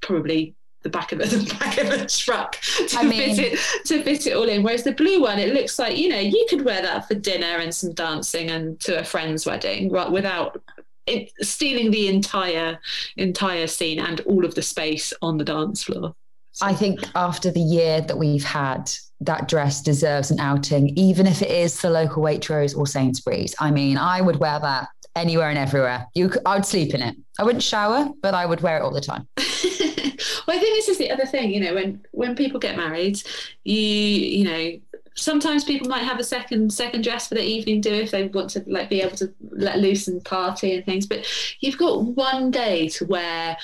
probably 0.00 0.54
the 0.82 0.90
back 0.90 1.12
of 1.12 1.20
a, 1.20 1.26
the 1.26 1.54
back 1.58 1.78
of 1.78 1.88
a 1.88 2.06
truck 2.06 2.60
to 2.88 2.98
I 2.98 3.02
mean- 3.04 3.34
fit 3.34 3.54
it 3.54 3.58
to 3.86 4.02
fit 4.02 4.26
it 4.26 4.36
all 4.36 4.48
in. 4.48 4.62
Whereas 4.62 4.84
the 4.84 4.92
blue 4.92 5.22
one, 5.22 5.38
it 5.38 5.52
looks 5.52 5.78
like 5.78 5.96
you 5.96 6.08
know 6.08 6.18
you 6.20 6.46
could 6.48 6.64
wear 6.64 6.82
that 6.82 7.08
for 7.08 7.14
dinner 7.14 7.58
and 7.58 7.74
some 7.74 7.92
dancing 7.92 8.50
and 8.50 8.78
to 8.80 9.00
a 9.00 9.04
friend's 9.04 9.46
wedding, 9.46 9.90
right, 9.90 10.10
without 10.10 10.62
it 11.06 11.32
stealing 11.42 11.90
the 11.90 12.08
entire 12.08 12.78
entire 13.16 13.66
scene 13.66 13.98
and 13.98 14.20
all 14.20 14.44
of 14.44 14.54
the 14.54 14.62
space 14.62 15.12
on 15.20 15.36
the 15.38 15.44
dance 15.44 15.82
floor. 15.82 16.14
I 16.62 16.74
think 16.74 17.00
after 17.14 17.50
the 17.50 17.60
year 17.60 18.00
that 18.02 18.16
we've 18.16 18.44
had, 18.44 18.90
that 19.20 19.48
dress 19.48 19.82
deserves 19.82 20.30
an 20.30 20.40
outing, 20.40 20.90
even 20.96 21.26
if 21.26 21.42
it 21.42 21.50
is 21.50 21.80
the 21.80 21.90
local 21.90 22.22
Waitrose 22.22 22.76
or 22.76 22.86
Sainsbury's. 22.86 23.54
I 23.58 23.70
mean, 23.70 23.96
I 23.96 24.20
would 24.20 24.36
wear 24.36 24.58
that 24.60 24.88
anywhere 25.16 25.48
and 25.48 25.58
everywhere. 25.58 26.06
You, 26.14 26.30
I 26.44 26.56
would 26.56 26.66
sleep 26.66 26.94
in 26.94 27.02
it. 27.02 27.16
I 27.38 27.44
wouldn't 27.44 27.62
shower, 27.62 28.08
but 28.22 28.34
I 28.34 28.46
would 28.46 28.60
wear 28.60 28.78
it 28.78 28.82
all 28.82 28.92
the 28.92 29.00
time. 29.00 29.26
well, 29.36 30.56
I 30.56 30.58
think 30.58 30.76
this 30.76 30.88
is 30.88 30.98
the 30.98 31.10
other 31.10 31.26
thing. 31.26 31.52
You 31.52 31.60
know, 31.60 31.74
when 31.74 32.04
when 32.12 32.36
people 32.36 32.60
get 32.60 32.76
married, 32.76 33.22
you 33.64 33.74
you 33.74 34.44
know 34.44 34.80
sometimes 35.16 35.64
people 35.64 35.88
might 35.88 36.02
have 36.02 36.18
a 36.18 36.24
second 36.24 36.72
second 36.72 37.04
dress 37.04 37.28
for 37.28 37.36
the 37.36 37.44
evening 37.44 37.80
do 37.80 37.92
if 37.92 38.10
they 38.10 38.26
want 38.26 38.50
to 38.50 38.64
like 38.66 38.90
be 38.90 39.00
able 39.00 39.16
to 39.16 39.32
let 39.50 39.78
loose 39.78 40.08
and 40.08 40.24
party 40.24 40.74
and 40.74 40.84
things. 40.84 41.06
But 41.06 41.26
you've 41.60 41.78
got 41.78 42.02
one 42.02 42.50
day 42.50 42.88
to 42.90 43.06
wear 43.06 43.56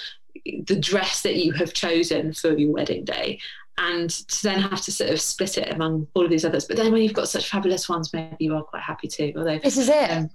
the 0.44 0.76
dress 0.76 1.22
that 1.22 1.36
you 1.36 1.52
have 1.52 1.72
chosen 1.72 2.32
for 2.32 2.56
your 2.56 2.72
wedding 2.72 3.04
day. 3.04 3.40
And 3.78 4.10
to 4.10 4.42
then 4.42 4.60
have 4.60 4.82
to 4.82 4.92
sort 4.92 5.10
of 5.10 5.20
split 5.20 5.56
it 5.56 5.72
among 5.72 6.06
all 6.14 6.24
of 6.24 6.30
these 6.30 6.44
others. 6.44 6.66
But 6.66 6.76
then 6.76 6.92
when 6.92 7.02
you've 7.02 7.14
got 7.14 7.30
such 7.30 7.48
fabulous 7.48 7.88
ones, 7.88 8.12
maybe 8.12 8.36
you 8.40 8.54
are 8.54 8.62
quite 8.62 8.82
happy 8.82 9.08
to. 9.08 9.34
Although 9.36 9.58
This 9.58 9.78
is 9.78 9.88
it. 9.88 10.10
Um, 10.10 10.30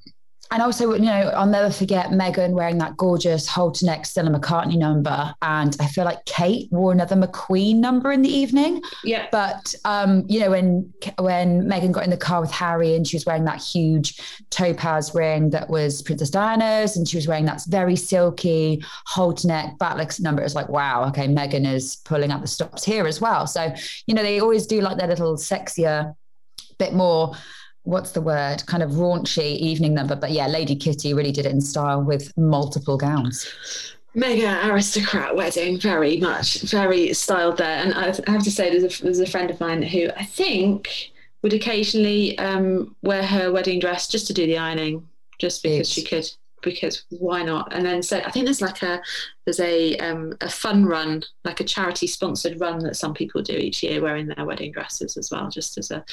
and 0.52 0.62
also, 0.62 0.94
you 0.94 1.00
know, 1.00 1.32
I'll 1.36 1.48
never 1.48 1.72
forget 1.72 2.08
Meghan 2.08 2.52
wearing 2.52 2.78
that 2.78 2.96
gorgeous 2.98 3.48
halter 3.48 3.86
neck 3.86 4.06
Stella 4.06 4.30
McCartney 4.30 4.78
number. 4.78 5.34
And 5.42 5.76
I 5.80 5.88
feel 5.88 6.06
like 6.06 6.24
Kate 6.26 6.72
wore 6.72 6.92
another 6.92 7.16
McQueen 7.16 7.78
number 7.78 8.12
in 8.12 8.22
the 8.22 8.30
evening. 8.30 8.82
yeah, 9.04 9.28
But 9.32 9.74
um, 9.86 10.24
you 10.28 10.40
know, 10.40 10.52
when 10.52 10.94
when 11.20 11.64
Meghan 11.64 11.92
got 11.92 12.04
in 12.04 12.12
the 12.12 12.18
car 12.18 12.42
with 12.42 12.52
Harry 12.52 12.96
and 12.96 13.08
she 13.08 13.16
was 13.16 13.26
wearing 13.26 13.46
that 13.46 13.62
huge 13.62 14.20
topaz 14.52 15.16
ring 15.16 15.50
that 15.50 15.70
was 15.70 16.02
Princess 16.04 16.30
Diana's, 16.30 16.96
and 16.96 17.08
she 17.08 17.18
was 17.18 17.28
wearing 17.28 17.46
that 17.46 17.62
very 17.68 17.96
silky 17.96 18.84
halter 19.08 19.48
neck 19.48 19.78
batlix 19.80 20.22
number, 20.22 20.42
it 20.42 20.46
was 20.46 20.56
like, 20.56 20.70
wow, 20.70 21.08
okay, 21.08 21.28
Meghan 21.28 21.66
is 21.66 21.98
pulling 22.06 22.32
up 22.32 22.42
the 22.42 22.48
stops 22.48 22.84
here 22.84 23.08
as 23.08 23.20
well. 23.20 23.48
So, 23.48 23.74
you 24.06 24.14
know, 24.14 24.22
they 24.24 24.40
always 24.40 24.68
do 24.68 24.82
like 24.82 24.98
their 24.98 25.08
little 25.08 25.38
sexier, 25.38 26.16
bit 26.78 26.94
more 26.94 27.34
what's 27.86 28.12
the 28.12 28.22
word, 28.22 28.66
kind 28.66 28.84
of 28.84 28.92
raunchy 28.92 29.58
evening 29.58 29.94
number. 29.94 30.16
But 30.16 30.32
yeah, 30.32 30.48
Lady 30.48 30.76
Kitty 30.76 31.14
really 31.14 31.32
did 31.32 31.46
it 31.46 31.52
in 31.52 31.62
style 31.62 32.02
with 32.04 32.32
multiple 32.38 32.98
gowns. 32.98 33.48
mega 34.16 34.68
aristocrat 34.68 35.36
wedding, 35.36 35.80
very 35.80 36.18
much, 36.18 36.62
very 36.62 37.14
styled 37.14 37.58
there. 37.58 37.78
And 37.78 37.94
I 37.94 38.06
have 38.32 38.44
to 38.44 38.52
say, 38.52 38.70
there's 38.70 39.00
a, 39.00 39.04
there's 39.04 39.20
a 39.20 39.28
friend 39.28 39.52
of 39.52 39.60
mine 39.60 39.84
who 39.84 40.10
I 40.16 40.24
think 40.24 41.12
would 41.42 41.54
occasionally 41.54 42.38
um, 42.40 42.96
wear 43.04 43.24
her 43.24 43.52
wedding 43.52 43.80
dress 43.80 44.08
just 44.08 44.28
to 44.28 44.34
do 44.34 44.48
the 44.48 44.58
ironing, 44.58 45.08
just 45.38 45.62
because 45.62 45.90
she 45.90 46.04
could. 46.04 46.30
Because 46.66 47.06
why 47.10 47.44
not? 47.44 47.72
And 47.72 47.86
then 47.86 48.04
so 48.04 48.20
I 48.20 48.32
think 48.32 48.46
there's 48.46 48.62
like 48.62 48.82
a 48.82 49.02
there's 49.46 49.60
a 49.60 49.96
um, 49.98 50.34
a 50.42 50.50
fun 50.50 50.86
run, 50.86 51.24
like 51.44 51.60
a 51.60 51.64
charity 51.64 52.08
sponsored 52.08 52.60
run 52.60 52.80
that 52.80 52.96
some 52.96 53.14
people 53.14 53.42
do 53.42 53.54
each 53.54 53.84
year, 53.84 54.02
wearing 54.02 54.28
their 54.28 54.44
wedding 54.44 54.72
dresses 54.72 55.18
as 55.18 55.30
well, 55.32 55.50
just 55.50 55.78
as 55.78 55.92
a 55.92 56.04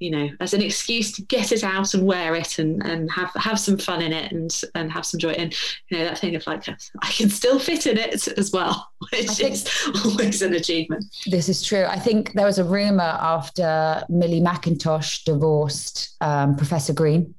you 0.00 0.10
know 0.10 0.28
as 0.40 0.52
an 0.52 0.60
excuse 0.60 1.12
to 1.12 1.22
get 1.22 1.52
it 1.52 1.62
out 1.62 1.94
and 1.94 2.04
wear 2.04 2.34
it 2.34 2.58
and 2.58 2.84
and 2.84 3.10
have 3.10 3.30
have 3.36 3.58
some 3.58 3.78
fun 3.78 4.02
in 4.02 4.12
it 4.12 4.32
and 4.32 4.60
and 4.74 4.90
have 4.90 5.06
some 5.06 5.20
joy. 5.20 5.30
And 5.30 5.54
you 5.88 5.98
know 5.98 6.04
that 6.04 6.18
thing 6.18 6.34
of 6.34 6.46
like 6.46 6.68
I 7.02 7.10
can 7.10 7.30
still 7.30 7.58
fit 7.58 7.86
in 7.86 7.96
it 7.96 8.26
as 8.26 8.50
well, 8.50 8.90
which 9.12 9.40
is 9.40 9.66
always 10.04 10.42
an 10.42 10.54
achievement. 10.54 11.04
This 11.26 11.48
is 11.48 11.62
true. 11.62 11.84
I 11.84 11.98
think 11.98 12.32
there 12.32 12.46
was 12.46 12.58
a 12.58 12.64
rumor 12.64 13.02
after 13.20 14.04
Millie 14.08 14.40
Mackintosh 14.40 15.24
divorced 15.24 16.16
um, 16.20 16.56
Professor 16.56 16.92
Green. 16.92 17.34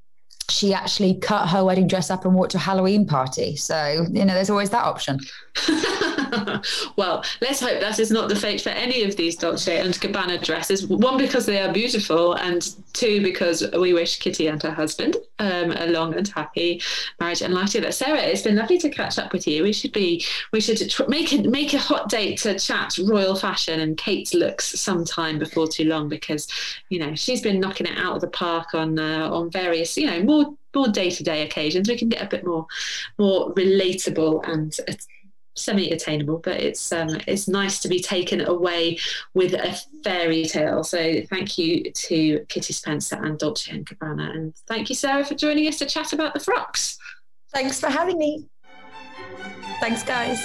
She 0.48 0.74
actually 0.74 1.14
cut 1.14 1.48
her 1.48 1.64
wedding 1.64 1.86
dress 1.86 2.10
up 2.10 2.24
and 2.24 2.34
walked 2.34 2.52
to 2.52 2.58
a 2.58 2.60
Halloween 2.60 3.06
party. 3.06 3.56
So, 3.56 4.06
you 4.10 4.24
know, 4.24 4.34
there's 4.34 4.50
always 4.50 4.70
that 4.70 4.84
option. 4.84 5.20
well, 6.96 7.22
let's 7.42 7.60
hope 7.60 7.78
that 7.80 7.98
is 7.98 8.10
not 8.10 8.28
the 8.28 8.36
fate 8.36 8.60
for 8.60 8.70
any 8.70 9.04
of 9.04 9.16
these 9.16 9.36
Dolce 9.36 9.78
and 9.78 9.92
Gabbana 9.94 10.42
dresses. 10.42 10.86
One, 10.86 11.18
because 11.18 11.44
they 11.44 11.60
are 11.60 11.72
beautiful, 11.72 12.34
and 12.34 12.74
two, 12.94 13.22
because 13.22 13.62
we 13.78 13.92
wish 13.92 14.18
Kitty 14.18 14.46
and 14.46 14.62
her 14.62 14.70
husband 14.70 15.16
um, 15.38 15.72
a 15.72 15.88
long 15.88 16.14
and 16.14 16.26
happy 16.28 16.80
marriage 17.20 17.42
and 17.42 17.52
life 17.52 17.70
together. 17.70 17.92
Sarah, 17.92 18.20
it's 18.20 18.42
been 18.42 18.56
lovely 18.56 18.78
to 18.78 18.88
catch 18.88 19.18
up 19.18 19.32
with 19.32 19.46
you. 19.46 19.62
We 19.62 19.74
should 19.74 19.92
be, 19.92 20.24
we 20.52 20.60
should 20.60 20.88
tr- 20.88 21.08
make 21.08 21.32
it 21.32 21.44
make 21.44 21.74
a 21.74 21.78
hot 21.78 22.08
date 22.08 22.38
to 22.40 22.58
chat 22.58 22.96
royal 22.98 23.36
fashion 23.36 23.80
and 23.80 23.96
Kate's 23.98 24.32
looks 24.32 24.80
sometime 24.80 25.38
before 25.38 25.68
too 25.68 25.84
long, 25.84 26.08
because 26.08 26.48
you 26.88 26.98
know 26.98 27.14
she's 27.14 27.42
been 27.42 27.60
knocking 27.60 27.86
it 27.86 27.98
out 27.98 28.14
of 28.14 28.20
the 28.22 28.28
park 28.28 28.74
on 28.74 28.98
uh, 28.98 29.28
on 29.30 29.50
various, 29.50 29.98
you 29.98 30.06
know, 30.06 30.22
more 30.22 30.54
more 30.74 30.88
day 30.88 31.10
to 31.10 31.22
day 31.22 31.42
occasions. 31.42 31.90
We 31.90 31.98
can 31.98 32.08
get 32.08 32.22
a 32.22 32.26
bit 32.26 32.46
more 32.46 32.66
more 33.18 33.52
relatable 33.52 34.48
and. 34.48 34.74
Uh, 34.88 34.94
semi-attainable 35.54 36.38
but 36.38 36.60
it's 36.60 36.92
um 36.92 37.20
it's 37.26 37.46
nice 37.46 37.78
to 37.78 37.88
be 37.88 38.00
taken 38.00 38.40
away 38.46 38.98
with 39.34 39.52
a 39.52 39.78
fairy 40.02 40.44
tale 40.44 40.82
so 40.82 41.20
thank 41.28 41.58
you 41.58 41.90
to 41.92 42.38
kitty 42.48 42.72
spencer 42.72 43.16
and 43.22 43.38
dolce 43.38 43.70
and 43.70 43.86
gabbana 43.86 44.34
and 44.34 44.54
thank 44.66 44.88
you 44.88 44.94
sarah 44.94 45.24
for 45.24 45.34
joining 45.34 45.68
us 45.68 45.78
to 45.78 45.86
chat 45.86 46.12
about 46.12 46.32
the 46.32 46.40
frocks 46.40 46.98
Thanks 47.52 47.78
for 47.78 47.88
having 47.88 48.18
me. 48.18 48.46
Thanks, 49.80 50.02
guys. 50.02 50.40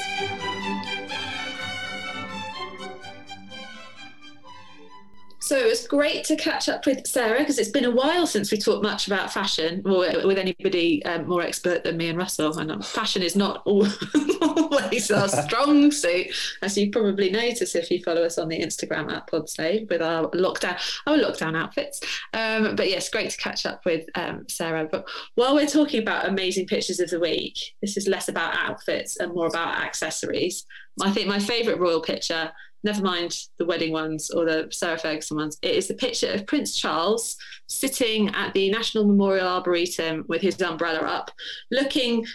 So 5.47 5.57
it 5.57 5.65
was 5.65 5.87
great 5.87 6.25
to 6.25 6.35
catch 6.35 6.67
up 6.67 6.85
with 6.85 7.07
Sarah 7.07 7.39
because 7.39 7.57
it's 7.57 7.69
been 7.69 7.85
a 7.85 7.91
while 7.91 8.27
since 8.27 8.51
we 8.51 8.57
talked 8.57 8.83
much 8.83 9.07
about 9.07 9.31
fashion 9.31 9.81
or 9.85 9.99
with 10.27 10.37
anybody 10.37 11.01
um, 11.05 11.25
more 11.25 11.41
expert 11.41 11.85
than 11.85 11.95
me 11.95 12.09
and 12.09 12.17
Russell. 12.17 12.57
And 12.57 12.69
um, 12.69 12.81
fashion 12.81 13.21
is 13.21 13.33
not 13.33 13.61
always 13.65 15.09
our 15.09 15.29
strong 15.45 15.89
suit, 15.89 16.27
as 16.61 16.77
you 16.77 16.91
probably 16.91 17.29
notice 17.29 17.75
if 17.75 17.89
you 17.89 18.03
follow 18.03 18.23
us 18.23 18.37
on 18.37 18.49
the 18.49 18.59
Instagram 18.59 19.09
at 19.09 19.27
PodSave 19.27 19.89
with 19.89 20.01
our 20.01 20.29
lockdown 20.31 20.77
our 21.07 21.17
lockdown 21.17 21.55
outfits. 21.55 22.01
Um, 22.33 22.75
but 22.75 22.89
yes, 22.89 23.07
great 23.07 23.29
to 23.29 23.37
catch 23.37 23.65
up 23.65 23.85
with 23.85 24.05
um, 24.15 24.49
Sarah. 24.49 24.89
But 24.91 25.07
while 25.35 25.55
we're 25.55 25.65
talking 25.65 26.01
about 26.01 26.27
amazing 26.27 26.67
pictures 26.67 26.99
of 26.99 27.09
the 27.09 27.21
week, 27.21 27.57
this 27.81 27.95
is 27.95 28.05
less 28.05 28.27
about 28.27 28.53
outfits 28.53 29.15
and 29.15 29.33
more 29.33 29.47
about 29.47 29.79
accessories. 29.81 30.65
I 31.01 31.11
think 31.11 31.27
my 31.27 31.39
favourite 31.39 31.79
royal 31.79 32.01
picture 32.01 32.51
never 32.83 33.01
mind 33.01 33.37
the 33.57 33.65
wedding 33.65 33.91
ones 33.91 34.29
or 34.29 34.45
the 34.45 34.67
Sarah 34.71 34.97
Ferguson 34.97 35.37
ones. 35.37 35.57
It 35.61 35.75
is 35.75 35.87
the 35.87 35.93
picture 35.93 36.31
of 36.31 36.45
Prince 36.47 36.77
Charles 36.77 37.35
sitting 37.67 38.29
at 38.35 38.53
the 38.53 38.71
National 38.71 39.05
Memorial 39.05 39.47
Arboretum 39.47 40.25
with 40.27 40.41
his 40.41 40.61
umbrella 40.61 40.99
up, 40.99 41.31
looking 41.71 42.25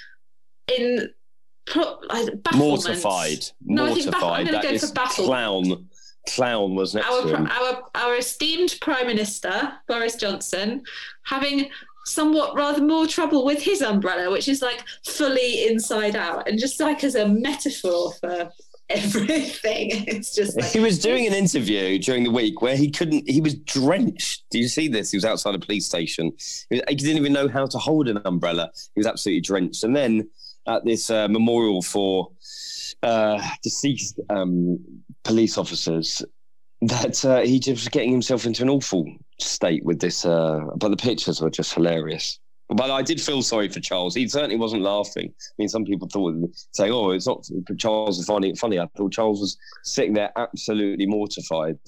in 0.76 1.08
pro- 1.66 2.00
mortified. 2.54 3.44
No, 3.64 3.86
mortified. 3.86 3.86
I 3.86 3.94
think 3.94 4.10
ba- 4.10 4.26
I'm 4.26 4.46
that 4.46 4.62
go 4.62 4.78
for 4.78 4.92
battle. 4.92 5.24
clown. 5.26 5.88
Clown 6.28 6.76
was 6.76 6.94
next 6.94 7.08
our, 7.08 7.22
to 7.22 7.36
him. 7.36 7.48
Our, 7.48 7.82
our 7.96 8.16
esteemed 8.16 8.76
Prime 8.80 9.08
Minister 9.08 9.72
Boris 9.88 10.14
Johnson 10.14 10.84
having 11.24 11.68
somewhat 12.04 12.54
rather 12.54 12.80
more 12.80 13.06
trouble 13.06 13.44
with 13.44 13.60
his 13.60 13.82
umbrella, 13.82 14.30
which 14.30 14.48
is 14.48 14.62
like 14.62 14.84
fully 15.04 15.66
inside 15.66 16.14
out, 16.14 16.48
and 16.48 16.58
just 16.58 16.78
like 16.78 17.02
as 17.02 17.16
a 17.16 17.26
metaphor 17.26 18.12
for 18.20 18.52
everything. 18.88 20.04
It's 20.12 20.34
just 20.34 20.56
like, 20.56 20.70
he 20.70 20.80
was 20.80 20.98
doing 20.98 21.26
an 21.26 21.32
interview 21.32 21.98
during 21.98 22.24
the 22.24 22.30
week 22.30 22.60
where 22.62 22.76
he 22.76 22.90
couldn't. 22.90 23.28
He 23.28 23.40
was 23.40 23.54
drenched. 23.54 24.44
Do 24.50 24.58
you 24.58 24.68
see 24.68 24.88
this? 24.88 25.10
He 25.10 25.16
was 25.16 25.24
outside 25.24 25.54
a 25.54 25.58
police 25.58 25.86
station. 25.86 26.32
He, 26.70 26.76
was, 26.76 26.82
he 26.88 26.94
didn't 26.94 27.16
even 27.16 27.32
know 27.32 27.48
how 27.48 27.66
to 27.66 27.78
hold 27.78 28.08
an 28.08 28.20
umbrella. 28.24 28.70
He 28.94 29.00
was 29.00 29.06
absolutely 29.06 29.40
drenched. 29.40 29.84
And 29.84 29.96
then 29.96 30.28
at 30.66 30.84
this 30.84 31.10
uh, 31.10 31.28
memorial 31.28 31.82
for 31.82 32.30
uh, 33.02 33.40
deceased 33.62 34.20
um, 34.30 34.78
police 35.24 35.58
officers, 35.58 36.22
that 36.82 37.24
uh, 37.24 37.40
he 37.40 37.58
just 37.58 37.84
was 37.84 37.88
getting 37.88 38.10
himself 38.10 38.44
into 38.44 38.62
an 38.62 38.68
awful 38.68 39.06
state 39.40 39.84
with 39.84 40.00
this. 40.00 40.24
Uh, 40.24 40.60
but 40.76 40.88
the 40.88 40.96
pictures 40.96 41.40
were 41.40 41.50
just 41.50 41.72
hilarious. 41.74 42.38
But 42.74 42.90
I 42.90 43.02
did 43.02 43.20
feel 43.20 43.42
sorry 43.42 43.68
for 43.68 43.80
Charles. 43.80 44.14
He 44.14 44.28
certainly 44.28 44.56
wasn't 44.56 44.82
laughing. 44.82 45.28
I 45.28 45.54
mean, 45.58 45.68
some 45.68 45.84
people 45.84 46.08
thought 46.08 46.34
saying, 46.72 46.92
"Oh, 46.92 47.10
it's 47.10 47.26
not." 47.26 47.46
Charles 47.78 48.18
was 48.18 48.26
finding 48.26 48.52
it 48.52 48.58
funny. 48.58 48.78
I 48.78 48.86
thought 48.96 49.12
Charles 49.12 49.40
was 49.40 49.56
sitting 49.84 50.14
there 50.14 50.32
absolutely 50.36 51.06
mortified 51.06 51.78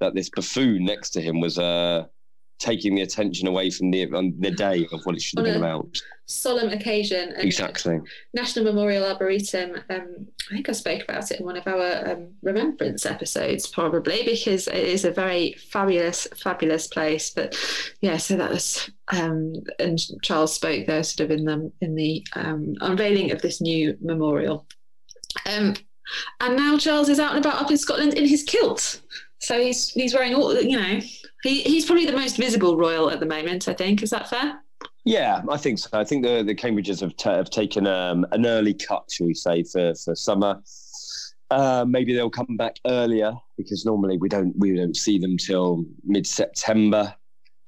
that 0.00 0.14
this 0.14 0.30
buffoon 0.30 0.84
next 0.84 1.10
to 1.10 1.20
him 1.20 1.40
was 1.40 1.58
uh, 1.58 2.06
taking 2.60 2.94
the 2.94 3.02
attention 3.02 3.48
away 3.48 3.70
from 3.70 3.90
the 3.90 4.04
the 4.38 4.50
day 4.50 4.86
of 4.92 5.00
what 5.04 5.16
it 5.16 5.22
should 5.22 5.38
have 5.38 5.46
been 5.46 5.56
about. 5.56 6.00
Solemn 6.26 6.68
occasion. 6.68 7.32
exactly. 7.38 7.98
National 8.34 8.66
Memorial 8.66 9.04
Arboretum. 9.04 9.80
Um, 9.90 10.28
I 10.48 10.54
think 10.54 10.68
I 10.68 10.72
spoke 10.72 11.02
about 11.02 11.28
it 11.30 11.40
in 11.40 11.46
one 11.46 11.56
of 11.56 11.66
our 11.66 12.08
um, 12.08 12.28
remembrance 12.42 13.04
episodes, 13.04 13.66
probably 13.66 14.22
because 14.24 14.68
it 14.68 14.76
is 14.76 15.04
a 15.04 15.10
very 15.10 15.54
fabulous, 15.54 16.28
fabulous 16.36 16.86
place. 16.86 17.30
But 17.30 17.58
yeah, 18.00 18.18
so 18.18 18.36
that 18.36 18.50
was. 18.50 18.88
Um, 19.12 19.54
and 19.80 19.98
Charles 20.22 20.54
spoke 20.54 20.86
there, 20.86 21.02
sort 21.02 21.28
of 21.28 21.36
in 21.36 21.44
the 21.46 21.72
in 21.80 21.96
the 21.96 22.24
um, 22.36 22.76
unveiling 22.80 23.32
of 23.32 23.42
this 23.42 23.60
new 23.60 23.96
memorial. 24.00 24.66
Um, 25.46 25.74
and 26.40 26.56
now 26.56 26.76
Charles 26.76 27.08
is 27.08 27.18
out 27.18 27.34
and 27.34 27.44
about 27.44 27.60
up 27.60 27.70
in 27.70 27.78
Scotland 27.78 28.14
in 28.14 28.26
his 28.26 28.44
kilt. 28.44 29.00
So 29.40 29.60
he's 29.60 29.88
he's 29.88 30.14
wearing 30.14 30.34
all 30.34 30.54
you 30.60 30.78
know 30.78 31.00
he, 31.42 31.62
he's 31.62 31.86
probably 31.86 32.06
the 32.06 32.12
most 32.12 32.36
visible 32.36 32.76
royal 32.76 33.10
at 33.10 33.20
the 33.20 33.26
moment, 33.26 33.68
I 33.68 33.74
think. 33.74 34.02
Is 34.02 34.10
that 34.10 34.28
fair? 34.28 34.60
Yeah, 35.04 35.42
I 35.48 35.56
think 35.56 35.78
so. 35.78 35.88
I 35.92 36.04
think 36.04 36.24
the 36.24 36.42
the 36.42 36.54
Cambridges 36.54 37.00
have, 37.00 37.16
t- 37.16 37.30
have 37.30 37.50
taken 37.50 37.86
um, 37.86 38.26
an 38.32 38.46
early 38.46 38.74
cut, 38.74 39.04
shall 39.10 39.26
we 39.26 39.34
say, 39.34 39.62
for 39.62 39.94
for 39.94 40.14
summer. 40.14 40.62
Uh, 41.50 41.84
maybe 41.88 42.14
they'll 42.14 42.30
come 42.30 42.56
back 42.56 42.76
earlier 42.86 43.32
because 43.56 43.84
normally 43.84 44.18
we 44.18 44.28
don't 44.28 44.56
we 44.58 44.76
don't 44.76 44.96
see 44.96 45.18
them 45.18 45.36
till 45.36 45.84
mid 46.04 46.26
September. 46.26 47.14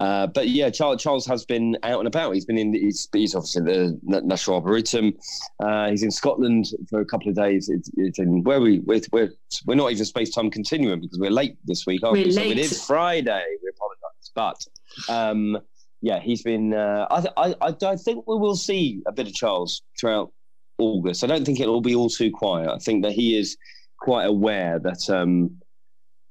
Uh, 0.02 0.26
but 0.26 0.48
yeah, 0.48 0.68
Charles, 0.68 1.00
Charles 1.00 1.24
has 1.26 1.44
been 1.44 1.78
out 1.84 2.00
and 2.00 2.08
about. 2.08 2.32
He's 2.34 2.44
been 2.44 2.58
in. 2.58 2.72
He's, 2.72 3.08
he's 3.12 3.36
obviously 3.36 3.62
the 3.62 4.00
National 4.02 4.56
Arboretum. 4.56 5.14
Uh, 5.60 5.90
he's 5.90 6.02
in 6.02 6.10
Scotland 6.10 6.66
for 6.90 7.00
a 7.00 7.04
couple 7.04 7.28
of 7.28 7.36
days. 7.36 7.68
It's, 7.68 7.88
it's 7.96 8.18
in 8.18 8.42
where 8.42 8.60
we 8.60 8.80
we're, 8.80 9.00
we're, 9.12 9.30
we're 9.64 9.76
not 9.76 9.92
even 9.92 10.04
space 10.04 10.34
time 10.34 10.50
continuum 10.50 11.00
because 11.02 11.20
we're 11.20 11.30
late 11.30 11.56
this 11.64 11.86
week. 11.86 12.02
Aren't 12.02 12.18
we're 12.18 12.24
we? 12.24 12.32
late. 12.32 12.34
So 12.34 12.50
it 12.50 12.58
is 12.58 12.84
Friday. 12.84 13.44
We 13.62 13.70
apologise, 13.70 14.32
but 14.34 15.14
um, 15.14 15.58
yeah, 16.00 16.18
he's 16.18 16.42
been. 16.42 16.74
Uh, 16.74 17.06
I, 17.08 17.54
I 17.62 17.76
I 17.86 17.94
think 17.94 18.26
we 18.26 18.36
will 18.36 18.56
see 18.56 19.04
a 19.06 19.12
bit 19.12 19.28
of 19.28 19.34
Charles 19.34 19.82
throughout 20.00 20.32
August. 20.78 21.22
I 21.22 21.28
don't 21.28 21.44
think 21.44 21.60
it'll 21.60 21.80
be 21.80 21.94
all 21.94 22.10
too 22.10 22.32
quiet. 22.32 22.70
I 22.70 22.78
think 22.78 23.04
that 23.04 23.12
he 23.12 23.38
is 23.38 23.56
quite 24.00 24.24
aware 24.24 24.80
that. 24.80 25.08
Um, 25.08 25.61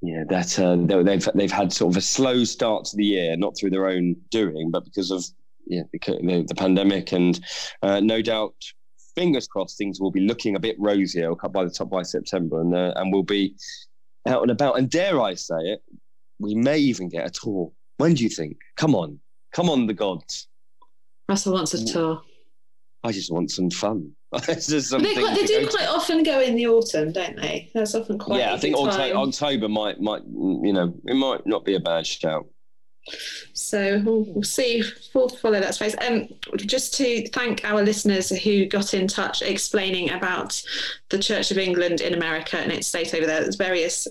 yeah, 0.02 0.24
that 0.30 0.58
uh, 0.60 1.04
they've 1.04 1.28
they've 1.36 1.52
had 1.52 1.72
sort 1.72 1.94
of 1.94 1.98
a 1.98 2.02
slow 2.02 2.44
start 2.44 2.86
to 2.86 2.98
the 2.98 3.06
year, 3.06 3.38
not 3.38 3.56
through 3.56 3.70
their 3.70 3.88
own 3.88 4.16
doing, 4.32 4.72
but 4.72 4.84
because 4.84 5.12
of 5.12 5.24
yeah 5.68 5.84
the, 5.94 6.46
the 6.48 6.56
pandemic, 6.56 7.12
and 7.12 7.40
uh, 7.84 8.00
no 8.00 8.22
doubt, 8.22 8.56
fingers 9.16 9.48
crossed, 9.48 9.78
things 9.78 10.00
will 10.00 10.12
be 10.12 10.22
looking 10.22 10.56
a 10.56 10.60
bit 10.60 10.76
rosier 10.80 11.36
by 11.36 11.64
the 11.64 11.70
top 11.70 11.92
by 11.92 12.02
September, 12.02 12.62
and 12.62 12.76
uh, 12.76 12.94
and 12.96 13.14
we'll 13.14 13.22
be 13.22 13.56
out 14.28 14.42
and 14.42 14.50
about. 14.50 14.80
And 14.80 14.90
dare 14.90 15.22
I 15.22 15.36
say 15.36 15.60
it, 15.60 15.84
we 16.40 16.56
may 16.56 16.80
even 16.80 17.08
get 17.08 17.28
a 17.28 17.30
tour. 17.30 17.72
When 17.98 18.16
do 18.16 18.24
you 18.24 18.30
think? 18.30 18.58
Come 18.78 18.96
on, 18.96 19.20
come 19.54 19.70
on, 19.70 19.86
the 19.86 19.94
gods. 19.94 20.48
Russell 21.30 21.54
wants 21.54 21.76
a 21.76 21.86
tour. 21.86 22.22
I 23.04 23.12
just 23.12 23.32
want 23.32 23.52
some 23.52 23.70
fun. 23.70 24.14
they, 24.48 24.56
they 24.56 25.46
do 25.46 25.68
quite 25.68 25.88
often 25.90 26.24
go 26.24 26.40
in 26.40 26.56
the 26.56 26.68
autumn, 26.68 27.12
don't 27.12 27.36
they? 27.36 27.70
That's 27.74 27.94
often 27.96 28.18
quite. 28.18 28.40
Yeah, 28.40 28.54
I 28.54 28.58
think 28.58 28.78
October, 28.78 29.18
October 29.18 29.68
might 29.68 30.00
might 30.00 30.24
you 30.26 30.72
know 30.72 30.94
it 31.06 31.16
might 31.16 31.46
not 31.46 31.66
be 31.66 31.76
a 31.76 31.80
bad 31.80 32.08
shout. 32.08 32.48
So 33.54 34.02
we'll, 34.06 34.26
we'll 34.28 34.44
see. 34.44 34.84
We'll 35.14 35.28
follow 35.28 35.60
that 35.60 35.76
space. 35.76 35.96
Um, 36.08 36.30
just 36.58 36.94
to 36.96 37.28
thank 37.30 37.66
our 37.66 37.82
listeners 37.82 38.30
who 38.30 38.68
got 38.68 38.94
in 38.94 39.08
touch 39.08 39.42
explaining 39.42 40.12
about 40.12 40.62
the 41.12 41.20
Church 41.20 41.52
of 41.52 41.58
England 41.58 42.02
in 42.02 42.14
America 42.14 42.58
and 42.58 42.72
its 42.72 42.88
state 42.88 43.14
over 43.14 43.26
there. 43.26 43.42
There's 43.42 43.56
various 43.56 44.08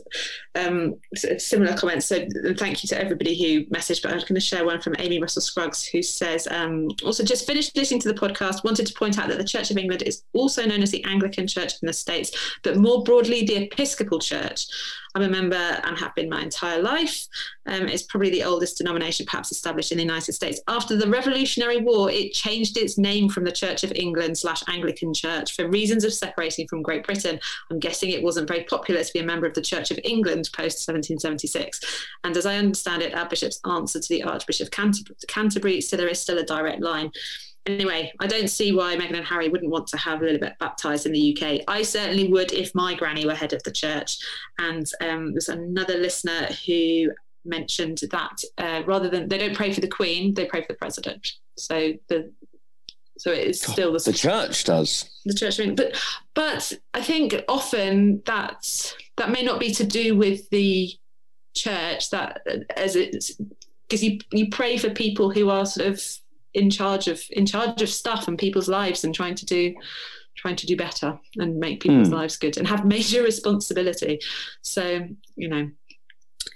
um, 0.55 0.97
similar 1.15 1.77
comments. 1.77 2.07
So 2.07 2.27
thank 2.57 2.83
you 2.83 2.89
to 2.89 3.01
everybody 3.01 3.35
who 3.37 3.65
messaged. 3.75 4.03
But 4.03 4.13
I'm 4.13 4.19
going 4.21 4.35
to 4.35 4.41
share 4.41 4.65
one 4.65 4.81
from 4.81 4.95
Amy 4.99 5.21
Russell 5.21 5.43
Scruggs 5.43 5.85
who 5.87 6.03
says, 6.03 6.47
um, 6.51 6.89
also 7.05 7.25
just 7.25 7.47
finished 7.47 7.77
listening 7.77 8.01
to 8.01 8.13
the 8.13 8.19
podcast. 8.19 8.65
Wanted 8.65 8.87
to 8.87 8.95
point 8.95 9.19
out 9.19 9.29
that 9.29 9.39
the 9.39 9.45
Church 9.45 9.71
of 9.71 9.79
England 9.79 10.03
is 10.03 10.23
also 10.33 10.65
known 10.65 10.83
as 10.83 10.91
the 10.91 11.05
Anglican 11.05 11.47
Church 11.47 11.73
in 11.83 11.87
the 11.87 11.93
States, 11.93 12.31
but 12.63 12.77
more 12.77 13.03
broadly 13.03 13.45
the 13.45 13.65
Episcopal 13.65 14.19
Church. 14.19 14.67
I'm 15.15 15.23
a 15.23 15.29
member 15.29 15.57
and 15.57 15.99
have 15.99 16.15
been 16.15 16.29
my 16.29 16.43
entire 16.43 16.81
life. 16.81 17.27
Um, 17.67 17.89
it's 17.89 18.05
probably 18.05 18.31
the 18.31 18.45
oldest 18.45 18.79
denomination 18.79 19.27
perhaps 19.27 19.51
established 19.51 19.91
in 19.91 19.99
the 19.99 20.05
United 20.05 20.33
States. 20.35 20.61
After 20.69 20.97
the 20.97 21.09
Revolutionary 21.09 21.79
War, 21.79 22.11
it 22.11 22.33
changed 22.33 22.77
its 22.77 22.97
name 22.97 23.29
from 23.29 23.45
the 23.45 23.53
Church 23.53 23.83
of 23.83 23.93
England 23.93 24.39
slash 24.39 24.63
Anglican 24.69 25.13
Church 25.13 25.57
for 25.57 25.69
reasons 25.69 26.05
of 26.05 26.13
separating 26.13 26.69
from 26.69 26.83
Great 26.91 27.07
Britain. 27.07 27.39
I'm 27.71 27.79
guessing 27.79 28.11
it 28.11 28.23
wasn't 28.23 28.49
very 28.49 28.65
popular 28.65 29.05
to 29.05 29.13
be 29.13 29.21
a 29.21 29.25
member 29.25 29.47
of 29.47 29.55
the 29.55 29.63
Church 29.63 29.93
of 29.93 30.01
England 30.03 30.51
post 30.53 30.89
1776. 30.89 31.81
And 32.25 32.37
as 32.37 32.47
I 32.47 32.57
understand 32.57 33.03
it, 33.03 33.15
our 33.15 33.29
bishop's 33.29 33.61
answer 33.65 34.01
to 34.01 34.09
the 34.09 34.25
Archbishop 34.25 34.67
of 34.67 34.71
Canterbury, 34.73 35.17
Canterbury 35.29 35.81
so 35.81 35.97
there 35.97 36.09
is 36.09 36.21
still 36.21 36.39
a 36.39 36.45
direct 36.45 36.81
line 36.81 37.13
anyway, 37.67 38.13
I 38.19 38.27
don't 38.27 38.49
see 38.49 38.73
why 38.73 38.97
Meghan 38.97 39.17
and 39.17 39.27
Harry 39.27 39.49
wouldn't 39.49 39.71
want 39.71 39.87
to 39.89 39.97
have 39.99 40.21
Lilibet 40.21 40.59
baptized 40.59 41.07
in 41.07 41.13
the 41.13 41.37
UK. 41.37 41.61
I 41.69 41.83
certainly 41.83 42.27
would 42.29 42.53
if 42.53 42.75
my 42.75 42.95
granny 42.95 43.27
were 43.27 43.35
head 43.35 43.53
of 43.53 43.63
the 43.63 43.71
church. 43.71 44.19
And 44.59 44.91
um, 45.01 45.33
there's 45.33 45.49
another 45.49 45.99
listener 45.99 46.49
who 46.67 47.13
mentioned 47.45 48.01
that 48.11 48.43
uh, 48.59 48.83
rather 48.87 49.09
than 49.09 49.29
they 49.29 49.39
don't 49.39 49.57
pray 49.57 49.73
for 49.73 49.81
the 49.81 49.89
Queen, 49.89 50.35
they 50.35 50.47
pray 50.47 50.63
for 50.63 50.73
the 50.73 50.79
President. 50.79 51.35
So 51.57 51.93
the 52.09 52.33
so 53.21 53.31
it 53.31 53.49
is 53.49 53.61
still 53.61 53.93
the, 53.93 53.99
the 53.99 54.15
church 54.15 54.65
does. 54.65 55.11
The 55.27 55.35
church, 55.35 55.61
but 55.77 56.03
but 56.33 56.73
I 56.95 57.03
think 57.03 57.35
often 57.51 58.23
that 58.25 58.95
that 59.19 59.29
may 59.29 59.43
not 59.43 59.61
be 59.61 59.75
to 59.75 59.85
do 59.85 60.17
with 60.17 60.49
the 60.49 60.91
church 61.55 62.09
that 62.11 62.41
as 62.79 62.97
it's 62.97 63.39
because 63.87 64.03
you 64.03 64.21
you 64.33 64.49
pray 64.49 64.79
for 64.79 64.89
people 64.89 65.31
who 65.31 65.51
are 65.51 65.67
sort 65.67 65.89
of 65.89 66.03
in 66.55 66.71
charge 66.71 67.09
of 67.09 67.21
in 67.29 67.45
charge 67.45 67.83
of 67.83 67.91
stuff 67.91 68.27
and 68.27 68.39
people's 68.39 68.71
lives 68.71 69.05
and 69.05 69.15
trying 69.15 69.35
to 69.35 69.45
do 69.45 69.75
trying 70.35 70.57
to 70.57 70.67
do 70.67 70.75
better 70.75 71.21
and 71.37 71.59
make 71.59 71.83
people's 71.83 72.09
mm. 72.09 72.15
lives 72.15 72.39
good 72.39 72.57
and 72.57 72.67
have 72.67 72.87
major 72.87 73.23
responsibility. 73.33 74.19
So 74.63 75.07
you 75.37 75.49
know 75.51 75.71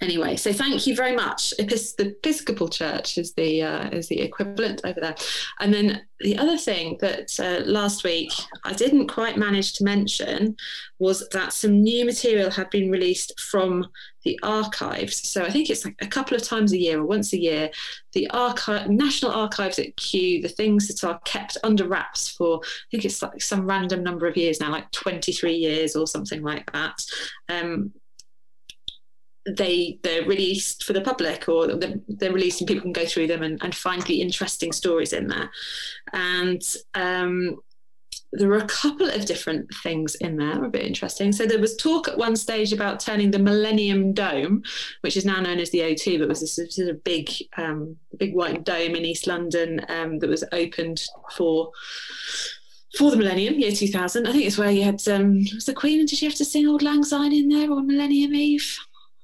anyway, 0.01 0.35
so 0.35 0.51
thank 0.53 0.87
you 0.87 0.95
very 0.95 1.15
much. 1.15 1.53
Epis- 1.59 1.95
the 1.95 2.07
Episcopal 2.07 2.67
Church 2.67 3.17
is 3.17 3.33
the 3.33 3.63
uh, 3.63 3.89
is 3.89 4.07
the 4.07 4.21
equivalent 4.21 4.81
over 4.83 4.99
there. 4.99 5.15
And 5.59 5.73
then 5.73 6.01
the 6.19 6.37
other 6.37 6.57
thing 6.57 6.97
that 7.01 7.37
uh, 7.39 7.63
last 7.65 8.03
week 8.03 8.31
I 8.63 8.73
didn't 8.73 9.07
quite 9.07 9.37
manage 9.37 9.73
to 9.73 9.83
mention 9.83 10.55
was 10.99 11.27
that 11.29 11.53
some 11.53 11.81
new 11.83 12.05
material 12.05 12.49
had 12.49 12.69
been 12.69 12.89
released 12.89 13.39
from 13.39 13.87
the 14.23 14.39
archives. 14.43 15.27
So 15.27 15.43
I 15.43 15.51
think 15.51 15.69
it's 15.69 15.85
like 15.85 15.95
a 16.01 16.07
couple 16.07 16.35
of 16.35 16.43
times 16.43 16.73
a 16.73 16.79
year 16.79 16.99
or 16.99 17.05
once 17.05 17.31
a 17.33 17.39
year, 17.39 17.69
the 18.13 18.29
archive, 18.31 18.89
National 18.89 19.31
Archives 19.31 19.77
at 19.77 19.95
Kew, 19.97 20.41
the 20.41 20.49
things 20.49 20.87
that 20.87 21.07
are 21.07 21.19
kept 21.25 21.57
under 21.63 21.87
wraps 21.87 22.29
for 22.29 22.59
I 22.63 22.87
think 22.91 23.05
it's 23.05 23.21
like 23.21 23.41
some 23.41 23.67
random 23.67 24.03
number 24.03 24.25
of 24.25 24.35
years 24.35 24.59
now, 24.59 24.71
like 24.71 24.89
23 24.91 25.53
years 25.53 25.95
or 25.95 26.07
something 26.07 26.41
like 26.41 26.71
that. 26.71 27.03
Um, 27.49 27.93
they 29.45 29.99
they're 30.03 30.25
released 30.25 30.83
for 30.83 30.93
the 30.93 31.01
public 31.01 31.47
or 31.47 31.67
they're, 31.67 31.99
they're 32.07 32.33
released 32.33 32.61
and 32.61 32.67
people 32.67 32.81
can 32.81 32.93
go 32.93 33.05
through 33.05 33.27
them 33.27 33.43
and, 33.43 33.61
and 33.63 33.75
find 33.75 34.01
the 34.03 34.21
interesting 34.21 34.71
stories 34.71 35.13
in 35.13 35.27
there 35.27 35.49
and 36.13 36.75
um, 36.95 37.57
there 38.31 38.49
were 38.49 38.57
a 38.57 38.67
couple 38.67 39.07
of 39.07 39.25
different 39.25 39.69
things 39.83 40.15
in 40.15 40.35
there 40.35 40.59
were 40.59 40.65
a 40.65 40.69
bit 40.69 40.85
interesting 40.85 41.31
so 41.31 41.45
there 41.45 41.59
was 41.59 41.75
talk 41.77 42.07
at 42.07 42.17
one 42.17 42.35
stage 42.35 42.73
about 42.73 42.99
turning 42.99 43.29
the 43.29 43.39
millennium 43.39 44.13
dome 44.13 44.63
which 45.01 45.15
is 45.15 45.25
now 45.25 45.39
known 45.39 45.59
as 45.59 45.69
the 45.69 45.79
o2 45.79 46.19
but 46.19 46.27
was 46.27 46.41
this 46.41 46.55
sort 46.55 46.89
of 46.89 47.03
big 47.03 47.29
um, 47.57 47.95
big 48.17 48.33
white 48.33 48.63
dome 48.63 48.95
in 48.95 49.05
east 49.05 49.27
london 49.27 49.79
um, 49.89 50.17
that 50.19 50.29
was 50.29 50.43
opened 50.53 51.03
for 51.35 51.71
for 52.97 53.11
the 53.11 53.17
millennium, 53.17 53.59
year 53.59 53.73
2000. 53.73 54.25
I 54.25 54.31
think 54.31 54.45
it's 54.45 54.57
where 54.57 54.71
you 54.71 54.83
had, 54.83 55.05
um, 55.09 55.39
was 55.53 55.65
the 55.65 55.73
Queen, 55.73 55.99
and 55.99 56.07
did 56.07 56.21
you 56.21 56.29
have 56.29 56.37
to 56.37 56.45
sing 56.45 56.65
Auld 56.65 56.81
Lang 56.81 57.03
Syne 57.03 57.33
in 57.33 57.49
there 57.49 57.69
on 57.69 57.87
Millennium 57.87 58.33
Eve? 58.33 58.77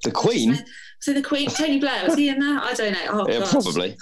The 0.04 0.12
Queen? 0.12 0.58
So 0.99 1.14
the 1.14 1.22
Queen, 1.22 1.49
Tony 1.49 1.80
Blair, 1.80 2.06
was 2.06 2.16
he 2.16 2.30
in 2.30 2.39
there? 2.39 2.60
I 2.60 2.74
don't 2.74 2.93
know. 2.93 2.99
Oh, 3.10 3.28
yeah, 3.28 3.45
probably. 3.49 3.97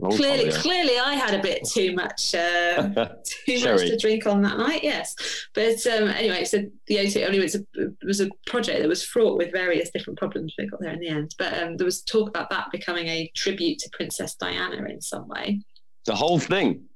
Long 0.00 0.12
time 0.12 0.18
Clearly, 0.18 0.52
clearly, 0.52 0.98
I 0.98 1.14
had 1.14 1.34
a 1.34 1.42
bit 1.42 1.66
too 1.66 1.92
much, 1.92 2.34
uh, 2.34 2.88
too 3.24 3.64
much 3.64 3.80
to 3.80 3.96
drink 3.96 4.26
on 4.26 4.42
that 4.42 4.56
night. 4.56 4.84
Yes, 4.84 5.16
but 5.54 5.84
um, 5.86 6.08
anyway, 6.08 6.44
so 6.44 6.58
the 6.86 6.96
O2 6.96 7.26
only 7.26 7.40
was 7.40 7.56
a 7.56 7.64
was 8.04 8.20
a 8.20 8.28
project 8.46 8.80
that 8.80 8.88
was 8.88 9.02
fraught 9.02 9.38
with 9.38 9.50
various 9.50 9.90
different 9.90 10.18
problems. 10.18 10.54
We 10.56 10.66
got 10.66 10.80
there 10.80 10.92
in 10.92 11.00
the 11.00 11.08
end, 11.08 11.34
but 11.36 11.52
um, 11.60 11.76
there 11.76 11.84
was 11.84 12.02
talk 12.02 12.28
about 12.28 12.48
that 12.50 12.70
becoming 12.70 13.08
a 13.08 13.30
tribute 13.34 13.78
to 13.80 13.90
Princess 13.92 14.36
Diana 14.36 14.84
in 14.84 15.00
some 15.00 15.26
way. 15.26 15.62
The 16.06 16.14
whole 16.14 16.38
thing. 16.38 16.87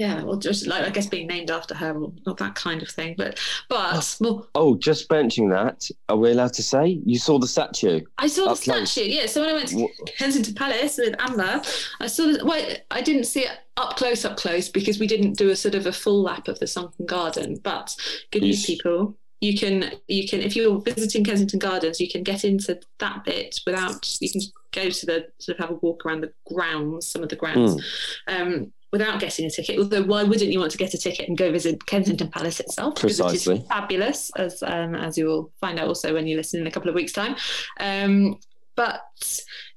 Yeah, 0.00 0.22
or 0.22 0.38
just 0.38 0.66
like 0.66 0.82
I 0.82 0.88
guess 0.88 1.06
being 1.06 1.26
named 1.26 1.50
after 1.50 1.74
her, 1.74 1.92
or 1.92 2.10
not 2.26 2.38
that 2.38 2.54
kind 2.54 2.80
of 2.80 2.88
thing. 2.88 3.14
But 3.18 3.38
but 3.68 4.16
more, 4.20 4.46
Oh, 4.54 4.74
just 4.78 5.10
mentioning 5.10 5.50
that. 5.50 5.86
Are 6.08 6.16
we 6.16 6.30
allowed 6.30 6.54
to 6.54 6.62
say? 6.62 7.02
You 7.04 7.18
saw 7.18 7.38
the 7.38 7.46
statue? 7.46 8.00
I 8.16 8.26
saw 8.26 8.54
the 8.54 8.60
close. 8.62 8.90
statue. 8.92 9.10
Yeah, 9.10 9.26
so 9.26 9.42
when 9.42 9.50
I 9.50 9.52
went 9.52 9.68
to 9.68 9.88
Kensington 10.16 10.54
Palace 10.54 10.96
with 10.96 11.14
Amber, 11.18 11.60
I 12.00 12.06
saw. 12.06 12.32
The, 12.32 12.42
well, 12.46 12.66
I 12.90 13.02
didn't 13.02 13.24
see 13.24 13.40
it 13.42 13.50
up 13.76 13.98
close, 13.98 14.24
up 14.24 14.38
close 14.38 14.70
because 14.70 14.98
we 14.98 15.06
didn't 15.06 15.34
do 15.36 15.50
a 15.50 15.56
sort 15.56 15.74
of 15.74 15.84
a 15.84 15.92
full 15.92 16.22
lap 16.22 16.48
of 16.48 16.58
the 16.60 16.66
sunken 16.66 17.04
garden. 17.04 17.60
But 17.62 17.94
good 18.30 18.40
news, 18.40 18.64
people. 18.64 19.14
You 19.42 19.56
can, 19.58 19.92
you 20.08 20.26
can, 20.28 20.40
if 20.40 20.54
you're 20.56 20.80
visiting 20.80 21.24
Kensington 21.24 21.58
Gardens, 21.58 21.98
you 22.00 22.08
can 22.10 22.22
get 22.22 22.44
into 22.44 22.78
that 22.98 23.24
bit 23.24 23.58
without. 23.66 24.16
You 24.20 24.30
can 24.30 24.40
go 24.72 24.90
to 24.90 25.06
the 25.06 25.26
sort 25.38 25.58
of 25.58 25.64
have 25.64 25.70
a 25.76 25.78
walk 25.80 26.04
around 26.06 26.22
the 26.22 26.32
grounds, 26.50 27.06
some 27.06 27.22
of 27.22 27.28
the 27.30 27.36
grounds, 27.36 27.82
Hmm. 28.28 28.34
um, 28.42 28.72
without 28.92 29.20
getting 29.20 29.46
a 29.46 29.50
ticket. 29.50 29.78
Although, 29.78 30.02
why 30.02 30.22
wouldn't 30.22 30.50
you 30.50 30.58
want 30.58 30.72
to 30.72 30.78
get 30.78 30.94
a 30.94 30.98
ticket 30.98 31.28
and 31.28 31.36
go 31.36 31.50
visit 31.50 31.84
Kensington 31.86 32.28
Palace 32.28 32.60
itself? 32.60 32.96
Because 32.96 33.18
it 33.18 33.22
Precisely. 33.22 33.56
is 33.58 33.66
fabulous, 33.68 34.30
as 34.36 34.62
um, 34.62 34.94
as 34.94 35.16
you 35.16 35.26
will 35.26 35.52
find 35.60 35.78
out 35.78 35.88
also 35.88 36.14
when 36.14 36.26
you 36.26 36.36
listen 36.36 36.60
in 36.60 36.66
a 36.66 36.70
couple 36.70 36.88
of 36.88 36.94
weeks' 36.94 37.12
time. 37.12 37.36
Um, 37.78 38.38
but 38.76 39.02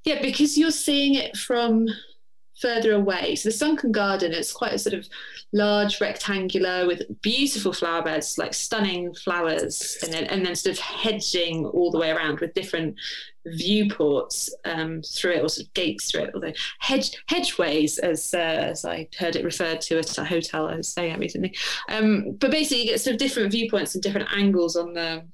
yeah, 0.04 0.22
because 0.22 0.58
you're 0.58 0.72
seeing 0.72 1.16
it 1.16 1.38
from 1.38 1.88
further 2.64 2.94
away. 2.94 3.36
So 3.36 3.50
the 3.50 3.54
sunken 3.54 3.92
garden 3.92 4.32
is 4.32 4.54
quite 4.54 4.72
a 4.72 4.80
sort 4.80 4.94
of 4.94 5.08
large 5.52 6.00
rectangular 6.00 6.88
with 6.88 7.04
beautiful 7.22 7.74
flower 7.74 8.02
beds, 8.02 8.38
like 8.38 8.54
stunning 8.54 9.14
flowers, 9.14 9.98
and 10.02 10.14
then 10.14 10.24
and 10.26 10.46
then 10.46 10.56
sort 10.56 10.78
of 10.78 10.80
hedging 10.80 11.66
all 11.66 11.92
the 11.92 12.00
way 12.00 12.10
around 12.10 12.40
with 12.40 12.54
different 12.54 12.96
viewports 13.46 14.50
um, 14.64 15.02
through 15.02 15.34
it, 15.34 15.44
or 15.44 15.50
sort 15.50 15.68
of 15.68 15.74
gates 15.74 16.10
through 16.10 16.24
it, 16.24 16.32
although 16.34 16.54
hedge 16.80 17.12
hedgeways, 17.28 18.00
as 18.00 18.34
uh, 18.34 18.72
as 18.72 18.86
I 18.86 19.10
heard 19.20 19.36
it 19.36 19.44
referred 19.44 19.82
to 19.82 20.00
at 20.00 20.18
a 20.18 20.24
hotel 20.24 20.68
I 20.68 20.78
was 20.78 20.88
staying 20.88 21.12
at 21.12 21.20
recently. 21.20 21.54
Um, 21.90 22.38
but 22.40 22.50
basically, 22.50 22.84
you 22.84 22.92
get 22.92 23.02
sort 23.02 23.16
of 23.16 23.20
different 23.20 23.52
viewpoints 23.52 23.94
and 23.94 24.02
different 24.02 24.30
angles 24.34 24.78
on 24.78 24.94
the 24.94 25.26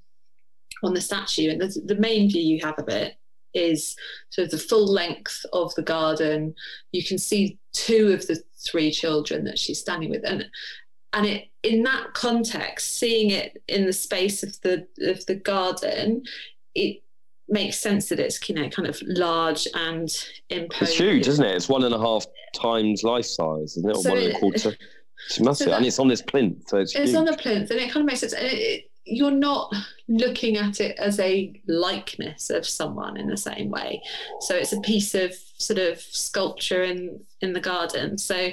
on 0.81 0.95
the 0.95 1.01
statue, 1.01 1.51
and 1.51 1.61
the, 1.61 1.79
the 1.85 2.01
main 2.01 2.27
view 2.27 2.41
you 2.41 2.59
have 2.65 2.79
of 2.79 2.89
it 2.89 3.18
is 3.53 3.95
sort 4.29 4.45
of 4.45 4.51
the 4.51 4.57
full 4.57 4.85
length 4.85 5.45
of 5.53 5.73
the 5.75 5.81
garden. 5.81 6.53
You 6.91 7.03
can 7.03 7.17
see 7.17 7.57
two 7.73 8.11
of 8.13 8.27
the 8.27 8.41
three 8.69 8.91
children 8.91 9.43
that 9.45 9.57
she's 9.59 9.79
standing 9.79 10.09
with, 10.09 10.23
and 10.25 10.45
and 11.13 11.25
it 11.25 11.45
in 11.63 11.83
that 11.83 12.13
context, 12.13 12.97
seeing 12.99 13.31
it 13.31 13.61
in 13.67 13.85
the 13.85 13.93
space 13.93 14.43
of 14.43 14.59
the 14.61 14.87
of 15.01 15.25
the 15.25 15.35
garden, 15.35 16.23
it 16.75 17.01
makes 17.47 17.79
sense 17.79 18.09
that 18.09 18.19
it's 18.19 18.47
you 18.47 18.55
know 18.55 18.69
kind 18.69 18.87
of 18.87 19.01
large 19.05 19.67
and 19.73 20.09
imposing. 20.49 20.87
It's 20.87 20.97
huge, 20.97 21.27
isn't 21.27 21.43
it? 21.45 21.55
It's 21.55 21.67
one 21.69 21.83
and 21.83 21.93
a 21.95 21.99
half 21.99 22.25
times 22.53 23.03
life 23.03 23.25
size, 23.25 23.75
isn't 23.77 23.89
it? 23.89 23.97
Or 23.97 24.01
So 24.03 24.09
one 24.11 24.19
and 24.19 24.33
a 24.35 24.39
quarter. 24.39 24.75
It's 25.27 25.39
massive. 25.39 25.67
that- 25.69 25.77
and 25.77 25.85
it's 25.85 25.99
on 25.99 26.07
this 26.07 26.21
plinth, 26.21 26.69
so 26.69 26.77
it's, 26.77 26.95
It's 26.95 27.09
huge. 27.11 27.17
on 27.17 27.25
the 27.25 27.33
plinth, 27.35 27.71
and 27.71 27.79
it 27.79 27.91
kind 27.91 28.03
of 28.03 28.05
makes 28.05 28.19
sense. 28.21 28.33
And 28.33 28.45
it, 28.45 28.53
it, 28.57 28.91
you're 29.05 29.31
not 29.31 29.73
looking 30.09 30.57
at 30.57 30.81
it 30.81 30.97
as 30.97 31.19
a 31.19 31.53
likeness 31.67 32.49
of 32.49 32.65
someone 32.65 33.15
in 33.15 33.27
the 33.27 33.37
same 33.37 33.69
way. 33.69 34.01
So 34.41 34.55
it's 34.55 34.73
a 34.73 34.81
piece 34.81 35.13
of 35.13 35.33
sort 35.57 35.79
of 35.79 36.01
sculpture 36.01 36.83
in 36.83 37.21
in 37.41 37.53
the 37.53 37.59
garden. 37.61 38.17
So 38.17 38.49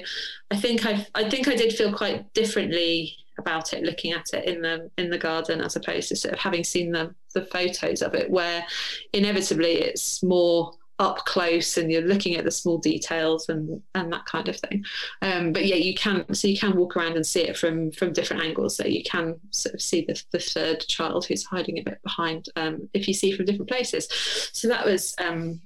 I 0.50 0.56
think 0.56 0.86
I 0.86 1.06
I 1.14 1.28
think 1.28 1.48
I 1.48 1.56
did 1.56 1.72
feel 1.72 1.92
quite 1.92 2.32
differently 2.34 3.16
about 3.38 3.72
it 3.72 3.82
looking 3.82 4.12
at 4.12 4.26
it 4.32 4.46
in 4.46 4.62
the 4.62 4.90
in 4.98 5.10
the 5.10 5.18
garden 5.18 5.60
as 5.60 5.76
opposed 5.76 6.08
to 6.08 6.16
sort 6.16 6.34
of 6.34 6.40
having 6.40 6.64
seen 6.64 6.92
the 6.92 7.14
the 7.34 7.46
photos 7.46 8.02
of 8.02 8.14
it 8.14 8.30
where 8.30 8.64
inevitably 9.12 9.72
it's 9.72 10.22
more 10.22 10.72
up 10.98 11.18
close 11.26 11.76
and 11.76 11.92
you're 11.92 12.02
looking 12.02 12.36
at 12.36 12.44
the 12.44 12.50
small 12.50 12.78
details 12.78 13.48
and 13.48 13.82
and 13.94 14.12
that 14.12 14.24
kind 14.24 14.48
of 14.48 14.56
thing. 14.56 14.84
Um, 15.22 15.52
but 15.52 15.66
yeah 15.66 15.76
you 15.76 15.94
can 15.94 16.32
so 16.34 16.48
you 16.48 16.58
can 16.58 16.76
walk 16.76 16.96
around 16.96 17.16
and 17.16 17.26
see 17.26 17.42
it 17.42 17.56
from 17.56 17.90
from 17.92 18.12
different 18.12 18.42
angles. 18.42 18.76
So 18.76 18.86
you 18.86 19.02
can 19.04 19.36
sort 19.50 19.74
of 19.74 19.82
see 19.82 20.04
the, 20.06 20.22
the 20.32 20.38
third 20.38 20.80
child 20.80 21.26
who's 21.26 21.44
hiding 21.44 21.78
a 21.78 21.82
bit 21.82 22.02
behind 22.02 22.46
um, 22.56 22.88
if 22.94 23.06
you 23.08 23.14
see 23.14 23.32
from 23.32 23.44
different 23.44 23.68
places. 23.68 24.08
So 24.52 24.68
that 24.68 24.84
was 24.84 25.14
um, 25.18 25.60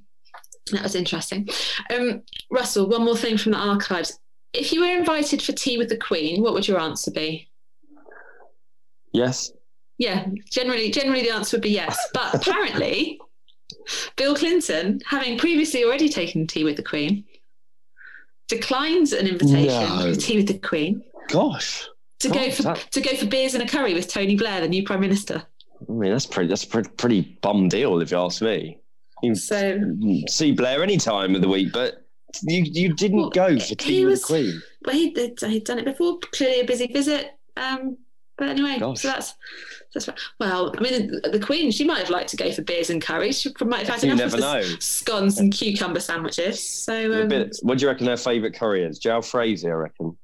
that 0.72 0.82
was 0.82 0.94
interesting. 0.94 1.48
Um, 1.94 2.22
russell 2.50 2.88
one 2.88 3.04
more 3.04 3.16
thing 3.16 3.38
from 3.38 3.52
the 3.52 3.58
archives. 3.58 4.18
If 4.52 4.72
you 4.72 4.80
were 4.80 4.98
invited 4.98 5.40
for 5.40 5.52
tea 5.52 5.78
with 5.78 5.88
the 5.88 5.96
queen 5.96 6.42
what 6.42 6.54
would 6.54 6.66
your 6.66 6.80
answer 6.80 7.12
be? 7.12 7.48
Yes. 9.12 9.52
yeah, 9.98 10.26
generally, 10.50 10.90
generally 10.90 11.22
the 11.22 11.30
answer 11.30 11.56
would 11.56 11.62
be 11.62 11.70
yes. 11.70 11.98
But 12.14 12.34
apparently, 12.34 13.20
Bill 14.16 14.34
Clinton, 14.34 15.00
having 15.06 15.38
previously 15.38 15.84
already 15.84 16.08
taken 16.08 16.46
tea 16.46 16.64
with 16.64 16.76
the 16.76 16.82
Queen, 16.82 17.24
declines 18.48 19.12
an 19.12 19.26
invitation 19.26 19.66
No. 19.66 20.12
for 20.14 20.20
tea 20.20 20.36
with 20.38 20.48
the 20.48 20.58
Queen 20.58 21.02
Gosh. 21.28 21.86
to 22.20 22.28
go 22.28 22.50
for 22.50 22.62
that- 22.64 22.90
to 22.92 23.00
go 23.00 23.14
for 23.16 23.26
beers 23.26 23.54
and 23.54 23.62
a 23.62 23.66
curry 23.68 23.94
with 23.94 24.08
Tony 24.08 24.36
Blair, 24.36 24.60
the 24.60 24.68
new 24.68 24.82
Prime 24.84 25.00
Minister. 25.00 25.42
I 25.88 25.92
mean, 25.92 26.10
that's 26.10 26.26
pretty. 26.26 26.48
That's 26.48 26.64
a 26.64 26.66
pretty, 26.66 26.90
pretty 26.90 27.20
bum 27.42 27.68
deal, 27.68 28.00
if 28.00 28.10
you 28.10 28.18
ask 28.18 28.42
me. 28.42 28.78
You 29.22 29.34
So 29.34 29.58
can 29.72 30.24
see 30.28 30.52
Blair 30.52 30.82
any 30.82 30.96
time 30.98 31.34
of 31.34 31.40
the 31.42 31.48
week, 31.48 31.72
but 31.72 32.04
you 32.42 32.62
you 32.64 32.92
didn't 32.94 33.18
Well, 33.20 33.30
go 33.30 33.58
for 33.58 33.74
tea 33.76 34.04
with 34.04 34.12
was- 34.12 34.20
the 34.22 34.26
Queen. 34.26 34.62
well, 34.84 34.94
he 34.94 35.10
he'd 35.48 35.64
done 35.64 35.78
it 35.78 35.84
before. 35.84 36.18
Clearly, 36.32 36.60
a 36.60 36.64
busy 36.64 36.86
visit. 36.86 37.30
Um, 37.56 37.96
but 38.40 38.48
anyway, 38.48 38.78
Gosh. 38.80 39.02
so 39.02 39.08
that's 39.08 39.34
that's 39.94 40.08
right. 40.08 40.18
Well, 40.40 40.74
I 40.76 40.80
mean, 40.80 41.20
the, 41.22 41.30
the 41.30 41.38
Queen, 41.40 41.70
she 41.70 41.84
might 41.84 41.98
have 41.98 42.10
liked 42.10 42.30
to 42.30 42.36
go 42.36 42.50
for 42.50 42.62
beers 42.62 42.90
and 42.90 43.02
curries. 43.02 43.40
She 43.40 43.52
might 43.60 43.86
have 43.86 43.88
had 44.00 44.02
You 44.02 44.12
enough 44.12 44.34
of 44.34 44.82
scones 44.82 45.38
and 45.38 45.52
cucumber 45.52 46.00
sandwiches. 46.00 46.66
So 46.66 47.22
um, 47.22 47.28
bit- 47.28 47.56
what 47.62 47.78
do 47.78 47.82
you 47.84 47.88
reckon 47.90 48.06
her 48.06 48.16
favourite 48.16 48.54
curry 48.54 48.82
is? 48.82 48.98
Jalfrezi, 48.98 49.66
I 49.66 49.72
reckon. 49.72 50.16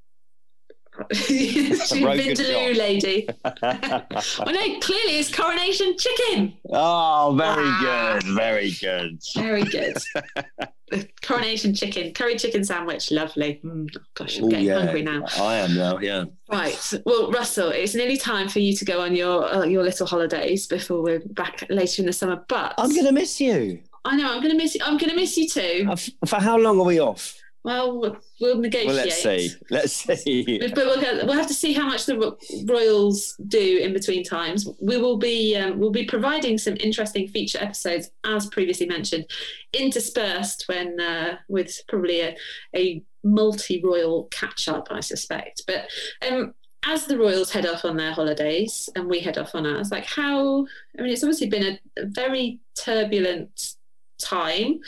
She's 1.12 1.92
Vindaloo 1.92 2.74
lady. 2.74 3.28
well, 3.44 4.06
no, 4.46 4.80
clearly 4.80 5.18
it's 5.18 5.30
coronation 5.34 5.94
chicken. 5.98 6.54
oh, 6.72 7.34
very 7.36 7.64
Ah. 7.66 8.18
good, 8.22 8.34
very 8.34 8.70
good. 8.80 9.20
Very 9.34 9.64
good. 9.64 9.96
the 10.90 11.08
coronation 11.22 11.74
chicken, 11.74 12.12
curry 12.14 12.36
chicken 12.36 12.64
sandwich, 12.64 13.10
lovely. 13.10 13.60
Mm, 13.64 13.88
gosh, 14.14 14.38
I'm 14.38 14.44
Oh, 14.44 14.48
getting 14.48 14.66
yeah. 14.66 14.78
hungry 14.78 15.02
now. 15.02 15.24
I 15.38 15.56
am 15.56 15.74
now. 15.74 15.98
Yeah. 15.98 16.24
Right. 16.50 16.92
Well, 17.04 17.30
Russell, 17.32 17.70
it's 17.70 17.94
nearly 17.94 18.16
time 18.16 18.48
for 18.48 18.60
you 18.60 18.74
to 18.76 18.84
go 18.84 19.00
on 19.00 19.14
your 19.16 19.44
uh, 19.52 19.64
your 19.64 19.82
little 19.82 20.06
holidays 20.06 20.66
before 20.66 21.02
we're 21.02 21.20
back 21.20 21.64
later 21.70 22.02
in 22.02 22.06
the 22.06 22.12
summer. 22.12 22.44
But 22.48 22.74
I'm 22.78 22.94
gonna 22.94 23.12
miss 23.12 23.40
you. 23.40 23.80
I 24.04 24.14
know 24.16 24.30
I'm 24.32 24.40
going 24.40 24.52
to 24.52 24.56
miss 24.56 24.76
you. 24.76 24.80
I'm 24.84 24.98
going 24.98 25.10
to 25.10 25.16
miss 25.16 25.36
you 25.36 25.48
too. 25.48 25.88
Uh, 25.90 25.96
For 26.26 26.36
how 26.40 26.56
long 26.56 26.78
are 26.78 26.84
we 26.84 27.00
off? 27.00 27.36
Well, 27.66 27.98
we'll, 27.98 28.16
we'll 28.40 28.58
negotiate. 28.58 28.86
Well, 28.86 28.94
let's 28.94 29.22
see. 29.22 29.50
Let's 29.70 29.92
see. 30.22 30.58
But 30.60 30.76
we'll, 30.76 31.26
we'll 31.26 31.36
have 31.36 31.48
to 31.48 31.54
see 31.54 31.72
how 31.72 31.84
much 31.84 32.06
the 32.06 32.36
Royals 32.64 33.34
do 33.48 33.80
in 33.82 33.92
between 33.92 34.22
times. 34.22 34.68
We 34.80 34.98
will 34.98 35.16
be 35.16 35.56
um, 35.56 35.80
we'll 35.80 35.90
be 35.90 36.04
providing 36.04 36.58
some 36.58 36.76
interesting 36.78 37.26
feature 37.26 37.58
episodes, 37.60 38.08
as 38.22 38.46
previously 38.46 38.86
mentioned, 38.86 39.28
interspersed 39.72 40.66
when 40.68 41.00
uh, 41.00 41.38
with 41.48 41.80
probably 41.88 42.20
a, 42.20 42.36
a 42.76 43.02
multi 43.24 43.82
royal 43.82 44.28
catch 44.30 44.68
up, 44.68 44.86
I 44.92 45.00
suspect. 45.00 45.62
But 45.66 45.88
um, 46.30 46.54
as 46.84 47.06
the 47.06 47.18
Royals 47.18 47.50
head 47.50 47.66
off 47.66 47.84
on 47.84 47.96
their 47.96 48.12
holidays 48.12 48.88
and 48.94 49.08
we 49.08 49.18
head 49.18 49.38
off 49.38 49.56
on 49.56 49.66
ours, 49.66 49.90
like 49.90 50.06
how? 50.06 50.64
I 50.96 51.02
mean, 51.02 51.12
it's 51.12 51.24
obviously 51.24 51.48
been 51.48 51.80
a 51.98 52.04
very 52.04 52.60
turbulent 52.76 53.74
time. 54.18 54.80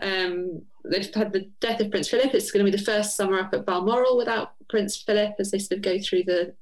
Um, 0.00 0.62
they've 0.84 1.14
had 1.14 1.32
the 1.32 1.50
death 1.60 1.80
of 1.80 1.90
Prince 1.90 2.08
Philip. 2.08 2.34
It's 2.34 2.50
going 2.50 2.64
to 2.64 2.70
be 2.70 2.76
the 2.76 2.84
first 2.84 3.16
summer 3.16 3.38
up 3.38 3.54
at 3.54 3.66
Balmoral 3.66 4.16
without 4.16 4.54
Prince 4.68 4.96
Philip 4.96 5.34
as 5.38 5.50
they 5.50 5.58
sort 5.58 5.78
of 5.78 5.82
go 5.82 5.98
through 5.98 6.24
the 6.24 6.54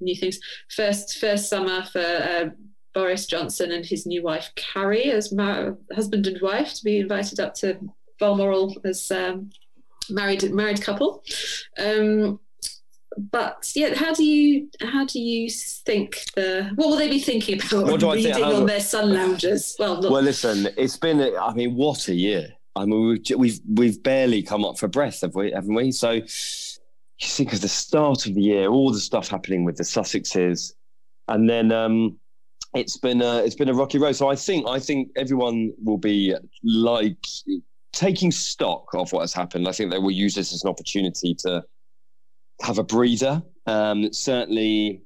new 0.00 0.16
things. 0.16 0.38
First, 0.70 1.18
first 1.18 1.48
summer 1.48 1.84
for 1.84 2.00
uh, 2.00 2.50
Boris 2.92 3.26
Johnson 3.26 3.72
and 3.72 3.84
his 3.84 4.06
new 4.06 4.22
wife 4.22 4.52
Carrie 4.54 5.10
as 5.10 5.32
mar- 5.32 5.76
husband 5.94 6.26
and 6.26 6.40
wife 6.40 6.74
to 6.74 6.84
be 6.84 6.98
invited 6.98 7.40
up 7.40 7.54
to 7.56 7.78
Balmoral 8.20 8.76
as 8.84 9.10
um, 9.10 9.50
married 10.08 10.50
married 10.52 10.80
couple. 10.80 11.22
Um, 11.78 12.38
but 13.16 13.70
yeah, 13.74 13.94
how 13.94 14.12
do 14.12 14.24
you 14.24 14.68
how 14.80 15.04
do 15.04 15.20
you 15.20 15.50
think 15.50 16.24
the 16.34 16.70
what 16.74 16.88
will 16.88 16.96
they 16.96 17.08
be 17.08 17.20
thinking 17.20 17.60
about 17.60 17.86
What 17.86 18.00
do 18.00 18.08
I 18.10 18.14
reading 18.14 18.34
think? 18.34 18.46
On 18.46 18.66
their 18.66 18.80
sun 18.80 19.12
loungers? 19.12 19.76
Well, 19.78 20.00
not, 20.00 20.10
Well, 20.10 20.22
listen, 20.22 20.68
it's 20.76 20.96
been 20.96 21.20
I 21.20 21.52
mean, 21.54 21.74
what 21.74 22.08
a 22.08 22.14
year! 22.14 22.48
I 22.76 22.84
mean, 22.84 23.08
we've 23.08 23.38
we've 23.38 23.60
we've 23.68 24.02
barely 24.02 24.42
come 24.42 24.64
up 24.64 24.78
for 24.78 24.88
breath, 24.88 25.20
have 25.20 25.34
we? 25.34 25.52
Haven't 25.52 25.74
we? 25.74 25.92
So, 25.92 26.12
you 26.12 26.24
think 27.18 27.52
of 27.52 27.60
the 27.60 27.68
start 27.68 28.26
of 28.26 28.34
the 28.34 28.42
year, 28.42 28.68
all 28.68 28.92
the 28.92 29.00
stuff 29.00 29.28
happening 29.28 29.64
with 29.64 29.76
the 29.76 29.84
Sussexes, 29.84 30.72
and 31.28 31.48
then 31.48 31.72
um, 31.72 32.18
it's 32.74 32.96
been 32.96 33.22
a, 33.22 33.38
it's 33.38 33.54
been 33.54 33.68
a 33.68 33.74
rocky 33.74 33.98
road. 33.98 34.16
So 34.16 34.28
I 34.28 34.36
think 34.36 34.68
I 34.68 34.78
think 34.78 35.10
everyone 35.16 35.72
will 35.82 35.98
be 35.98 36.34
like 36.64 37.24
taking 37.92 38.32
stock 38.32 38.88
of 38.94 39.12
what 39.12 39.20
has 39.20 39.32
happened. 39.32 39.68
I 39.68 39.72
think 39.72 39.90
they 39.90 39.98
will 39.98 40.10
use 40.10 40.34
this 40.34 40.52
as 40.52 40.64
an 40.64 40.70
opportunity 40.70 41.34
to 41.40 41.62
have 42.62 42.78
a 42.78 42.84
breather. 42.84 43.42
Um, 43.66 44.12
certainly, 44.12 45.02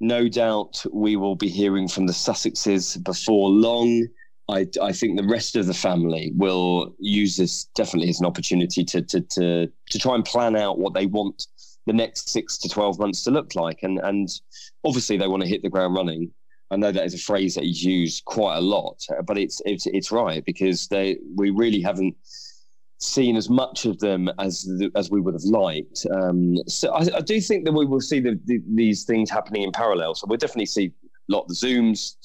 no 0.00 0.28
doubt 0.28 0.84
we 0.92 1.16
will 1.16 1.36
be 1.36 1.48
hearing 1.48 1.88
from 1.88 2.06
the 2.06 2.12
Sussexes 2.12 3.02
before 3.02 3.50
long. 3.50 4.06
I, 4.48 4.66
I 4.82 4.92
think 4.92 5.16
the 5.16 5.28
rest 5.28 5.54
of 5.56 5.66
the 5.66 5.74
family 5.74 6.32
will 6.34 6.94
use 6.98 7.36
this 7.36 7.64
definitely 7.76 8.08
as 8.08 8.20
an 8.20 8.26
opportunity 8.26 8.84
to, 8.84 9.02
to, 9.02 9.20
to, 9.20 9.66
to 9.90 9.98
try 9.98 10.14
and 10.14 10.24
plan 10.24 10.56
out 10.56 10.78
what 10.78 10.94
they 10.94 11.06
want 11.06 11.46
the 11.86 11.92
next 11.92 12.30
six 12.30 12.58
to 12.58 12.68
12 12.68 12.98
months 12.98 13.22
to 13.24 13.30
look 13.30 13.54
like. 13.54 13.82
And, 13.82 14.00
and 14.00 14.28
obviously, 14.84 15.16
they 15.16 15.28
want 15.28 15.42
to 15.42 15.48
hit 15.48 15.62
the 15.62 15.68
ground 15.68 15.94
running. 15.94 16.32
I 16.72 16.76
know 16.76 16.92
that 16.92 17.04
is 17.04 17.14
a 17.14 17.18
phrase 17.18 17.54
that 17.56 17.64
he's 17.64 17.84
used 17.84 18.24
quite 18.24 18.56
a 18.56 18.60
lot, 18.60 19.04
but 19.26 19.36
it's, 19.36 19.60
it's, 19.64 19.86
it's 19.86 20.12
right 20.12 20.44
because 20.44 20.86
they, 20.86 21.18
we 21.34 21.50
really 21.50 21.80
haven't 21.80 22.16
seen 23.00 23.34
as 23.36 23.48
much 23.48 23.86
of 23.86 23.98
them 23.98 24.28
as 24.38 24.62
the, 24.62 24.90
as 24.94 25.10
we 25.10 25.20
would 25.20 25.34
have 25.34 25.44
liked. 25.44 26.06
Um, 26.12 26.56
so 26.66 26.92
I, 26.92 27.16
I 27.16 27.20
do 27.20 27.40
think 27.40 27.64
that 27.64 27.72
we 27.72 27.86
will 27.86 28.00
see 28.00 28.20
the, 28.20 28.38
the, 28.44 28.60
these 28.74 29.04
things 29.04 29.30
happening 29.30 29.62
in 29.62 29.72
parallel. 29.72 30.14
So 30.14 30.26
we'll 30.28 30.36
definitely 30.36 30.66
see 30.66 30.92
a 31.28 31.32
lot 31.32 31.42
of 31.42 31.48
the 31.48 31.54
Zooms, 31.54 32.16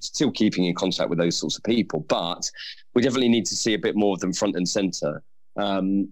still 0.00 0.30
keeping 0.30 0.64
in 0.64 0.74
contact 0.74 1.10
with 1.10 1.18
those 1.18 1.36
sorts 1.36 1.58
of 1.58 1.64
people, 1.64 2.00
but 2.08 2.50
we 2.94 3.02
definitely 3.02 3.28
need 3.28 3.44
to 3.46 3.54
see 3.54 3.74
a 3.74 3.78
bit 3.78 3.94
more 3.94 4.14
of 4.14 4.20
them 4.20 4.32
front 4.32 4.56
and 4.56 4.66
centre. 4.68 5.22
Um, 5.56 6.08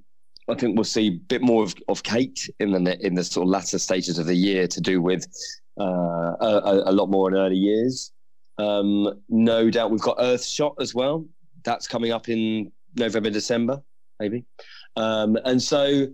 I 0.49 0.55
think 0.55 0.77
we'll 0.77 0.85
see 0.85 1.07
a 1.07 1.11
bit 1.11 1.41
more 1.41 1.63
of, 1.63 1.75
of 1.89 2.03
Kate 2.03 2.49
in 2.61 2.73
the 2.73 3.07
in 3.07 3.15
the 3.15 3.25
sort 3.25 3.45
of 3.45 3.49
latter 3.49 3.79
stages 3.79 4.19
of 4.19 4.27
the 4.27 4.35
year 4.35 4.67
to 4.69 4.81
do 4.81 5.01
with 5.01 5.27
uh, 5.81 5.85
a, 5.85 6.83
a 6.87 6.93
lot 6.93 7.09
more 7.09 7.31
in 7.31 7.37
early 7.37 7.57
years. 7.57 8.13
Um, 8.59 9.23
no 9.31 9.71
doubt 9.71 9.91
we've 9.91 10.03
got 10.03 10.19
Earthshot 10.19 10.75
as 10.81 10.95
well. 10.95 11.27
That's 11.65 11.89
coming 11.89 12.13
up 12.13 12.29
in 12.29 12.71
November, 12.95 13.31
December, 13.31 13.83
maybe. 14.21 14.45
Um, 14.97 15.37
and 15.45 15.63
so 15.63 16.07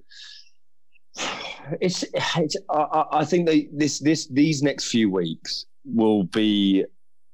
it's, 1.80 2.05
it's 2.14 2.57
I- 2.70 3.05
I, 3.12 3.24
think 3.24 3.48
this 3.72 3.98
this 3.98 4.26
these 4.28 4.62
next 4.62 4.88
few 4.90 5.11
weeks 5.11 5.66
will 5.84 6.24
be 6.24 6.84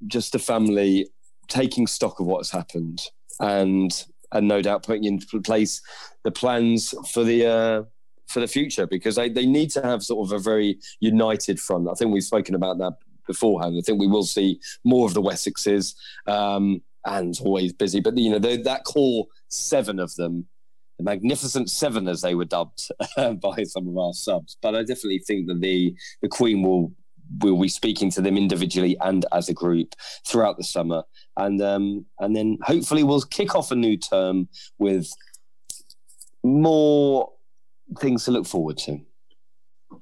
just 0.06 0.32
the 0.32 0.38
family 0.38 1.08
taking 1.48 1.86
stock 1.86 2.20
of 2.20 2.26
what's 2.26 2.50
happened 2.50 3.02
and 3.40 4.04
and 4.32 4.48
no 4.48 4.60
doubt 4.60 4.82
putting 4.82 5.04
into 5.04 5.40
place 5.40 5.80
the 6.24 6.30
plans 6.30 6.94
for 7.12 7.22
the 7.22 7.46
uh, 7.46 7.82
for 8.26 8.40
the 8.40 8.48
future 8.48 8.86
because 8.86 9.14
they, 9.14 9.28
they 9.28 9.46
need 9.46 9.70
to 9.70 9.82
have 9.82 10.02
sort 10.02 10.26
of 10.26 10.32
a 10.32 10.42
very 10.42 10.78
united 11.00 11.60
front. 11.60 11.88
I 11.88 11.94
think 11.94 12.12
we've 12.12 12.24
spoken 12.24 12.54
about 12.54 12.78
that 12.78 12.94
beforehand. 13.26 13.76
I 13.78 13.82
think 13.82 14.00
we 14.00 14.06
will 14.06 14.24
see 14.24 14.60
more 14.84 15.06
of 15.06 15.14
the 15.14 15.22
Wessexes 15.22 15.94
um, 16.26 16.82
and 17.04 17.38
always 17.44 17.72
busy, 17.72 18.00
but 18.00 18.16
you 18.18 18.30
know 18.30 18.38
that 18.38 18.84
core 18.84 19.26
seven 19.48 19.98
of 19.98 20.14
them, 20.16 20.46
the 20.98 21.04
magnificent 21.04 21.70
seven 21.70 22.08
as 22.08 22.22
they 22.22 22.34
were 22.34 22.44
dubbed 22.44 22.88
by 23.16 23.62
some 23.64 23.88
of 23.88 23.96
our 23.98 24.12
subs. 24.12 24.56
But 24.62 24.74
I 24.74 24.80
definitely 24.80 25.22
think 25.26 25.48
that 25.48 25.60
the 25.60 25.94
the 26.22 26.28
Queen 26.28 26.62
will 26.62 26.92
will 27.42 27.60
be 27.60 27.68
speaking 27.68 28.10
to 28.12 28.20
them 28.20 28.36
individually 28.36 28.96
and 29.00 29.26
as 29.32 29.48
a 29.48 29.54
group 29.54 29.94
throughout 30.26 30.56
the 30.56 30.64
summer, 30.64 31.02
and 31.36 31.60
um, 31.60 32.06
and 32.20 32.34
then 32.34 32.58
hopefully 32.62 33.02
we'll 33.02 33.22
kick 33.22 33.54
off 33.54 33.70
a 33.70 33.76
new 33.76 33.96
term 33.96 34.48
with 34.78 35.08
more 36.42 37.32
things 38.00 38.24
to 38.24 38.30
look 38.30 38.46
forward 38.46 38.78
to. 38.78 39.00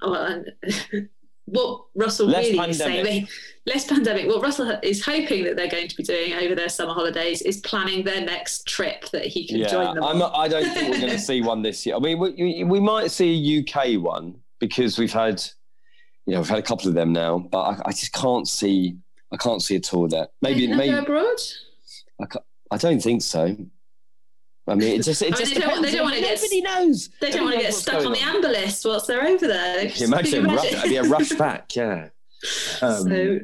Oh, 0.01 0.13
and 0.13 1.09
what 1.45 1.85
Russell 1.95 2.27
Less 2.27 2.51
really 2.51 2.69
is 2.69 2.77
saying, 2.77 3.03
they- 3.03 3.27
less 3.65 3.85
pandemic. 3.87 4.27
What 4.27 4.41
Russell 4.41 4.77
is 4.83 5.03
hoping 5.03 5.43
that 5.45 5.55
they're 5.55 5.69
going 5.69 5.87
to 5.87 5.95
be 5.95 6.03
doing 6.03 6.33
over 6.33 6.55
their 6.55 6.69
summer 6.69 6.93
holidays 6.93 7.41
is 7.41 7.57
planning 7.61 8.03
their 8.03 8.21
next 8.21 8.67
trip 8.67 9.09
that 9.11 9.25
he 9.25 9.47
can 9.47 9.67
join 9.67 9.95
them. 9.95 10.03
I'm 10.03 10.13
on. 10.13 10.19
not, 10.19 10.35
I 10.35 10.47
don't 10.47 10.65
think 10.73 10.91
we're 10.91 10.99
going 10.99 11.11
to 11.11 11.19
see 11.19 11.41
one 11.41 11.61
this 11.61 11.85
year. 11.85 11.95
I 11.95 11.99
mean, 11.99 12.19
we, 12.19 12.63
we 12.63 12.79
might 12.79 13.11
see 13.11 13.31
a 13.33 13.61
UK 13.61 14.01
one 14.01 14.35
because 14.59 14.97
we've 14.97 15.13
had, 15.13 15.41
you 16.25 16.33
know, 16.33 16.39
we've 16.39 16.49
had 16.49 16.59
a 16.59 16.63
couple 16.63 16.87
of 16.87 16.95
them 16.95 17.13
now, 17.13 17.39
but 17.39 17.61
I, 17.61 17.81
I 17.85 17.91
just 17.91 18.13
can't 18.13 18.47
see. 18.47 18.97
I 19.31 19.37
can't 19.37 19.61
see 19.61 19.75
a 19.75 19.79
tour 19.79 20.07
there. 20.07 20.27
Maybe, 20.41 20.67
maybe 20.67 20.95
abroad. 20.95 21.37
I, 22.21 22.25
I 22.71 22.77
don't 22.77 23.01
think 23.01 23.21
so. 23.21 23.55
I 24.67 24.73
mean, 24.75 24.99
it 24.99 25.03
just, 25.03 25.21
it 25.21 25.25
I 25.25 25.29
mean, 25.29 25.37
just 25.39 25.53
they 25.53 25.59
don't- 25.61 25.81
they 25.83 25.91
don't 25.91 26.03
wanna 26.05 26.19
get- 26.19 26.39
Nobody 26.41 26.61
knows. 26.61 27.09
They 27.21 27.29
don't 27.31 27.43
want 27.43 27.55
to 27.57 27.61
get 27.61 27.73
stuck 27.73 28.03
on 28.05 28.13
the 28.13 28.19
amber 28.19 28.47
list 28.49 28.83
whilst 28.85 29.05
they're 29.07 29.23
over 29.27 29.47
there. 29.47 29.85
You 29.85 30.05
imagine? 30.07 30.45
Rush, 30.45 30.65
it'd 30.71 30.83
be 30.89 30.95
a 30.97 31.03
rush 31.03 31.29
back, 31.33 31.75
yeah. 31.75 32.09
Um, 32.81 33.03
so, 33.09 33.39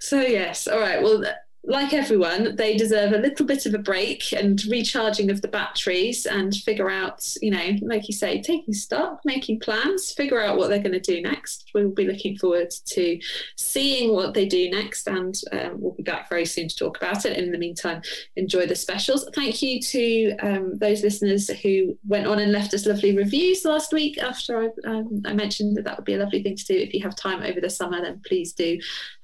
so 0.00 0.20
yes. 0.20 0.66
All 0.66 0.80
right. 0.80 1.00
Well, 1.02 1.22
like 1.64 1.92
everyone, 1.92 2.56
they 2.56 2.76
deserve 2.76 3.12
a 3.12 3.18
little 3.18 3.46
bit 3.46 3.66
of 3.66 3.74
a 3.74 3.78
break 3.78 4.32
and 4.32 4.64
recharging 4.66 5.30
of 5.30 5.42
the 5.42 5.48
batteries 5.48 6.26
and 6.26 6.52
figure 6.54 6.90
out, 6.90 7.36
you 7.40 7.52
know, 7.52 7.78
like 7.82 8.08
you 8.08 8.14
say, 8.14 8.42
taking 8.42 8.74
stock, 8.74 9.20
making 9.24 9.60
plans, 9.60 10.12
figure 10.12 10.40
out 10.40 10.56
what 10.56 10.68
they're 10.68 10.82
going 10.82 10.90
to 10.90 10.98
do 10.98 11.22
next. 11.22 11.70
We'll 11.72 11.90
be 11.90 12.04
looking 12.04 12.36
forward 12.36 12.70
to 12.86 13.20
seeing 13.56 14.12
what 14.12 14.34
they 14.34 14.46
do 14.46 14.70
next, 14.70 15.06
and 15.06 15.40
um, 15.52 15.80
we'll 15.80 15.94
be 15.94 16.02
back 16.02 16.28
very 16.28 16.46
soon 16.46 16.66
to 16.66 16.76
talk 16.76 16.96
about 16.96 17.24
it. 17.24 17.36
In 17.36 17.52
the 17.52 17.58
meantime, 17.58 18.02
enjoy 18.34 18.66
the 18.66 18.74
specials. 18.74 19.28
Thank 19.32 19.62
you 19.62 19.80
to 19.80 20.36
um, 20.38 20.78
those 20.78 21.02
listeners 21.02 21.48
who 21.48 21.96
went 22.08 22.26
on 22.26 22.40
and 22.40 22.50
left 22.50 22.74
us 22.74 22.86
lovely 22.86 23.16
reviews 23.16 23.64
last 23.64 23.92
week. 23.92 24.18
After 24.18 24.64
I, 24.64 24.90
um, 24.90 25.22
I 25.24 25.32
mentioned 25.32 25.76
that 25.76 25.84
that 25.84 25.96
would 25.96 26.06
be 26.06 26.14
a 26.14 26.18
lovely 26.18 26.42
thing 26.42 26.56
to 26.56 26.64
do. 26.64 26.74
If 26.74 26.92
you 26.92 27.02
have 27.02 27.14
time 27.14 27.42
over 27.44 27.60
the 27.60 27.70
summer, 27.70 28.02
then 28.02 28.20
please 28.26 28.52
do 28.52 28.80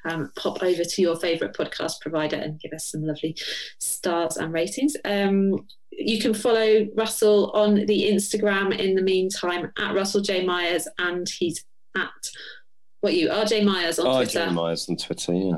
um, 0.09 0.33
pop 0.37 0.63
over 0.63 0.85
to 0.85 1.03
your 1.03 1.17
favourite 1.17 1.55
podcast 1.55 2.01
provider 2.01 2.37
and 2.37 2.61
give 2.61 2.73
us 2.73 2.91
some 2.91 3.03
lovely 3.05 3.37
stars 3.79 4.37
and 4.37 4.53
ratings. 4.53 4.97
Um, 5.05 5.67
you 5.91 6.21
can 6.21 6.35
follow 6.35 6.87
Russell 6.95 7.51
on 7.53 7.75
the 7.87 8.11
Instagram 8.11 8.77
in 8.79 8.95
the 8.95 9.03
meantime 9.03 9.73
at 9.79 9.95
Russell 9.95 10.21
J 10.21 10.45
Myers, 10.45 10.87
and 10.99 11.29
he's 11.29 11.65
at 11.97 12.09
what 13.01 13.15
you 13.15 13.29
RJ 13.29 13.65
Myers 13.65 13.99
on 13.99 14.07
oh, 14.07 14.17
Twitter 14.17 14.41
RJ 14.41 14.53
Myers 14.53 14.89
on 14.89 14.97
Twitter, 14.97 15.35
yeah. 15.35 15.57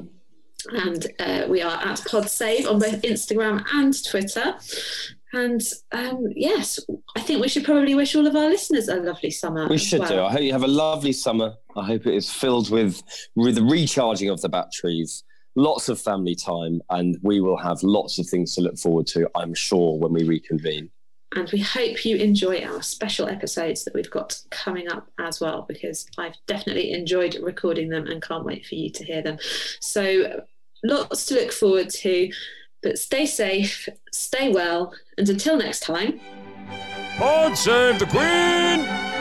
and 0.73 1.07
uh, 1.19 1.47
we 1.49 1.63
are 1.63 1.79
at 1.79 1.99
PodSave 2.01 2.69
on 2.69 2.79
both 2.79 3.03
Instagram 3.03 3.65
and 3.75 3.95
Twitter. 4.05 4.55
And 5.33 5.63
um, 5.93 6.27
yes, 6.35 6.81
I 7.17 7.21
think 7.21 7.41
we 7.41 7.49
should 7.49 7.65
probably 7.65 7.95
wish 7.95 8.17
all 8.17 8.27
of 8.27 8.35
our 8.35 8.49
listeners 8.49 8.89
a 8.89 8.97
lovely 8.97 9.31
summer. 9.31 9.69
We 9.69 9.79
should 9.79 10.05
do. 10.07 10.23
I 10.23 10.31
hope 10.31 10.41
you 10.41 10.53
have 10.53 10.65
a 10.65 10.69
lovely 10.69 11.13
summer. 11.13 11.55
I 11.77 11.87
hope 11.87 12.07
it 12.07 12.15
is 12.15 12.31
filled 12.31 12.71
with, 12.71 13.03
with 13.37 13.55
the 13.55 13.63
recharging 13.63 14.29
of 14.29 14.41
the 14.41 14.49
batteries, 14.49 15.23
lots 15.55 15.89
of 15.89 16.01
family 16.01 16.35
time, 16.35 16.81
and 16.91 17.17
we 17.23 17.41
will 17.41 17.57
have 17.57 17.83
lots 17.83 18.19
of 18.19 18.27
things 18.27 18.55
to 18.57 18.61
look 18.61 18.77
forward 18.77 19.07
to, 19.09 19.29
I'm 19.37 19.55
sure, 19.55 19.99
when 19.99 20.13
we 20.13 20.25
reconvene. 20.25 20.91
And 21.37 21.49
we 21.53 21.61
hope 21.61 22.05
you 22.05 22.17
enjoy 22.17 22.65
our 22.65 22.83
special 22.83 23.29
episodes 23.29 23.85
that 23.85 23.95
we've 23.95 24.11
got 24.11 24.37
coming 24.51 24.91
up 24.91 25.07
as 25.21 25.41
well, 25.41 25.65
because 25.69 26.07
I've 26.19 26.35
definitely 26.49 26.91
enjoyed 26.91 27.39
recording 27.41 27.89
them 27.89 28.09
and 28.09 28.21
can't 28.21 28.45
wait 28.45 28.67
for 28.67 28.75
you 28.75 28.91
to 28.91 29.05
hear 29.05 29.23
them. 29.23 29.39
So, 29.79 30.43
lots 30.83 31.27
to 31.27 31.35
look 31.35 31.53
forward 31.53 31.91
to. 31.91 32.33
But 32.83 32.99
stay 32.99 33.27
safe, 33.27 33.89
stay 34.13 34.51
well, 34.53 34.95
and 35.19 35.29
until 35.29 35.57
next 35.57 35.81
time. 35.81 36.21
God 37.19 37.55
save 37.55 37.99
the 37.99 38.07
Queen! 38.07 39.20